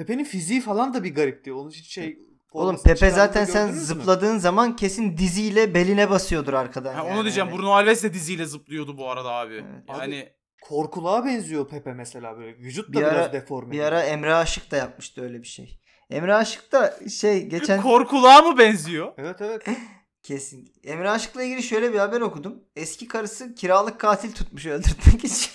Pepe'nin 0.00 0.24
fiziği 0.24 0.60
falan 0.60 0.94
da 0.94 1.04
bir 1.04 1.14
garip 1.14 1.44
diyor. 1.44 1.56
Onun 1.56 1.70
hiç 1.70 1.94
şey 1.94 2.18
Oğlum 2.52 2.82
Pepe 2.84 3.10
zaten 3.10 3.44
sen 3.44 3.70
zıpladığın 3.72 4.38
zaman 4.38 4.76
kesin 4.76 5.16
diziyle 5.16 5.74
beline 5.74 6.10
basıyordur 6.10 6.52
arkadan. 6.52 6.94
Ha, 6.94 7.04
yani. 7.04 7.16
onu 7.16 7.22
diyeceğim. 7.24 7.48
Hani- 7.48 7.58
Bruno 7.58 7.72
Alves 7.72 8.02
de 8.02 8.14
diziyle 8.14 8.46
zıplıyordu 8.46 8.98
bu 8.98 9.10
arada 9.10 9.28
abi. 9.28 9.54
Evet. 9.54 9.84
Yani 9.88 10.28
Korkuluğa 10.62 11.24
benziyor 11.24 11.68
Pepe 11.68 11.92
mesela 11.92 12.38
böyle. 12.38 12.56
Vücut 12.58 12.88
da 12.88 12.92
Bir 12.92 13.04
ara- 13.04 13.14
biraz 13.14 13.32
deforme. 13.32 13.70
Bir 13.72 13.80
ara 13.80 14.02
Emre 14.02 14.34
Aşık 14.34 14.70
da 14.70 14.76
yapmıştı 14.76 15.22
öyle 15.22 15.42
bir 15.42 15.46
şey. 15.46 15.80
Emre 16.10 16.34
Aşık 16.34 16.72
da 16.72 16.94
şey 17.20 17.46
geçen 17.48 17.82
korkuluğa 17.82 18.42
mı 18.42 18.58
benziyor? 18.58 19.12
Evet 19.18 19.36
evet. 19.40 19.66
kesin. 20.22 20.72
Emre 20.84 21.10
Aşık'la 21.10 21.42
ilgili 21.42 21.62
şöyle 21.62 21.92
bir 21.92 21.98
haber 21.98 22.20
okudum. 22.20 22.64
Eski 22.76 23.08
karısı 23.08 23.54
kiralık 23.54 23.98
katil 23.98 24.32
tutmuş 24.32 24.66
öldürtmek 24.66 25.24
için. 25.24 25.50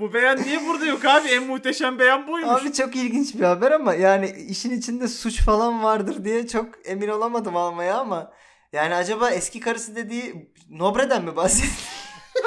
Bu 0.00 0.14
beyan 0.14 0.42
niye 0.42 0.66
burada 0.66 0.86
yok 0.86 1.04
abi? 1.04 1.28
En 1.28 1.46
muhteşem 1.46 1.98
beyan 1.98 2.28
buymuş. 2.28 2.62
Abi 2.62 2.72
çok 2.72 2.96
ilginç 2.96 3.34
bir 3.34 3.40
haber 3.40 3.70
ama 3.72 3.94
yani 3.94 4.30
işin 4.48 4.70
içinde 4.78 5.08
suç 5.08 5.42
falan 5.42 5.82
vardır 5.82 6.24
diye 6.24 6.46
çok 6.46 6.88
emin 6.88 7.08
olamadım 7.08 7.56
almaya 7.56 7.96
ama 7.98 8.32
yani 8.72 8.94
acaba 8.94 9.30
eski 9.30 9.60
karısı 9.60 9.96
dediği 9.96 10.50
Nobre'den 10.70 11.24
mi 11.24 11.36
bahsediyor? 11.36 11.72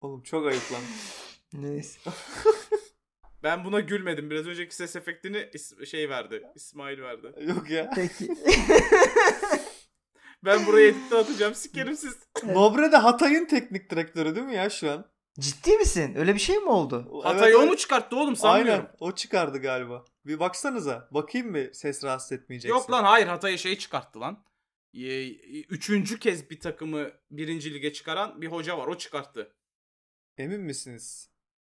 Oğlum 0.00 0.22
çok 0.22 0.46
ayıp 0.46 0.72
lan. 0.72 0.80
Neyse. 1.52 2.00
Ben 3.42 3.64
buna 3.64 3.80
gülmedim. 3.80 4.30
Biraz 4.30 4.46
önceki 4.46 4.74
ses 4.74 4.96
efektini 4.96 5.36
is- 5.36 5.86
şey 5.86 6.08
verdi. 6.10 6.42
İsmail 6.54 7.00
verdi. 7.00 7.34
Yok 7.48 7.70
ya. 7.70 7.90
Peki. 7.94 8.28
Ben 10.44 10.66
buraya 10.66 10.88
editte 10.88 11.16
atacağım. 11.16 11.54
Sikerim 11.54 11.96
siz. 11.96 12.18
Nobre 12.46 12.92
de 12.92 12.96
Hatay'ın 12.96 13.46
teknik 13.46 13.90
direktörü 13.90 14.34
değil 14.34 14.46
mi 14.46 14.54
ya 14.54 14.70
şu 14.70 14.90
an? 14.90 15.10
Ciddi 15.40 15.76
misin? 15.76 16.14
Öyle 16.14 16.34
bir 16.34 16.40
şey 16.40 16.58
mi 16.58 16.68
oldu? 16.68 17.20
Hatay'ı 17.24 17.54
evet, 17.54 17.64
o 17.64 17.66
mu 17.66 17.76
çıkarttı 17.76 18.16
oğlum 18.16 18.36
sanmıyorum. 18.36 18.84
Aynen. 18.84 18.96
O 19.00 19.14
çıkardı 19.14 19.58
galiba. 19.58 20.04
Bir 20.26 20.40
baksanıza. 20.40 21.08
Bakayım 21.10 21.50
mı 21.50 21.74
ses 21.74 22.04
rahatsız 22.04 22.32
etmeyecekse. 22.32 22.78
Yok 22.78 22.90
lan 22.90 23.04
hayır 23.04 23.26
Hatay'ı 23.26 23.58
şey 23.58 23.78
çıkarttı 23.78 24.20
lan. 24.20 24.44
Üçüncü 25.68 26.18
kez 26.18 26.50
bir 26.50 26.60
takımı 26.60 27.10
birinci 27.30 27.74
lige 27.74 27.92
çıkaran 27.92 28.42
bir 28.42 28.46
hoca 28.46 28.78
var. 28.78 28.86
O 28.86 28.98
çıkarttı. 28.98 29.56
Emin 30.38 30.60
misiniz? 30.60 31.30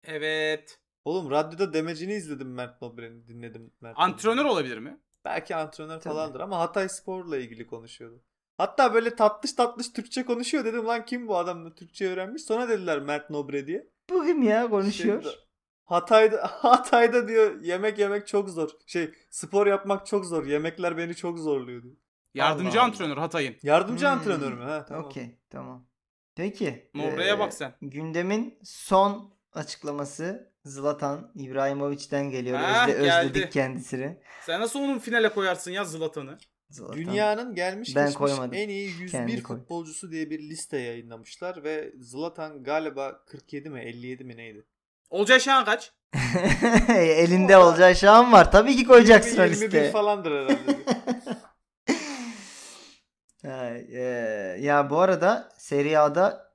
Evet. 0.05 0.81
Oğlum 1.05 1.31
radyoda 1.31 1.73
demecini 1.73 2.15
izledim 2.15 2.55
Mert 2.55 2.83
Nobre'nin. 2.83 3.27
Dinledim 3.29 3.73
Mert 3.81 3.95
Antrenör 3.99 4.45
olabilir 4.45 4.79
mi? 4.79 5.01
Belki 5.25 5.57
antrenör 5.57 6.01
Tabii. 6.01 6.15
falandır 6.15 6.41
ama 6.41 6.59
Hatay 6.59 6.89
Spor'la 6.89 7.37
ilgili 7.37 7.67
konuşuyordu. 7.67 8.23
Hatta 8.59 8.95
böyle 8.95 9.17
tatlış 9.17 9.53
tatlış 9.53 9.93
Türkçe 9.93 10.25
konuşuyor 10.25 10.65
dedim 10.65 10.87
lan 10.87 11.05
kim 11.05 11.29
bu 11.29 11.37
adam 11.39 11.65
da 11.67 11.75
Türkçe 11.75 12.09
öğrenmiş. 12.09 12.43
Sonra 12.45 12.69
dediler 12.69 12.99
Mert 13.01 13.31
Nobre 13.31 13.67
diye. 13.67 13.87
Bu 14.11 14.27
kim 14.27 14.43
ya 14.43 14.71
konuşuyor? 14.71 15.23
Şey, 15.23 15.33
Hatay'da 15.85 16.47
Hatay'da 16.51 17.29
diyor 17.29 17.61
yemek 17.61 17.99
yemek 17.99 18.27
çok 18.27 18.49
zor. 18.51 18.71
Şey 18.87 19.11
spor 19.31 19.67
yapmak 19.67 20.07
çok 20.07 20.25
zor. 20.27 20.47
Yemekler 20.47 20.97
beni 20.97 21.15
çok 21.15 21.39
zorluyor 21.39 21.83
diyor. 21.83 21.95
Yardımcı 22.35 22.79
Allah 22.81 22.87
antrenör 22.87 23.17
Hatay'ın. 23.17 23.57
Yardımcı 23.63 24.07
Hmm. 24.07 24.13
antrenör 24.13 24.53
mü? 24.53 24.65
Ha 24.65 24.85
tamam. 24.89 25.05
Okey 25.05 25.39
tamam. 25.51 25.87
Peki. 26.35 26.91
Nobre'ye 26.95 27.33
ee, 27.33 27.39
bak 27.39 27.55
sen. 27.55 27.75
Gündemin 27.83 28.59
son 28.65 29.35
açıklaması 29.53 30.53
Zlatan 30.65 31.33
İbrahimovic'den 31.35 32.31
geliyor. 32.31 32.59
Ha, 32.59 32.87
Özle, 32.89 33.05
geldi. 33.05 33.27
özledik 33.29 33.53
kendisini. 33.53 34.19
Sen 34.47 34.61
nasıl 34.61 34.81
onun 34.81 34.99
finale 34.99 35.29
koyarsın 35.29 35.71
ya 35.71 35.85
Zlatan'ı? 35.85 36.39
Zlatan. 36.75 36.97
Dünyanın 36.97 37.55
gelmiş 37.55 37.97
Ben 37.97 38.07
geçmiş 38.07 38.19
koymadım. 38.19 38.55
en 38.55 38.69
iyi 38.69 38.89
101 38.89 39.09
Kendi 39.11 39.43
koy. 39.43 39.57
futbolcusu 39.57 40.11
diye 40.11 40.31
bir 40.31 40.39
liste 40.39 40.79
yayınlamışlar 40.79 41.65
ve 41.65 41.93
Zlatan 42.01 42.63
galiba 42.65 43.25
47 43.27 43.71
mi 43.71 43.81
57 43.81 44.25
mi 44.25 44.37
neydi? 44.37 44.67
Olcay 45.11 45.41
Şahan 45.41 45.65
kaç? 45.65 45.93
Elinde 46.89 47.57
olacağı 47.57 47.95
şan 47.97 48.33
var. 48.33 48.53
Tabii 48.53 48.77
ki 48.77 48.85
koyacaksın 48.87 49.39
o 49.39 49.43
20, 49.45 49.51
21 49.51 49.65
listeye. 49.67 49.91
falandır 49.91 50.33
herhalde. 50.33 50.77
Ha, 53.43 53.69
e, 53.93 54.01
ya 54.61 54.91
bu 54.91 54.99
arada 55.01 55.49
Serie 55.59 55.97
A'da 55.97 56.55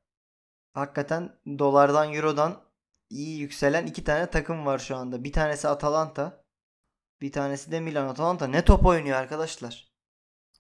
hakikaten 0.74 1.30
dolardan 1.60 2.14
eurodan 2.14 2.62
iyi 3.10 3.40
yükselen 3.40 3.86
iki 3.86 4.04
tane 4.04 4.30
takım 4.30 4.66
var 4.66 4.80
şu 4.80 4.96
anda. 4.96 5.24
Bir 5.24 5.34
tanesi 5.34 5.68
Atalanta. 5.68 6.44
Bir 7.22 7.32
tanesi 7.32 7.72
de 7.72 7.80
Milan. 7.80 8.08
Atalanta 8.08 8.48
ne 8.48 8.66
top 8.66 8.86
oynuyor 8.86 9.18
arkadaşlar. 9.18 9.89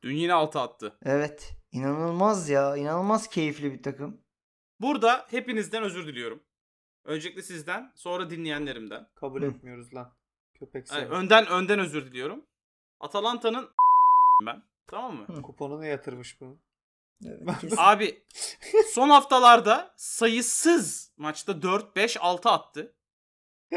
Dün 0.03 0.15
yine 0.15 0.33
altı 0.33 0.59
attı. 0.59 0.97
Evet. 1.05 1.55
inanılmaz 1.71 2.49
ya. 2.49 2.77
inanılmaz 2.77 3.29
keyifli 3.29 3.73
bir 3.73 3.83
takım. 3.83 4.21
Burada 4.79 5.25
hepinizden 5.29 5.83
özür 5.83 6.07
diliyorum. 6.07 6.43
Öncelikle 7.03 7.41
sizden, 7.41 7.91
sonra 7.95 8.29
dinleyenlerimden. 8.29 9.07
Kabul 9.15 9.41
Hı. 9.41 9.45
etmiyoruz 9.45 9.93
lan. 9.93 10.15
Köpek 10.53 10.91
Yani 10.91 11.05
önden 11.05 11.47
önden 11.47 11.79
özür 11.79 12.05
diliyorum. 12.05 12.45
Atalanta'nın 12.99 13.69
ben. 14.45 14.63
Tamam 14.87 15.15
mı? 15.15 15.25
Hı. 15.27 15.41
Kuponunu 15.41 15.85
yatırmış 15.85 16.41
bunu. 16.41 16.59
Evet. 17.25 17.73
Abi 17.77 18.23
son 18.93 19.09
haftalarda 19.09 19.93
sayısız 19.97 21.13
maçta 21.17 21.61
4, 21.61 21.95
5, 21.95 22.17
6 22.21 22.49
attı. 22.49 22.95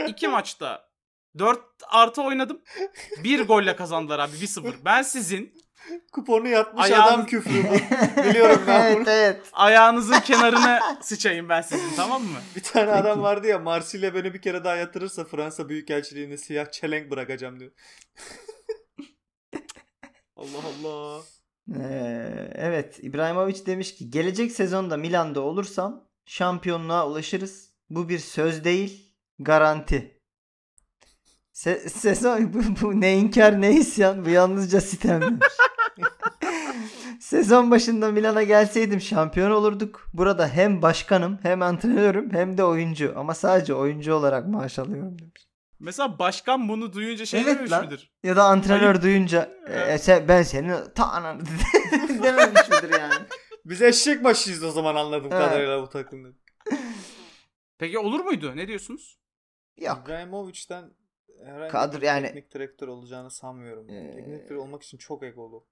İki 0.09 0.29
maçta 0.29 0.89
4 1.39 1.61
artı 1.89 2.23
oynadım. 2.23 2.63
Bir 3.25 3.47
golle 3.47 3.77
kazandılar 3.77 4.19
abi 4.19 4.33
1-0. 4.33 4.75
Ben 4.85 5.03
sizin 5.03 5.55
Kuponu 6.13 6.49
yatmış 6.49 6.85
Ayağını- 6.91 7.03
adam 7.03 7.27
küfrü 7.27 7.65
bu. 7.65 7.73
Biliyorum 8.25 8.61
ben 8.67 8.93
bunu. 8.95 9.01
evet 9.01 9.09
evet. 9.09 9.41
ayağınızın 9.53 10.21
kenarına 10.25 10.81
sıçayım 11.03 11.49
ben 11.49 11.61
sizin 11.61 11.97
tamam 11.97 12.23
mı? 12.23 12.39
Bir 12.57 12.63
tane 12.63 12.87
Peki. 12.87 12.99
adam 12.99 13.23
vardı 13.23 13.47
ya 13.47 13.59
Marsilya 13.59 14.15
beni 14.15 14.35
bir 14.35 14.43
kere 14.43 14.65
daha 14.65 14.77
yatırırsa 14.77 15.25
Fransa 15.25 15.69
Büyükelçiliğine 15.69 16.37
siyah 16.37 16.71
çelenk 16.71 17.11
bırakacağım 17.11 17.61
diyor. 17.61 17.71
Allah 20.37 20.59
Allah. 20.85 21.23
Ee, 21.81 22.51
evet 22.55 22.99
İbrahimovic 23.03 23.67
demiş 23.67 23.95
ki 23.95 24.11
gelecek 24.11 24.53
sezonda 24.53 24.97
Milan'da 24.97 25.41
olursam 25.41 26.09
şampiyonluğa 26.27 27.09
ulaşırız. 27.09 27.71
Bu 27.91 28.09
bir 28.09 28.19
söz 28.19 28.65
değil 28.65 29.13
garanti. 29.39 30.21
Se- 31.53 31.89
sezon 31.89 32.53
bu, 32.55 32.59
bu 32.81 33.01
ne 33.01 33.17
inkar 33.19 33.61
ne 33.61 33.73
isyan 33.73 34.25
bu 34.25 34.29
yalnızca 34.31 34.81
sitem. 34.81 35.39
Sezon 37.21 37.71
başında 37.71 38.13
Milan'a 38.13 38.43
gelseydim 38.43 39.01
şampiyon 39.01 39.51
olurduk. 39.51 40.07
Burada 40.15 40.49
hem 40.49 40.83
başkanım 40.83 41.39
hem 41.43 41.63
antrenörüm 41.63 42.33
hem 42.33 42.59
de 42.59 42.65
oyuncu 42.65 43.13
ama 43.17 43.35
sadece 43.35 43.75
oyuncu 43.75 44.15
olarak 44.15 44.49
maaş 44.49 44.79
alıyorum 44.79 45.19
demiş. 45.19 45.47
Mesela 45.81 46.19
başkan 46.19 46.69
bunu 46.69 46.93
duyunca 46.93 47.27
şey 47.27 47.41
Evet 47.41 47.51
dememiş 47.51 47.71
lan. 47.73 47.85
midir? 47.85 48.13
Ya 48.23 48.37
da 48.37 48.45
antrenör 48.45 48.91
Ayıp. 48.91 49.03
duyunca 49.03 49.51
"E, 49.89 49.99
sen, 49.99 50.29
ben 50.29 50.43
senin 50.43 50.75
ta 50.95 51.05
ananı 51.07 51.43
dememiş 52.23 52.69
midir 52.71 53.01
yani? 53.01 53.15
Biz 53.65 53.83
eşek 53.83 54.25
başıyız 54.25 54.65
o 54.65 54.71
zaman 54.71 54.95
anladığım 54.95 55.33
Evet. 55.33 55.45
kadarıyla 55.45 55.83
bu 55.83 55.89
takımda. 55.89 56.29
Peki 57.79 57.99
olur 57.99 58.21
muydu? 58.21 58.53
Ne 58.57 58.69
diyorsunuz? 58.69 59.19
Yok. 59.79 59.99
İbrahimovic'den 60.05 60.85
herhangi 61.47 61.73
Kadro- 61.73 62.01
bir 62.01 62.07
yani- 62.07 62.27
teknik 62.27 62.55
direktör 62.55 62.89
olacağını 62.89 63.31
sanmıyorum. 63.31 63.91
Ee, 63.91 64.11
teknik 64.11 64.27
direktör 64.27 64.57
olmak 64.57 64.83
için 64.83 64.99
çok 64.99 65.23
egolu. 65.23 65.65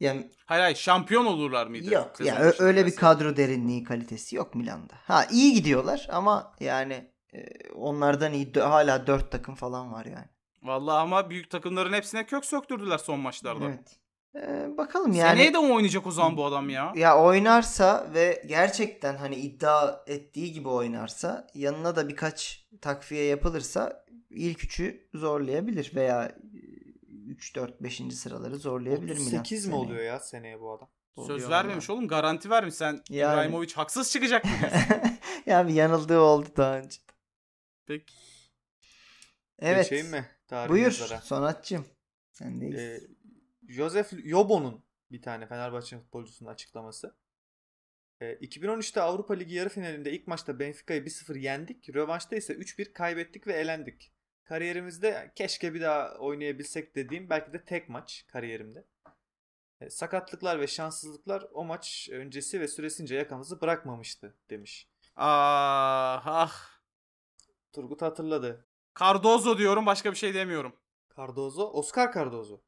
Yani 0.00 0.30
Hayır 0.46 0.62
hayır 0.62 0.76
şampiyon 0.76 1.26
olurlar 1.26 1.66
mıydı? 1.66 1.94
yok 1.94 2.20
ya 2.20 2.38
ö- 2.40 2.48
başında 2.48 2.66
öyle 2.66 2.80
bir 2.80 2.84
mesela? 2.84 3.00
kadro 3.00 3.36
derinliği 3.36 3.84
kalitesi 3.84 4.36
yok 4.36 4.54
Milan'da. 4.54 4.94
Ha 5.04 5.24
iyi 5.32 5.54
gidiyorlar 5.54 6.06
ama 6.10 6.54
yani 6.60 7.10
e, 7.34 7.70
onlardan 7.74 8.32
iyi 8.32 8.52
hala 8.52 9.06
4 9.06 9.30
takım 9.32 9.54
falan 9.54 9.92
var 9.92 10.04
yani. 10.04 10.26
Vallahi 10.62 10.98
ama 10.98 11.30
büyük 11.30 11.50
takımların 11.50 11.92
hepsine 11.92 12.26
kök 12.26 12.44
söktürdüler 12.44 12.98
son 12.98 13.20
maçlarda. 13.20 13.64
Evet. 13.64 13.96
Ee, 14.36 14.76
bakalım 14.78 15.12
yani. 15.12 15.30
Seneye 15.38 15.54
de 15.54 15.58
mi 15.58 15.72
oynayacak 15.72 16.06
o 16.06 16.10
zaman 16.10 16.36
bu 16.36 16.44
adam 16.44 16.70
ya? 16.70 16.92
Ya 16.96 17.18
oynarsa 17.22 18.06
ve 18.14 18.42
gerçekten 18.46 19.16
hani 19.16 19.36
iddia 19.36 20.00
ettiği 20.06 20.52
gibi 20.52 20.68
oynarsa 20.68 21.46
yanına 21.54 21.96
da 21.96 22.08
birkaç 22.08 22.66
takviye 22.80 23.24
yapılırsa 23.24 24.04
ilk 24.36 24.64
üçü 24.64 25.08
zorlayabilir 25.14 25.92
veya 25.94 26.38
3 27.26 27.56
4 27.56 27.82
5. 27.82 28.02
sıraları 28.14 28.56
zorlayabilir 28.56 29.18
Milan. 29.18 29.30
8 29.30 29.66
mi 29.66 29.72
seneye. 29.72 29.76
oluyor 29.76 30.02
ya 30.02 30.20
seneye 30.20 30.60
bu 30.60 30.72
adam? 30.72 30.90
Söz 31.16 31.30
Oluyor 31.30 31.50
vermemiş 31.50 31.90
oğlum 31.90 32.08
garanti 32.08 32.50
vermiş 32.50 32.74
sen 32.74 33.02
Yani. 33.10 33.34
İbrahimovic 33.34 33.72
haksız 33.74 34.12
çıkacak 34.12 34.44
mı 34.44 34.50
diyorsun? 34.60 34.80
ya 35.46 35.68
bir 35.68 35.74
yanıldığı 35.74 36.20
oldu 36.20 36.48
daha 36.56 36.78
önce. 36.78 37.00
Peki. 37.86 38.14
Evet. 39.58 39.84
Geçeyim 39.84 40.10
mi? 40.10 40.26
Buyur? 40.68 40.92
Sonatçım. 41.22 41.86
Sendeyiz. 42.32 42.78
Ee, 42.78 43.00
Josef 43.68 44.12
Yobo'nun 44.24 44.84
bir 45.10 45.22
tane 45.22 45.46
Fenerbahçe 45.46 45.98
futbolcusunun 45.98 46.50
açıklaması. 46.50 47.16
E, 48.20 48.32
2013'te 48.32 49.00
Avrupa 49.00 49.34
Ligi 49.34 49.54
yarı 49.54 49.68
finalinde 49.68 50.12
ilk 50.12 50.26
maçta 50.26 50.58
Benfica'yı 50.58 51.04
1-0 51.04 51.38
yendik. 51.38 51.94
Rövanşta 51.94 52.36
ise 52.36 52.52
3-1 52.52 52.92
kaybettik 52.92 53.46
ve 53.46 53.52
elendik. 53.52 54.12
Kariyerimizde 54.48 55.32
keşke 55.34 55.74
bir 55.74 55.80
daha 55.80 56.14
oynayabilsek 56.14 56.96
dediğim 56.96 57.30
belki 57.30 57.52
de 57.52 57.64
tek 57.64 57.88
maç 57.88 58.24
kariyerimde. 58.28 58.84
E, 59.80 59.90
sakatlıklar 59.90 60.60
ve 60.60 60.66
şanssızlıklar 60.66 61.46
o 61.52 61.64
maç 61.64 62.08
öncesi 62.12 62.60
ve 62.60 62.68
süresince 62.68 63.14
yakamızı 63.14 63.60
bırakmamıştı 63.60 64.34
demiş. 64.50 64.88
Ah 65.16 66.22
ah. 66.26 66.52
Turgut 67.72 68.02
hatırladı. 68.02 68.66
Cardozo 69.00 69.58
diyorum 69.58 69.86
başka 69.86 70.10
bir 70.10 70.16
şey 70.16 70.34
demiyorum. 70.34 70.72
Cardozo, 71.16 71.70
Oscar 71.70 72.14
Cardozo. 72.14 72.60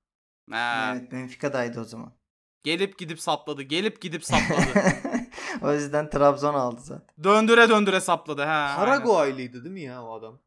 Ha. 0.50 0.94
Evet 0.96 1.12
Benfica'daydı 1.12 1.80
o 1.80 1.84
zaman. 1.84 2.12
Gelip 2.62 2.98
gidip 2.98 3.20
sapladı. 3.20 3.62
Gelip 3.62 4.00
gidip 4.00 4.24
sapladı. 4.24 4.82
o 5.62 5.72
yüzden 5.72 6.10
Trabzon 6.10 6.54
aldı 6.54 6.80
zaten. 6.80 7.06
döndüre 7.24 7.68
döndüre 7.68 8.00
sapladı. 8.00 8.42
Ha. 8.42 8.74
Paraguaylıydı 8.76 9.64
değil 9.64 9.74
mi 9.74 9.80
ya 9.80 10.04
o 10.04 10.12
adam? 10.12 10.40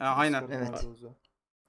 Ha, 0.00 0.14
aynen. 0.16 0.48
Evet. 0.50 0.86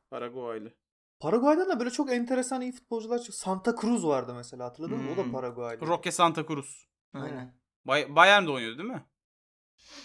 Paraguaylı. 0.10 0.74
Paraguay'dan 1.20 1.70
da 1.70 1.80
böyle 1.80 1.90
çok 1.90 2.12
enteresan 2.12 2.62
iyi 2.62 2.72
futbolcular 2.72 3.20
çıktı. 3.20 3.38
Santa 3.40 3.76
Cruz 3.82 4.06
vardı 4.08 4.34
mesela 4.36 4.66
hatırladın 4.66 4.98
mı? 4.98 5.12
O 5.14 5.18
da 5.18 5.24
Hmm. 5.24 5.32
Paraguaylı. 5.32 5.88
Roque 5.88 6.12
Santa 6.12 6.46
Cruz. 6.48 6.88
Aynen. 7.14 7.54
Bay- 7.86 8.16
Bayern'de 8.16 8.52
oynuyordu 8.52 8.78
değil 8.78 8.90
mi? 8.90 9.06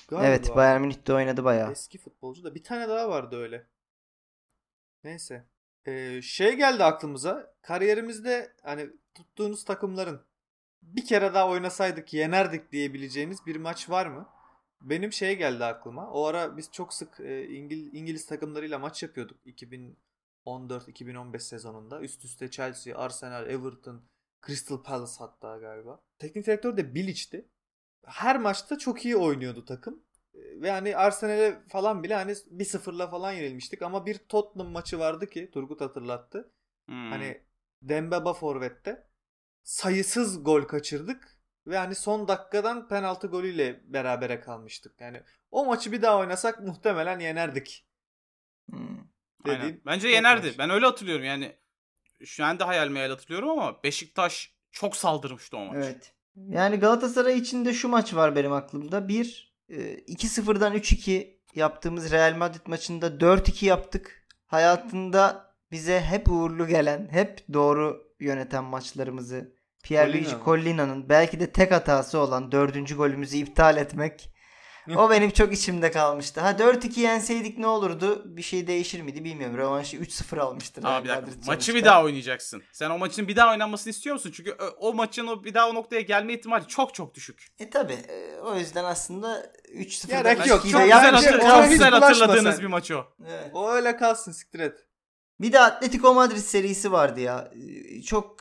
Galiba. 0.09 0.27
Evet 0.27 0.57
Bayern 0.57 0.81
Münih'te 0.81 1.15
oynadı 1.15 1.45
bayağı. 1.45 1.71
Eski 1.73 1.99
futbolcu 1.99 2.45
da 2.45 2.55
bir 2.55 2.63
tane 2.63 2.89
daha 2.89 3.09
vardı 3.09 3.37
öyle. 3.37 3.67
Neyse. 5.05 5.49
Ee, 5.87 6.23
şey 6.23 6.57
geldi 6.57 6.85
aklımıza. 6.85 7.55
Kariyerimizde 7.63 8.53
hani 8.63 8.91
tuttuğunuz 9.15 9.65
takımların 9.65 10.27
bir 10.83 11.07
kere 11.07 11.35
daha 11.35 11.49
oynasaydık 11.49 12.15
yenerdik 12.15 12.73
diyebileceğiniz 12.73 13.47
bir 13.47 13.57
maç 13.57 13.91
var 13.91 14.07
mı? 14.07 14.29
Benim 14.81 15.13
şey 15.13 15.37
geldi 15.39 15.65
aklıma. 15.65 16.11
O 16.11 16.25
ara 16.25 16.57
biz 16.57 16.73
çok 16.73 16.95
sık 16.95 17.21
e, 17.21 17.47
İngil- 17.47 17.91
İngiliz 17.93 18.27
takımlarıyla 18.27 18.79
maç 18.79 19.03
yapıyorduk 19.03 19.39
2014-2015 19.47 21.45
sezonunda. 21.45 22.01
Üst 22.01 22.25
üste 22.25 22.51
Chelsea, 22.51 22.99
Arsenal, 22.99 23.51
Everton, 23.51 24.03
Crystal 24.47 24.83
Palace 24.83 25.13
hatta 25.19 25.57
galiba. 25.57 26.01
Teknik 26.19 26.47
direktör 26.47 26.77
de 26.77 26.95
Bilic'ti. 26.95 27.49
Her 28.05 28.39
maçta 28.39 28.79
çok 28.79 29.05
iyi 29.05 29.17
oynuyordu 29.17 29.65
takım. 29.65 30.03
Ve 30.35 30.71
hani 30.71 30.97
Arsenal'e 30.97 31.63
falan 31.69 32.03
bile 32.03 32.15
hani 32.15 32.33
1-0'la 32.33 33.07
falan 33.11 33.33
yenilmiştik 33.33 33.83
ama 33.83 34.07
bir 34.07 34.19
Tottenham 34.19 34.73
maçı 34.73 34.99
vardı 34.99 35.27
ki 35.27 35.51
Turgut 35.51 35.81
hatırlattı. 35.81 36.53
Hmm. 36.87 37.11
Hani 37.11 37.43
Dembaba 37.83 38.35
forvette 38.35 39.07
sayısız 39.63 40.45
gol 40.45 40.63
kaçırdık 40.63 41.36
ve 41.67 41.79
hani 41.79 41.95
son 41.95 42.29
dakikadan 42.29 42.89
penaltı 42.89 43.27
golüyle 43.27 43.81
berabere 43.85 44.41
kalmıştık. 44.41 45.01
Yani 45.01 45.23
o 45.51 45.65
maçı 45.65 45.93
bir 45.93 46.03
daha 46.03 46.19
oynasak 46.19 46.61
muhtemelen 46.61 47.19
yenerdik. 47.19 47.87
Hmm. 48.71 48.99
Aynen. 49.45 49.81
Bence 49.87 50.09
yenerdi. 50.09 50.47
maç. 50.47 50.59
Ben 50.59 50.71
öyle 50.71 50.87
hatırlıyorum 50.87 51.25
yani. 51.25 51.57
Şu 52.25 52.45
anda 52.45 52.69
hayal 52.69 52.89
meyal 52.89 53.11
hatırlıyorum 53.11 53.49
ama 53.49 53.83
Beşiktaş 53.83 54.55
çok 54.71 54.97
saldırmıştı 54.97 55.57
o 55.57 55.65
maç. 55.65 55.77
Evet. 55.77 56.15
Yani 56.37 56.77
Galatasaray 56.77 57.39
için 57.39 57.65
de 57.65 57.75
şu 57.75 57.89
maç 57.89 58.15
var 58.15 58.37
benim 58.37 58.53
aklımda. 58.53 59.09
Bir, 59.09 59.55
e, 59.69 59.95
2-0'dan 59.95 60.75
3-2 60.75 61.37
yaptığımız 61.55 62.13
Real 62.13 62.37
Madrid 62.37 62.67
maçında 62.67 63.21
4-2 63.21 63.67
yaptık. 63.67 64.27
Hayatında 64.47 65.55
bize 65.71 66.01
hep 66.01 66.31
uğurlu 66.31 66.67
gelen, 66.67 67.09
hep 67.11 67.45
doğru 67.53 68.15
yöneten 68.21 68.65
maçlarımızı 68.65 69.56
Pierluigi? 69.87 70.31
Collina'nın 70.45 71.09
belki 71.09 71.41
de 71.41 71.53
tek 71.53 71.73
hatası 71.73 72.19
olan 72.19 72.53
dördüncü 72.53 72.97
golümüzü 72.97 73.37
iptal 73.37 73.77
etmek. 73.77 74.31
O 74.97 75.11
benim 75.11 75.31
çok 75.31 75.53
içimde 75.53 75.91
kalmıştı. 75.91 76.41
Ha 76.41 76.51
4-2 76.51 77.01
yenseydik 77.01 77.59
ne 77.59 77.67
olurdu? 77.67 78.23
Bir 78.37 78.43
şey 78.43 78.67
değişir 78.67 79.01
miydi 79.01 79.25
bilmiyorum. 79.25 79.57
Rövanşı 79.57 79.97
3-0 79.97 80.41
almıştır. 80.41 80.83
Real 80.83 81.05
bir 81.05 81.09
dakika. 81.09 81.27
Maçı 81.27 81.45
sonuçta. 81.47 81.75
bir 81.75 81.85
daha 81.85 82.05
oynayacaksın. 82.05 82.63
Sen 82.73 82.91
o 82.91 82.99
maçın 82.99 83.29
bir 83.29 83.37
daha 83.37 83.51
oynanmasını 83.51 83.91
istiyor 83.91 84.15
musun? 84.15 84.33
Çünkü 84.37 84.57
o, 84.79 84.95
maçın 84.95 85.27
o 85.27 85.45
bir 85.45 85.55
daha 85.55 85.69
o 85.69 85.75
noktaya 85.75 86.01
gelme 86.01 86.33
ihtimali 86.35 86.67
çok 86.67 86.95
çok 86.95 87.15
düşük. 87.15 87.47
E 87.59 87.71
tabi. 87.71 87.99
o 88.45 88.57
yüzden 88.57 88.85
aslında 88.85 89.53
3-0 89.75 90.09
Gerek 90.09 90.39
da 90.39 90.47
yok. 90.47 90.63
Çok 90.63 90.83
güzel, 90.83 90.91
hatır- 90.91 91.41
çok 91.41 91.69
güzel 91.69 91.91
hatırladığınız 91.91 92.55
sen. 92.55 92.65
bir 92.65 92.71
maç 92.71 92.91
o. 92.91 93.05
Evet. 93.29 93.51
O 93.55 93.71
öyle 93.71 93.97
kalsın 93.97 94.33
siktir 94.33 94.61
et. 94.61 94.86
Bir 95.41 95.53
de 95.53 95.61
Atletico 95.61 96.15
Madrid 96.15 96.37
serisi 96.37 96.93
vardı 96.93 97.21
ya. 97.21 97.53
Ee, 97.55 98.03
Çok 98.03 98.37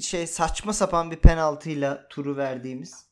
şey 0.00 0.26
saçma 0.26 0.72
sapan 0.72 1.10
bir 1.10 1.16
penaltıyla 1.16 2.08
turu 2.08 2.36
verdiğimiz. 2.36 3.06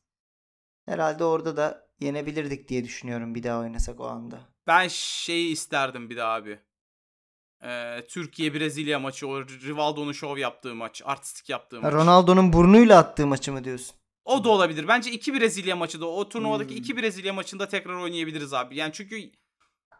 Herhalde 0.86 1.24
orada 1.24 1.56
da 1.56 1.88
yenebilirdik 2.00 2.68
diye 2.68 2.84
düşünüyorum 2.84 3.34
bir 3.34 3.42
daha 3.42 3.60
oynasak 3.60 4.00
o 4.00 4.06
anda. 4.08 4.40
Ben 4.66 4.88
şeyi 4.90 5.52
isterdim 5.52 6.10
bir 6.10 6.16
daha 6.16 6.34
abi. 6.34 6.58
Ee, 7.64 8.06
Türkiye 8.08 8.54
Brezilya 8.54 8.98
maçı 8.98 9.28
o 9.28 9.40
Rivaldo'nun 9.42 10.12
şov 10.12 10.36
yaptığı 10.38 10.74
maç, 10.74 11.02
artistik 11.04 11.48
yaptığı 11.48 11.80
maç. 11.80 11.92
Ronaldo'nun 11.92 12.52
burnuyla 12.52 12.98
attığı 12.98 13.26
maçı 13.26 13.52
mı 13.52 13.64
diyorsun? 13.64 13.96
O 14.24 14.44
da 14.44 14.48
olabilir. 14.48 14.88
Bence 14.88 15.10
iki 15.10 15.34
Brezilya 15.34 15.76
maçı 15.76 16.00
da 16.00 16.06
o 16.06 16.28
turnuvadaki 16.28 16.70
Hmm. 16.70 16.76
iki 16.76 16.96
Brezilya 16.96 17.32
maçında 17.32 17.68
tekrar 17.68 17.94
oynayabiliriz 17.94 18.52
abi. 18.52 18.76
Yani 18.76 18.92
çünkü 18.92 19.30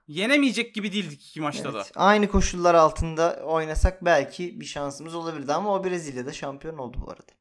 yenemeyecek 0.09 0.75
gibi 0.75 0.93
değildik 0.93 1.27
iki 1.29 1.41
maçta 1.41 1.75
da. 1.75 1.79
Evet. 1.79 1.93
Aynı 1.95 2.29
koşullar 2.29 2.75
altında 2.75 3.43
oynasak 3.45 4.05
belki 4.05 4.61
bir 4.61 4.65
şansımız 4.65 5.15
olabilirdi 5.15 5.53
ama 5.53 5.75
o 5.75 5.85
Brezilya'da 5.85 6.33
şampiyon 6.33 6.79
oldu 6.79 6.97
bu 7.07 7.11
arada. 7.11 7.33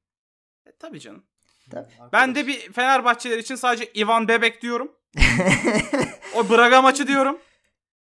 E, 0.66 0.72
tabii 0.80 1.00
canım. 1.00 1.24
Tabii. 1.72 1.88
Ben 2.14 2.36
de 2.36 2.48
bir 2.48 2.72
Fenerbahçeler 2.74 3.38
için 3.38 3.56
sadece 3.56 3.92
Ivan 3.96 4.28
Bebek 4.28 4.62
diyorum. 4.62 4.92
O 6.36 6.50
Braga 6.50 6.82
maçı 6.82 7.08
diyorum. 7.08 7.40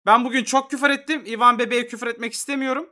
Ben 0.07 0.25
bugün 0.25 0.45
çok 0.45 0.71
küfür 0.71 0.90
ettim. 0.90 1.25
Ivan 1.27 1.59
Bebek'e 1.59 1.87
küfür 1.87 2.07
etmek 2.07 2.33
istemiyorum. 2.33 2.88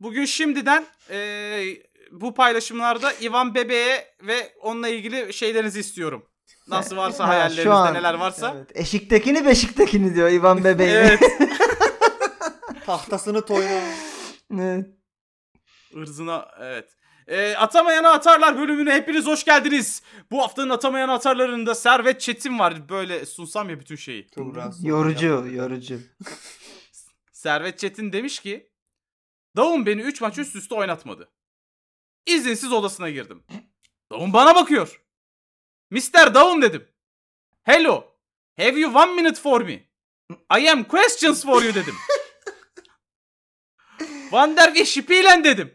Bugün 0.00 0.24
şimdiden 0.24 0.86
eee, 1.10 1.82
bu 2.10 2.34
paylaşımlarda 2.34 3.12
Ivan 3.12 3.54
Bebek'e 3.54 4.14
ve 4.22 4.52
onunla 4.60 4.88
ilgili 4.88 5.32
şeylerinizi 5.32 5.80
istiyorum. 5.80 6.26
Nasıl 6.70 6.96
varsa 6.96 7.24
Ha, 7.24 7.28
şu 7.28 7.32
hayallerinizde 7.32 7.70
an- 7.70 7.94
neler 7.94 8.14
varsa. 8.14 8.54
Evet. 8.56 8.70
Eşiktekini 8.74 9.46
beşiktekini 9.46 10.14
diyor 10.14 10.30
İvan 10.30 10.64
Bebeği. 10.64 10.88
Evet. 10.90 11.20
Tahtasını 12.86 13.46
toyna. 13.46 13.80
Evet. 14.58 14.86
Irzına 15.94 16.48
evet. 16.60 16.96
Ee, 17.26 17.54
atamayana 17.56 18.10
atarlar 18.12 18.58
bölümüne 18.58 18.94
hepiniz 18.94 19.26
hoş 19.26 19.44
geldiniz. 19.44 20.02
Bu 20.30 20.42
haftanın 20.42 20.70
atamayan 20.70 21.08
atarlarında 21.08 21.74
Servet 21.74 22.20
Çetin 22.20 22.58
var. 22.58 22.88
Böyle 22.88 23.26
sunsam 23.26 23.70
ya 23.70 23.80
bütün 23.80 23.96
şeyi. 23.96 24.26
Tuğra, 24.26 24.70
Yorucu, 24.82 25.46
yorucu. 25.52 25.98
Servet 27.32 27.78
Çetin 27.78 28.12
demiş 28.12 28.38
ki 28.40 28.70
Davun 29.56 29.86
beni 29.86 30.00
3 30.00 30.20
maç 30.20 30.38
üst 30.38 30.56
üste 30.56 30.74
oynatmadı. 30.74 31.30
İzinsiz 32.26 32.72
odasına 32.72 33.10
girdim. 33.10 33.42
Davun 34.12 34.32
bana 34.32 34.54
bakıyor. 34.54 35.00
Mr. 35.90 36.34
Davun 36.34 36.62
dedim. 36.62 36.88
Hello. 37.62 38.04
Have 38.58 38.80
you 38.80 38.96
one 38.96 39.14
minute 39.14 39.40
for 39.40 39.60
me? 39.60 39.88
I 40.58 40.68
am 40.70 40.84
questions 40.84 41.44
for 41.44 41.62
you 41.62 41.74
dedim. 41.74 41.94
Van 44.32 44.56
der 44.56 44.74
ve 44.74 45.44
dedim. 45.44 45.74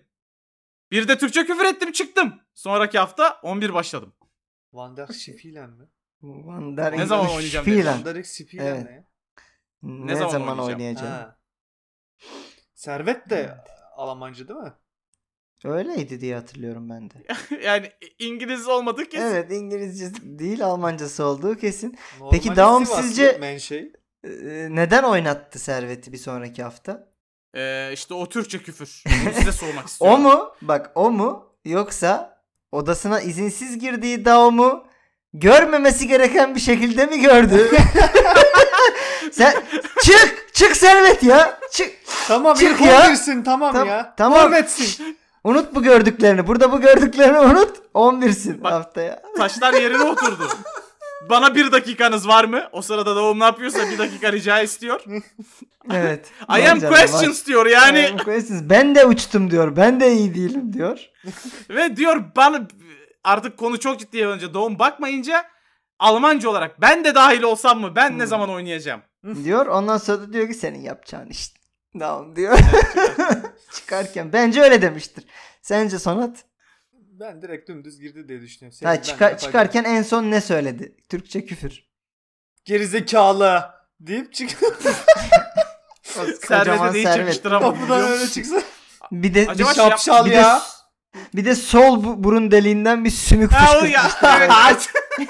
Bir 0.91 1.08
de 1.08 1.17
Türkçe 1.17 1.45
küfür 1.45 1.65
ettim 1.65 1.91
çıktım. 1.91 2.41
Sonraki 2.54 2.99
hafta 2.99 3.39
11 3.43 3.73
başladım. 3.73 4.13
Van 4.73 4.97
der 4.97 5.08
Spielen 5.08 5.69
mi? 5.69 5.86
Van 6.21 6.78
der 6.78 6.97
Ne 6.97 7.06
zaman 7.06 7.30
oynayacağım. 7.30 7.86
Van 7.86 8.06
der 8.06 8.23
Spielen 8.23 8.65
Evet. 8.65 8.84
ne? 8.84 9.06
Ne, 10.08 10.15
zaman 10.15 10.32
zaman, 10.32 10.47
oynayacağım? 10.60 10.80
oynayacağım? 10.80 11.12
Ha. 11.12 11.39
Servet 12.73 13.30
de 13.30 13.58
Almancı 13.95 14.47
değil 14.47 14.60
mi? 14.60 14.73
Öyleydi 15.69 16.21
diye 16.21 16.36
hatırlıyorum 16.36 16.89
ben 16.89 17.10
de. 17.10 17.13
yani 17.65 17.91
İngiliz 18.19 18.67
olmadığı 18.67 19.06
kesin. 19.06 19.25
Evet 19.25 19.51
İngilizce 19.51 20.06
değil 20.21 20.65
Almancası 20.65 21.25
olduğu 21.25 21.56
kesin. 21.58 21.97
Normali 22.19 22.32
Peki 22.41 22.56
Daum 22.56 22.86
sizce- 22.86 23.38
Menşei. 23.39 23.91
Ee, 24.23 24.30
neden 24.69 25.04
oynattı 25.04 25.60
Servet'i 25.60 26.12
bir 26.13 26.17
sonraki 26.17 26.63
hafta? 26.63 27.08
Ee, 27.56 27.89
işte 27.93 28.13
o 28.13 28.30
Türkçe 28.30 28.59
küfür. 28.59 29.03
Bunu 29.07 29.34
size 29.34 29.51
sormak 29.51 29.84
O 29.84 29.88
istiyorum. 29.88 30.22
mu? 30.22 30.51
Bak 30.61 30.91
o 30.95 31.11
mu? 31.11 31.45
Yoksa 31.66 32.41
odasına 32.72 33.22
izinsiz 33.22 33.80
girdiği 33.80 34.26
Daum'u 34.26 34.88
görmemesi 35.34 36.07
gereken 36.07 36.55
bir 36.55 36.59
şekilde 36.59 37.05
mi 37.05 37.20
gördü? 37.22 37.72
Sen 39.32 39.53
çık! 40.03 40.49
Çık 40.53 40.76
Servet 40.78 41.24
ya! 41.24 41.59
Çık! 41.72 41.91
Tamam 42.28 42.55
Çık 42.57 42.82
ya. 42.82 42.99
11'sin 43.07 43.43
tamam 43.43 43.74
Tam- 43.74 43.88
ya. 43.88 44.13
tamam. 44.18 44.45
Hürmetsin. 44.45 45.18
Unut 45.46 45.76
bu 45.76 45.84
gördüklerini. 45.84 46.48
Burada 46.48 46.72
bu 46.72 46.82
gördüklerini 46.82 47.39
unut. 47.39 47.78
11'sin 47.93 48.64
Bak- 48.64 48.72
haftaya. 48.72 49.22
Taşlar 49.38 49.74
yerine 49.74 50.04
oturdu. 50.04 50.48
Bana 51.30 51.56
bir 51.56 51.72
dakikanız 51.72 52.28
var 52.28 52.46
mı? 52.46 52.62
O 52.72 52.82
sırada 52.82 53.16
Doğum 53.16 53.39
ne 53.39 53.43
yapıyorsa 53.43 53.89
bir 53.91 53.98
dakika 53.98 54.32
rica 54.32 54.62
istiyor. 54.62 55.04
Evet. 55.93 56.32
I 56.50 56.52
am 56.54 56.60
canım, 56.80 56.84
var. 56.84 56.89
questions 56.89 57.46
diyor 57.46 57.66
yani. 57.66 58.00
I 58.00 58.08
am 58.12 58.18
questions. 58.18 58.62
Ben 58.70 58.96
de 58.96 59.06
uçtum 59.06 59.52
diyor. 59.52 59.76
Ben 59.76 60.00
de 60.00 60.14
iyi 60.14 60.36
değilim 60.36 60.74
diyor. 60.74 61.00
Ve 61.70 61.96
diyor 61.98 62.24
bana 62.36 62.62
artık 63.24 63.58
konu 63.58 63.80
çok 63.80 64.00
ciddiye 64.00 64.28
alınca 64.28 64.54
Doğum 64.54 64.80
bakmayınca 64.80 65.43
Almanca 66.00 66.50
olarak 66.50 66.82
ben 66.82 67.04
de 67.06 67.16
dahil 67.16 67.43
olsam 67.43 67.80
mı? 67.82 67.96
Ben 67.96 68.14
ne 68.18 68.22
Hmm. 68.22 68.28
zaman 68.28 68.50
oynayacağım? 68.50 69.02
diyor. 69.43 69.66
Ondan 69.66 69.98
sonra 69.98 70.22
da 70.22 70.34
diyor 70.34 70.48
ki 70.48 70.54
senin 70.54 70.80
yapacağın 70.82 71.28
işte. 71.30 71.60
Tamam 72.00 72.36
diyor. 72.36 72.60
Çıkarken 73.76 74.34
bence 74.34 74.62
öyle 74.62 74.82
demiştir. 74.82 75.24
Sence 75.62 76.00
Sonat? 76.00 76.43
Ben 76.93 77.41
direkt 77.41 77.70
dümdüz 77.70 78.00
girdi 78.00 78.28
diye 78.28 78.41
düşünüyorum. 78.41 78.78
Ha, 78.84 78.96
Senin 78.96 78.98
ben 78.98 79.02
çıkar- 79.04 79.38
çıkarken 79.38 79.84
en 79.84 80.02
son 80.04 80.32
ne 80.32 80.41
söyledi? 80.41 80.96
Türkçe 81.10 81.46
küfür. 81.46 81.84
Gerizekalı 82.66 83.64
deyip 84.00 84.34
çık. 84.34 84.50
Servete 86.48 86.93
de 86.93 87.00
hiç 87.00 87.06
yakıştıramam. 87.18 87.76
Kapıdan 87.80 88.02
öyle 88.12 88.28
çıksa. 88.28 88.62
Bir 89.12 89.34
de 89.34 89.46
Acaba 89.50 89.70
bir, 89.70 89.76
şey 89.76 89.86
Şapşal 89.89 90.26
bir 90.26 90.32
de, 90.32 90.36
ya. 90.36 90.62
bir 91.36 91.46
de 91.46 91.56
sol 91.56 92.04
bu- 92.04 92.24
burun 92.24 92.52
deliğinden 92.52 93.06
bir 93.06 93.10
sümük 93.10 93.52
Ha 93.52 93.88
ya. 93.88 94.12
Evet. 94.24 94.89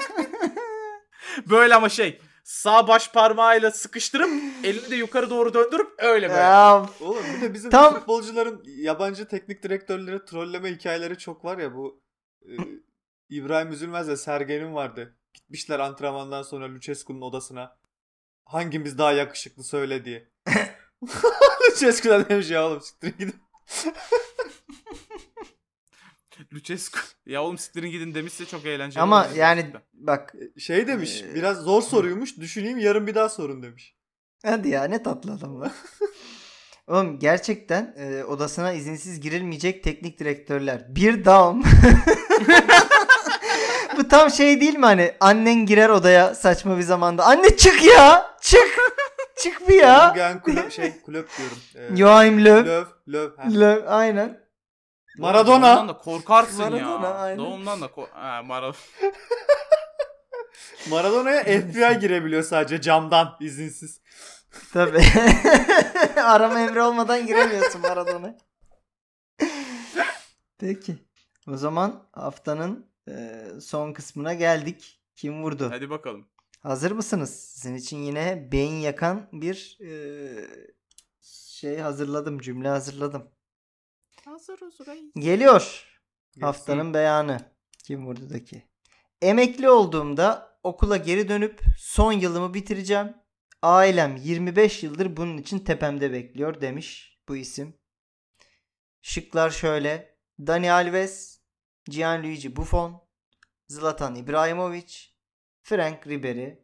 Böyle 1.46 1.74
ama 1.74 1.88
şey 1.88 2.20
sağ 2.46 2.88
baş 2.88 3.12
parmağıyla 3.12 3.70
sıkıştırıp 3.70 4.30
elini 4.64 4.90
de 4.90 4.96
yukarı 4.96 5.30
doğru 5.30 5.54
döndürüp 5.54 5.94
öyle 5.98 6.28
böyle. 6.28 6.40
Ya, 6.40 6.86
Oğlum 7.00 7.24
bir 7.36 7.40
de 7.40 7.54
bizim 7.54 7.70
Tam- 7.70 7.94
futbolcuların 7.94 8.62
yabancı 8.66 9.28
teknik 9.28 9.62
direktörleri 9.62 10.24
trolleme 10.24 10.70
hikayeleri 10.70 11.18
çok 11.18 11.44
var 11.44 11.58
ya 11.58 11.74
bu 11.74 12.02
e, 12.42 12.52
İbrahim 13.28 13.72
Üzülmez 13.72 14.08
ve 14.08 14.16
Sergen'in 14.16 14.74
vardı. 14.74 15.16
Gitmişler 15.34 15.78
antrenmandan 15.78 16.42
sonra 16.42 16.74
Lucescu'nun 16.74 17.20
odasına. 17.20 17.78
Hangimiz 18.44 18.98
daha 18.98 19.12
yakışıklı 19.12 19.64
söyle 19.64 20.04
diye. 20.04 20.28
Lucescu 21.70 22.10
da 22.10 22.28
demiş 22.28 22.50
ya 22.50 22.66
oğlum 22.66 22.80
siktir 22.80 23.18
gidin. 23.18 23.34
Lucescu. 26.56 26.98
Ya 27.26 27.42
oğlum 27.42 27.58
siktirin 27.58 27.90
gidin 27.90 28.14
demişse 28.14 28.46
çok 28.46 28.66
eğlenceli. 28.66 29.02
ama 29.02 29.26
olur 29.26 29.34
yani 29.36 29.56
gerçekten. 29.60 29.82
bak 29.94 30.34
Şey 30.58 30.86
demiş 30.86 31.24
Ee, 31.30 31.34
biraz 31.34 31.58
zor 31.58 31.82
soruymuş 31.82 32.36
düşüneyim 32.36 32.78
yarın 32.78 33.06
bir 33.06 33.14
daha 33.14 33.28
sorun 33.28 33.62
demiş. 33.62 33.94
hadi 34.44 34.68
ya 34.68 34.84
ne 34.84 35.02
tatlı 35.02 35.32
adamlar. 35.32 35.72
Oğlum 36.88 37.18
gerçekten 37.18 37.94
e, 37.98 38.24
odasına 38.24 38.72
izinsiz 38.72 39.20
girilmeyecek 39.20 39.84
teknik 39.84 40.18
direktörler. 40.20 40.96
Bir 40.96 41.24
dam. 41.24 41.62
Bu 43.96 44.08
tam 44.08 44.30
şey 44.30 44.60
değil 44.60 44.74
mi 44.78 44.84
hani 44.84 45.14
annen 45.20 45.66
girer 45.66 45.88
odaya 45.88 46.34
saçma 46.34 46.76
bir 46.78 46.82
zamanda. 46.82 47.24
Anne 47.24 47.56
çık 47.56 47.84
ya. 47.84 48.36
Çık. 48.40 48.78
çık 49.38 49.68
bir 49.68 49.80
ya. 49.80 50.08
Jürgen 50.14 50.42
kulüp 50.42 50.72
şey 50.72 51.00
kulüp 51.00 51.28
diyorum. 51.38 51.56
Ee, 51.74 51.96
Joachim 51.96 52.44
Löw. 52.44 52.70
Löw. 52.70 52.90
Löw. 53.08 53.60
Löw 53.60 53.88
aynen. 53.88 54.45
Maradona. 55.18 55.76
Doğumdan 55.76 55.88
da 55.88 55.98
korkarsın 55.98 56.58
Maradona, 56.58 57.06
ya. 57.06 57.14
aynen. 57.14 57.38
Doğumdan 57.38 57.80
da 57.80 57.90
kork... 57.90 58.10
Ha, 58.12 58.42
Maradona. 58.42 58.76
Maradona'ya 60.90 61.44
FBI 61.44 62.00
girebiliyor 62.00 62.42
sadece 62.42 62.80
camdan 62.80 63.36
izinsiz. 63.40 64.00
Tabii. 64.72 65.02
Arama 66.22 66.60
emri 66.60 66.82
olmadan 66.82 67.26
giremiyorsun 67.26 67.80
Maradona. 67.80 68.36
Peki. 70.58 70.96
O 71.48 71.56
zaman 71.56 72.02
haftanın 72.12 72.86
e, 73.08 73.44
son 73.60 73.92
kısmına 73.92 74.34
geldik. 74.34 75.00
Kim 75.16 75.42
vurdu? 75.42 75.68
Hadi 75.70 75.90
bakalım. 75.90 76.26
Hazır 76.62 76.90
mısınız? 76.92 77.30
Sizin 77.30 77.74
için 77.74 77.96
yine 77.96 78.48
beyin 78.52 78.80
yakan 78.80 79.28
bir 79.32 79.78
e, 79.80 79.90
şey 81.22 81.78
hazırladım. 81.78 82.38
Cümle 82.38 82.68
hazırladım. 82.68 83.30
Geliyor. 85.16 85.86
Haftanın 86.40 86.94
beyanı. 86.94 87.40
Kim 87.84 88.06
vurdudaki? 88.06 88.62
Emekli 89.22 89.70
olduğumda 89.70 90.58
okula 90.62 90.96
geri 90.96 91.28
dönüp 91.28 91.60
son 91.78 92.12
yılımı 92.12 92.54
bitireceğim. 92.54 93.14
Ailem 93.62 94.16
25 94.16 94.82
yıldır 94.82 95.16
bunun 95.16 95.38
için 95.38 95.58
tepemde 95.58 96.12
bekliyor 96.12 96.60
demiş 96.60 97.18
bu 97.28 97.36
isim. 97.36 97.78
Şıklar 99.02 99.50
şöyle. 99.50 100.16
Dani 100.40 100.72
Alves, 100.72 101.40
Gianluigi 101.84 102.56
Buffon, 102.56 103.08
Zlatan 103.68 104.14
İbrahimovic, 104.14 104.96
Frank 105.62 106.06
Ribery. 106.06 106.54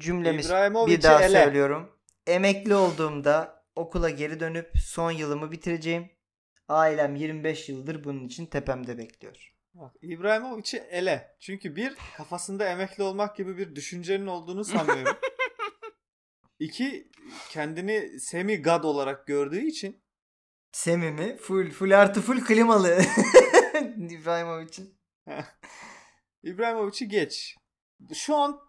Cümlemiz 0.00 0.46
İbrahimovic'i 0.46 0.98
bir 0.98 1.02
daha 1.02 1.22
ele. 1.22 1.44
söylüyorum. 1.44 1.98
Emekli 2.26 2.74
olduğumda 2.74 3.64
okula 3.76 4.10
geri 4.10 4.40
dönüp 4.40 4.70
son 4.78 5.10
yılımı 5.10 5.52
bitireceğim. 5.52 6.13
Ailem 6.68 7.16
25 7.16 7.68
yıldır 7.68 8.04
bunun 8.04 8.24
için 8.24 8.46
tepemde 8.46 8.98
bekliyor. 8.98 9.54
Bak, 9.74 9.96
İbrahimovic'i 10.02 10.78
ele. 10.78 11.36
Çünkü 11.40 11.76
bir 11.76 11.96
kafasında 12.16 12.68
emekli 12.68 13.02
olmak 13.02 13.36
gibi 13.36 13.58
bir 13.58 13.74
düşüncenin 13.74 14.26
olduğunu 14.26 14.64
sanmıyorum. 14.64 15.16
İki 16.58 17.10
kendini 17.50 18.20
semi 18.20 18.62
god 18.62 18.84
olarak 18.84 19.26
gördüğü 19.26 19.66
için 19.66 20.04
Semimi 20.72 21.36
full 21.36 21.70
full 21.70 21.90
artı 21.90 22.20
full 22.20 22.40
klimalı. 22.40 22.98
İbrahimovic'in. 23.96 24.98
İbrahimovic'i 26.42 27.08
geç. 27.08 27.56
Şu 28.14 28.36
an 28.36 28.60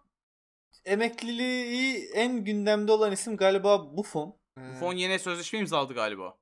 emekliliği 0.84 2.10
en 2.14 2.44
gündemde 2.44 2.92
olan 2.92 3.12
isim 3.12 3.36
galiba 3.36 3.96
Buffon. 3.96 4.38
Ee, 4.58 4.60
Buffon 4.60 4.92
yeni 4.92 5.18
sözleşme 5.18 5.58
imzaladı 5.58 5.94
galiba. 5.94 6.38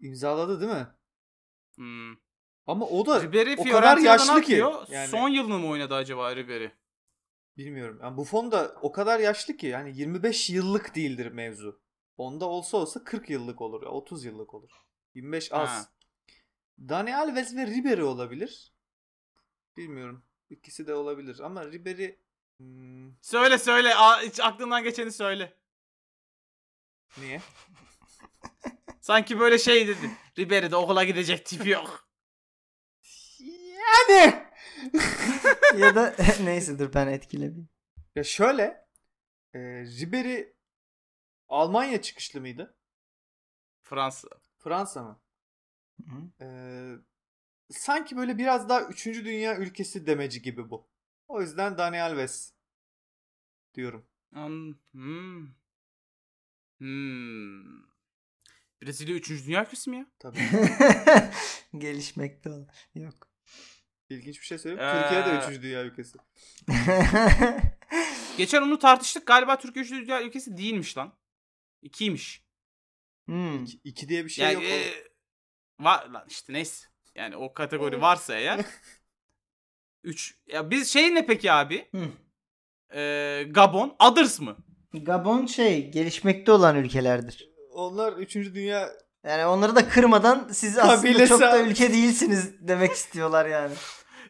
İmzaladı 0.00 0.60
değil 0.60 0.72
mi? 0.72 0.86
Hmm. 1.74 2.16
Ama 2.66 2.86
o 2.86 3.06
da 3.06 3.22
Ribery 3.22 3.54
o 3.58 3.64
kadar 3.64 3.98
yaşlı 3.98 4.42
ki. 4.42 4.64
Yani 4.90 5.08
Son 5.08 5.28
yılını 5.28 5.58
mı 5.58 5.68
oynadı 5.68 5.94
acaba 5.94 6.36
Ribery? 6.36 6.68
bilmiyorum. 7.56 7.98
Yani 8.02 8.16
Buffon 8.16 8.52
da 8.52 8.76
o 8.82 8.92
kadar 8.92 9.20
yaşlı 9.20 9.56
ki 9.56 9.66
yani 9.66 9.98
25 9.98 10.50
yıllık 10.50 10.94
değildir 10.94 11.32
mevzu. 11.32 11.80
Onda 12.16 12.44
olsa 12.44 12.76
olsa 12.76 13.04
40 13.04 13.30
yıllık 13.30 13.60
olur. 13.60 13.82
30 13.82 14.24
yıllık 14.24 14.54
olur. 14.54 14.70
25 15.14 15.52
az. 15.52 15.68
Ha. 15.68 15.92
Dani 16.78 17.16
Alves 17.16 17.56
ve 17.56 17.66
Ribery 17.66 18.02
olabilir. 18.02 18.72
Bilmiyorum. 19.76 20.24
İkisi 20.50 20.86
de 20.86 20.94
olabilir 20.94 21.40
ama 21.40 21.66
Ribery 21.66 22.16
hmm, 22.56 23.12
Söyle 23.20 23.58
söyle. 23.58 23.94
Aa, 23.94 24.20
hiç 24.20 24.40
aklından 24.40 24.82
geçeni 24.82 25.12
söyle. 25.12 25.56
niye? 27.18 27.40
Sanki 29.00 29.40
böyle 29.40 29.58
şey 29.58 29.88
dedi. 29.88 30.10
Ribery 30.38 30.70
de 30.70 30.76
okula 30.76 31.04
gidecek 31.04 31.46
tipi 31.46 31.68
yok. 31.68 32.08
Yani 33.40 34.44
ya 35.78 35.94
da 35.94 36.14
neyse 36.44 36.78
dur 36.78 36.94
ben 36.94 37.06
etkilemeyeyim. 37.06 37.68
ya 38.16 38.24
şöyle 38.24 38.86
e, 39.54 39.58
Ribery 39.84 40.44
Almanya 41.48 42.02
çıkışlı 42.02 42.40
mıydı? 42.40 42.74
Fransa. 43.82 44.28
Fransa 44.58 45.02
mı? 45.02 45.20
Hı. 46.06 46.44
E, 46.44 46.48
sanki 47.70 48.16
böyle 48.16 48.38
biraz 48.38 48.68
daha 48.68 48.82
3. 48.82 49.24
dünya 49.24 49.56
ülkesi 49.56 50.06
demeci 50.06 50.42
gibi 50.42 50.70
bu. 50.70 50.88
O 51.28 51.40
yüzden 51.40 51.78
Dani 51.78 52.02
Alves 52.02 52.52
diyorum. 53.74 54.06
An- 54.34 54.76
Hmm. 54.92 55.46
Hmm. 56.78 57.89
Brezilya 58.82 59.14
3. 59.14 59.46
Dünya 59.46 59.62
ülkesi 59.64 59.90
mi 59.90 59.96
ya? 59.96 60.06
Tabii. 60.18 60.38
Gelişmekte 61.78 62.50
olan. 62.50 62.68
Yok. 62.94 63.28
İlginç 64.10 64.40
bir 64.40 64.46
şey 64.46 64.58
söyleyeyim. 64.58 64.84
Ee, 64.96 65.02
Türkiye 65.02 65.26
de 65.26 65.54
3. 65.56 65.62
dünya 65.62 65.82
ülkesi. 65.84 66.18
Geçen 68.38 68.62
onu 68.62 68.78
tartıştık. 68.78 69.26
Galiba 69.26 69.58
Türkiye 69.58 69.84
3. 69.84 69.90
Dünya 69.90 70.22
ülkesi 70.22 70.56
değilmiş 70.56 70.98
lan. 70.98 71.12
2'ymiş. 71.82 72.40
Hmm. 73.26 73.64
2 73.84 74.08
diye 74.08 74.24
bir 74.24 74.30
şey 74.30 74.44
Yani 74.44 74.54
yok. 74.54 74.62
e, 74.64 74.92
var 75.80 76.06
lan 76.06 76.24
işte 76.28 76.52
neyse. 76.52 76.86
Yani 77.14 77.36
o 77.36 77.54
kategori 77.54 78.00
varsa 78.00 78.34
eğer 78.38 78.60
3 80.04 80.34
ya 80.46 80.70
biz 80.70 80.88
şey 80.88 81.14
ne 81.14 81.26
peki 81.26 81.52
abi? 81.52 81.88
Hı. 81.94 82.08
Ee, 82.94 83.46
Gabon, 83.50 83.96
Others 83.98 84.40
mı? 84.40 84.56
Gabon 84.92 85.46
şey 85.46 85.90
gelişmekte 85.90 86.52
olan 86.52 86.76
ülkelerdir. 86.76 87.49
Onlar 87.80 88.12
3. 88.12 88.34
dünya 88.34 88.90
Yani 89.24 89.46
onları 89.46 89.76
da 89.76 89.88
kırmadan 89.88 90.48
siz 90.52 90.78
aslında 90.78 90.96
Kabilesi 90.96 91.28
çok 91.28 91.40
da 91.40 91.52
abi. 91.52 91.68
ülke 91.68 91.92
değilsiniz 91.92 92.68
demek 92.68 92.92
istiyorlar 92.92 93.46
yani. 93.46 93.74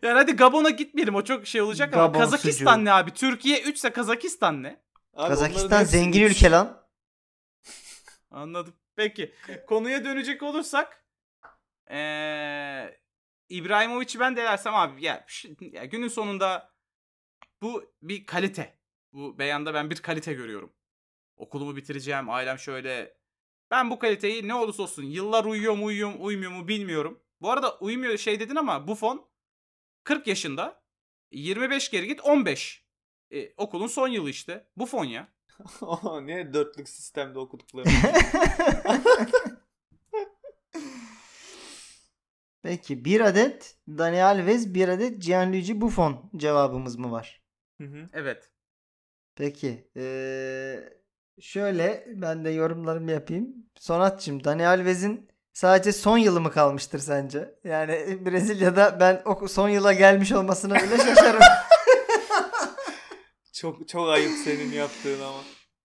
Yani 0.02 0.14
hadi 0.18 0.32
Gabon'a 0.32 0.70
gitmeyelim 0.70 1.14
o 1.14 1.24
çok 1.24 1.46
şey 1.46 1.62
olacak 1.62 1.94
ama 1.94 2.06
Gabon 2.06 2.18
Kazakistan 2.20 2.72
sucuğu. 2.74 2.84
ne 2.84 2.92
abi? 2.92 3.10
Türkiye 3.10 3.62
3 3.62 3.76
ise 3.76 3.90
Kazakistan 3.92 4.62
ne? 4.62 4.68
Abi 4.68 4.80
onların 5.14 5.28
Kazakistan 5.28 5.80
hepsi 5.80 5.92
zengin 5.92 6.22
üç. 6.22 6.32
ülke 6.32 6.50
lan. 6.50 6.86
Anladım. 8.30 8.74
Peki 8.96 9.34
konuya 9.66 10.04
dönecek 10.04 10.42
olursak 10.42 11.04
ee, 11.90 12.98
İbrahimovic'i 13.48 14.20
ben 14.20 14.36
delersem 14.36 14.74
abi 14.74 15.04
ya, 15.04 15.26
ya 15.60 15.84
günün 15.84 16.08
sonunda 16.08 16.72
bu 17.62 17.84
bir 18.02 18.26
kalite. 18.26 18.78
Bu 19.12 19.38
beyanda 19.38 19.74
ben 19.74 19.90
bir 19.90 19.96
kalite 19.96 20.32
görüyorum. 20.32 20.72
Okulumu 21.36 21.76
bitireceğim, 21.76 22.30
ailem 22.30 22.58
şöyle. 22.58 23.19
Ben 23.70 23.90
bu 23.90 23.98
kaliteyi 23.98 24.48
ne 24.48 24.54
olursa 24.54 24.82
olsun 24.82 25.02
yıllar 25.02 25.44
uyuyor 25.44 25.74
mu 25.74 25.84
uyuyor 25.84 26.10
mu 26.10 26.24
uymuyor 26.24 26.52
mu 26.52 26.68
bilmiyorum. 26.68 27.20
Bu 27.40 27.50
arada 27.50 27.78
uymuyor 27.78 28.18
şey 28.18 28.40
dedin 28.40 28.56
ama 28.56 28.88
Buffon 28.88 29.26
40 30.04 30.26
yaşında 30.26 30.82
25 31.30 31.90
geri 31.90 32.08
git 32.08 32.20
15. 32.20 32.84
E, 33.30 33.54
okulun 33.56 33.86
son 33.86 34.08
yılı 34.08 34.30
işte. 34.30 34.66
Bu 34.76 34.86
fon 34.86 35.04
ya. 35.04 35.28
Niye 36.22 36.54
dörtlük 36.54 36.88
sistemde 36.88 37.38
okudukları? 37.38 37.88
Peki 42.62 43.04
bir 43.04 43.20
adet 43.20 43.76
Dani 43.88 44.24
Alves 44.24 44.74
bir 44.74 44.88
adet 44.88 45.22
Gianluigi 45.22 45.80
Buffon 45.80 46.30
cevabımız 46.36 46.96
mı 46.96 47.10
var? 47.12 47.42
Hı 47.80 47.84
hı. 47.86 48.08
Evet. 48.12 48.50
Peki 49.34 49.90
eee, 49.96 50.99
şöyle 51.40 52.04
ben 52.14 52.44
de 52.44 52.50
yorumlarımı 52.50 53.10
yapayım. 53.10 53.48
Sonatçım 53.78 54.44
Dani 54.44 54.68
Alves'in 54.68 55.28
sadece 55.52 55.92
son 55.92 56.18
yılı 56.18 56.40
mı 56.40 56.50
kalmıştır 56.50 56.98
sence? 56.98 57.54
Yani 57.64 58.18
Brezilya'da 58.26 59.00
ben 59.00 59.22
o 59.24 59.48
son 59.48 59.68
yıla 59.68 59.92
gelmiş 59.92 60.32
olmasına 60.32 60.74
bile 60.74 60.96
şaşarım. 60.96 61.40
çok 63.52 63.88
çok 63.88 64.08
ayıp 64.08 64.32
senin 64.44 64.72
yaptığın 64.72 65.20
ama. 65.20 65.40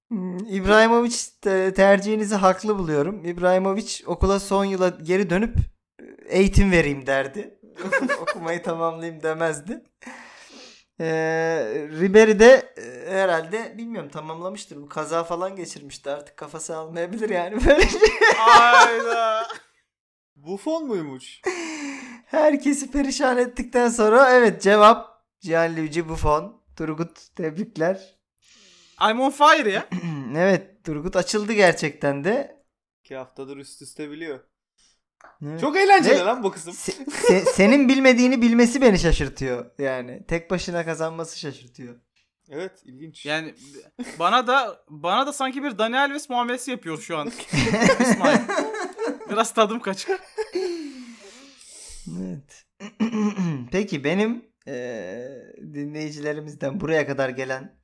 Hmm, 0.09 0.37
İbrahimovic 0.37 1.15
te- 1.41 1.73
tercihinizi 1.73 2.35
haklı 2.35 2.77
buluyorum. 2.77 3.25
İbrahimovic 3.25 4.03
okula 4.05 4.39
son 4.39 4.65
yıla 4.65 4.89
geri 4.89 5.29
dönüp 5.29 5.55
eğitim 6.27 6.71
vereyim 6.71 7.07
derdi. 7.07 7.59
Okumayı 8.21 8.63
tamamlayayım 8.63 9.23
demezdi. 9.23 9.83
Ee, 10.99 11.87
Ribery 11.91 12.39
de 12.39 12.73
e, 12.77 13.11
herhalde 13.11 13.77
bilmiyorum 13.77 14.09
tamamlamıştır. 14.09 14.81
Bu 14.81 14.89
kaza 14.89 15.23
falan 15.23 15.55
geçirmişti 15.55 16.09
artık 16.09 16.37
kafası 16.37 16.77
almayabilir 16.77 17.29
yani 17.29 17.65
böyle 17.65 17.89
şey. 17.89 17.99
Ayda. 18.49 19.47
Buffon 20.35 20.87
muymuş? 20.87 21.41
Herkesi 22.25 22.91
perişan 22.91 23.37
ettikten 23.37 23.89
sonra 23.89 24.33
evet 24.33 24.61
cevap 24.61 25.23
Gianluigi 25.41 26.09
Buffon. 26.09 26.61
Turgut 26.75 27.35
tebrikler. 27.35 28.17
I'm 29.09 29.19
on 29.19 29.29
fire 29.31 29.71
ya. 29.71 29.89
evet 30.37 30.83
Turgut 30.83 31.15
açıldı 31.15 31.53
gerçekten 31.53 32.23
de. 32.23 32.63
İki 33.03 33.15
haftadır 33.15 33.57
üst 33.57 33.81
üste 33.81 34.11
biliyor. 34.11 34.39
Evet. 35.45 35.61
Çok 35.61 35.77
eğlenceli 35.77 36.15
Ve- 36.15 36.23
lan 36.23 36.43
bu 36.43 36.51
kısım. 36.51 36.73
Se- 36.73 37.05
se- 37.05 37.45
senin 37.53 37.89
bilmediğini 37.89 38.41
bilmesi 38.41 38.81
beni 38.81 38.99
şaşırtıyor. 38.99 39.65
Yani 39.79 40.23
tek 40.27 40.51
başına 40.51 40.85
kazanması 40.85 41.39
şaşırtıyor. 41.39 41.95
Evet 42.49 42.71
ilginç. 42.83 43.25
Yani 43.25 43.55
bana 44.19 44.47
da 44.47 44.83
bana 44.89 45.27
da 45.27 45.33
sanki 45.33 45.63
bir 45.63 45.77
Dani 45.77 45.99
Alves 45.99 46.29
muamelesi 46.29 46.71
yapıyor 46.71 46.97
şu 47.01 47.17
an. 47.17 47.27
İsmail. 47.99 48.39
Biraz 49.29 49.53
tadım 49.53 49.79
kaçık. 49.79 50.19
Evet. 52.19 52.65
Peki 53.71 54.03
benim 54.03 54.45
eee, 54.67 55.53
dinleyicilerimizden 55.73 56.79
buraya 56.81 57.07
kadar 57.07 57.29
gelen 57.29 57.79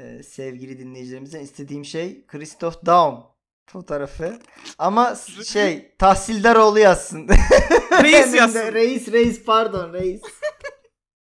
eee, 0.00 0.22
sevgili 0.22 0.78
dinleyicilerimizden 0.78 1.40
istediğim 1.40 1.84
şey 1.84 2.26
Christoph 2.26 2.86
Daum 2.86 3.24
fotoğrafı. 3.68 4.38
Ama 4.78 5.14
şey 5.46 5.94
Tahsildaroğlu 5.98 6.78
yazsın. 6.78 7.28
Reis 8.02 8.34
yazsın. 8.34 8.72
Reis 8.72 9.12
reis 9.12 9.44
pardon 9.44 9.92
reis. 9.92 10.22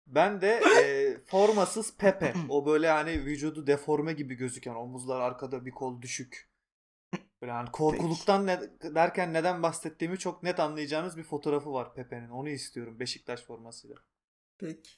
Ben 0.07 0.41
de 0.41 0.61
e, 0.79 1.17
formasız 1.25 1.97
Pepe. 1.97 2.33
O 2.49 2.65
böyle 2.65 2.89
hani 2.89 3.25
vücudu 3.25 3.67
deforme 3.67 4.13
gibi 4.13 4.35
gözüken 4.35 4.75
omuzlar 4.75 5.21
arkada 5.21 5.65
bir 5.65 5.71
kol 5.71 6.01
düşük. 6.01 6.49
Böyle 7.41 7.51
hani 7.51 7.71
korkuluktan 7.71 8.47
ne, 8.47 8.61
derken 8.83 9.33
neden 9.33 9.63
bahsettiğimi 9.63 10.17
çok 10.17 10.43
net 10.43 10.59
anlayacağınız 10.59 11.17
bir 11.17 11.23
fotoğrafı 11.23 11.73
var 11.73 11.93
Pepe'nin. 11.93 12.29
Onu 12.29 12.49
istiyorum 12.49 12.99
Beşiktaş 12.99 13.41
formasıyla. 13.41 13.95
Peki. 14.57 14.91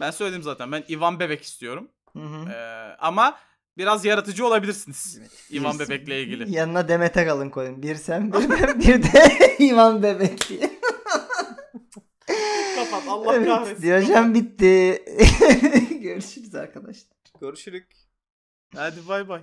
Ben 0.00 0.10
söyledim 0.10 0.42
zaten. 0.42 0.72
Ben 0.72 0.84
Ivan 0.88 1.20
Bebek 1.20 1.42
istiyorum. 1.42 1.90
Hı 2.12 2.18
hı. 2.18 2.50
Ee, 2.50 2.96
ama 2.98 3.38
biraz 3.78 4.04
yaratıcı 4.04 4.46
olabilirsiniz. 4.46 5.18
Ivan 5.52 5.72
Birisi- 5.78 5.88
Bebek'le 5.88 6.08
ilgili. 6.08 6.54
Yanına 6.54 6.88
Demet 6.88 7.16
Akalın 7.16 7.50
koyun. 7.50 7.82
Bir 7.82 7.94
sen 7.94 8.32
bir 8.32 8.50
ben 8.50 8.80
bir 8.80 9.02
de 9.02 9.56
İvan 9.58 10.02
Bebek 10.02 10.48
diye. 10.48 10.70
Kapat 12.76 13.08
Allah 13.08 13.34
Evet, 13.36 13.46
kahretsin. 13.48 13.82
Diyojen 13.82 14.34
bitti. 14.34 15.04
Görüşürüz 16.02 16.54
arkadaşlar. 16.54 17.16
Görüşürük. 17.40 17.86
Hadi 18.74 19.08
bay 19.08 19.28
bay. 19.28 19.42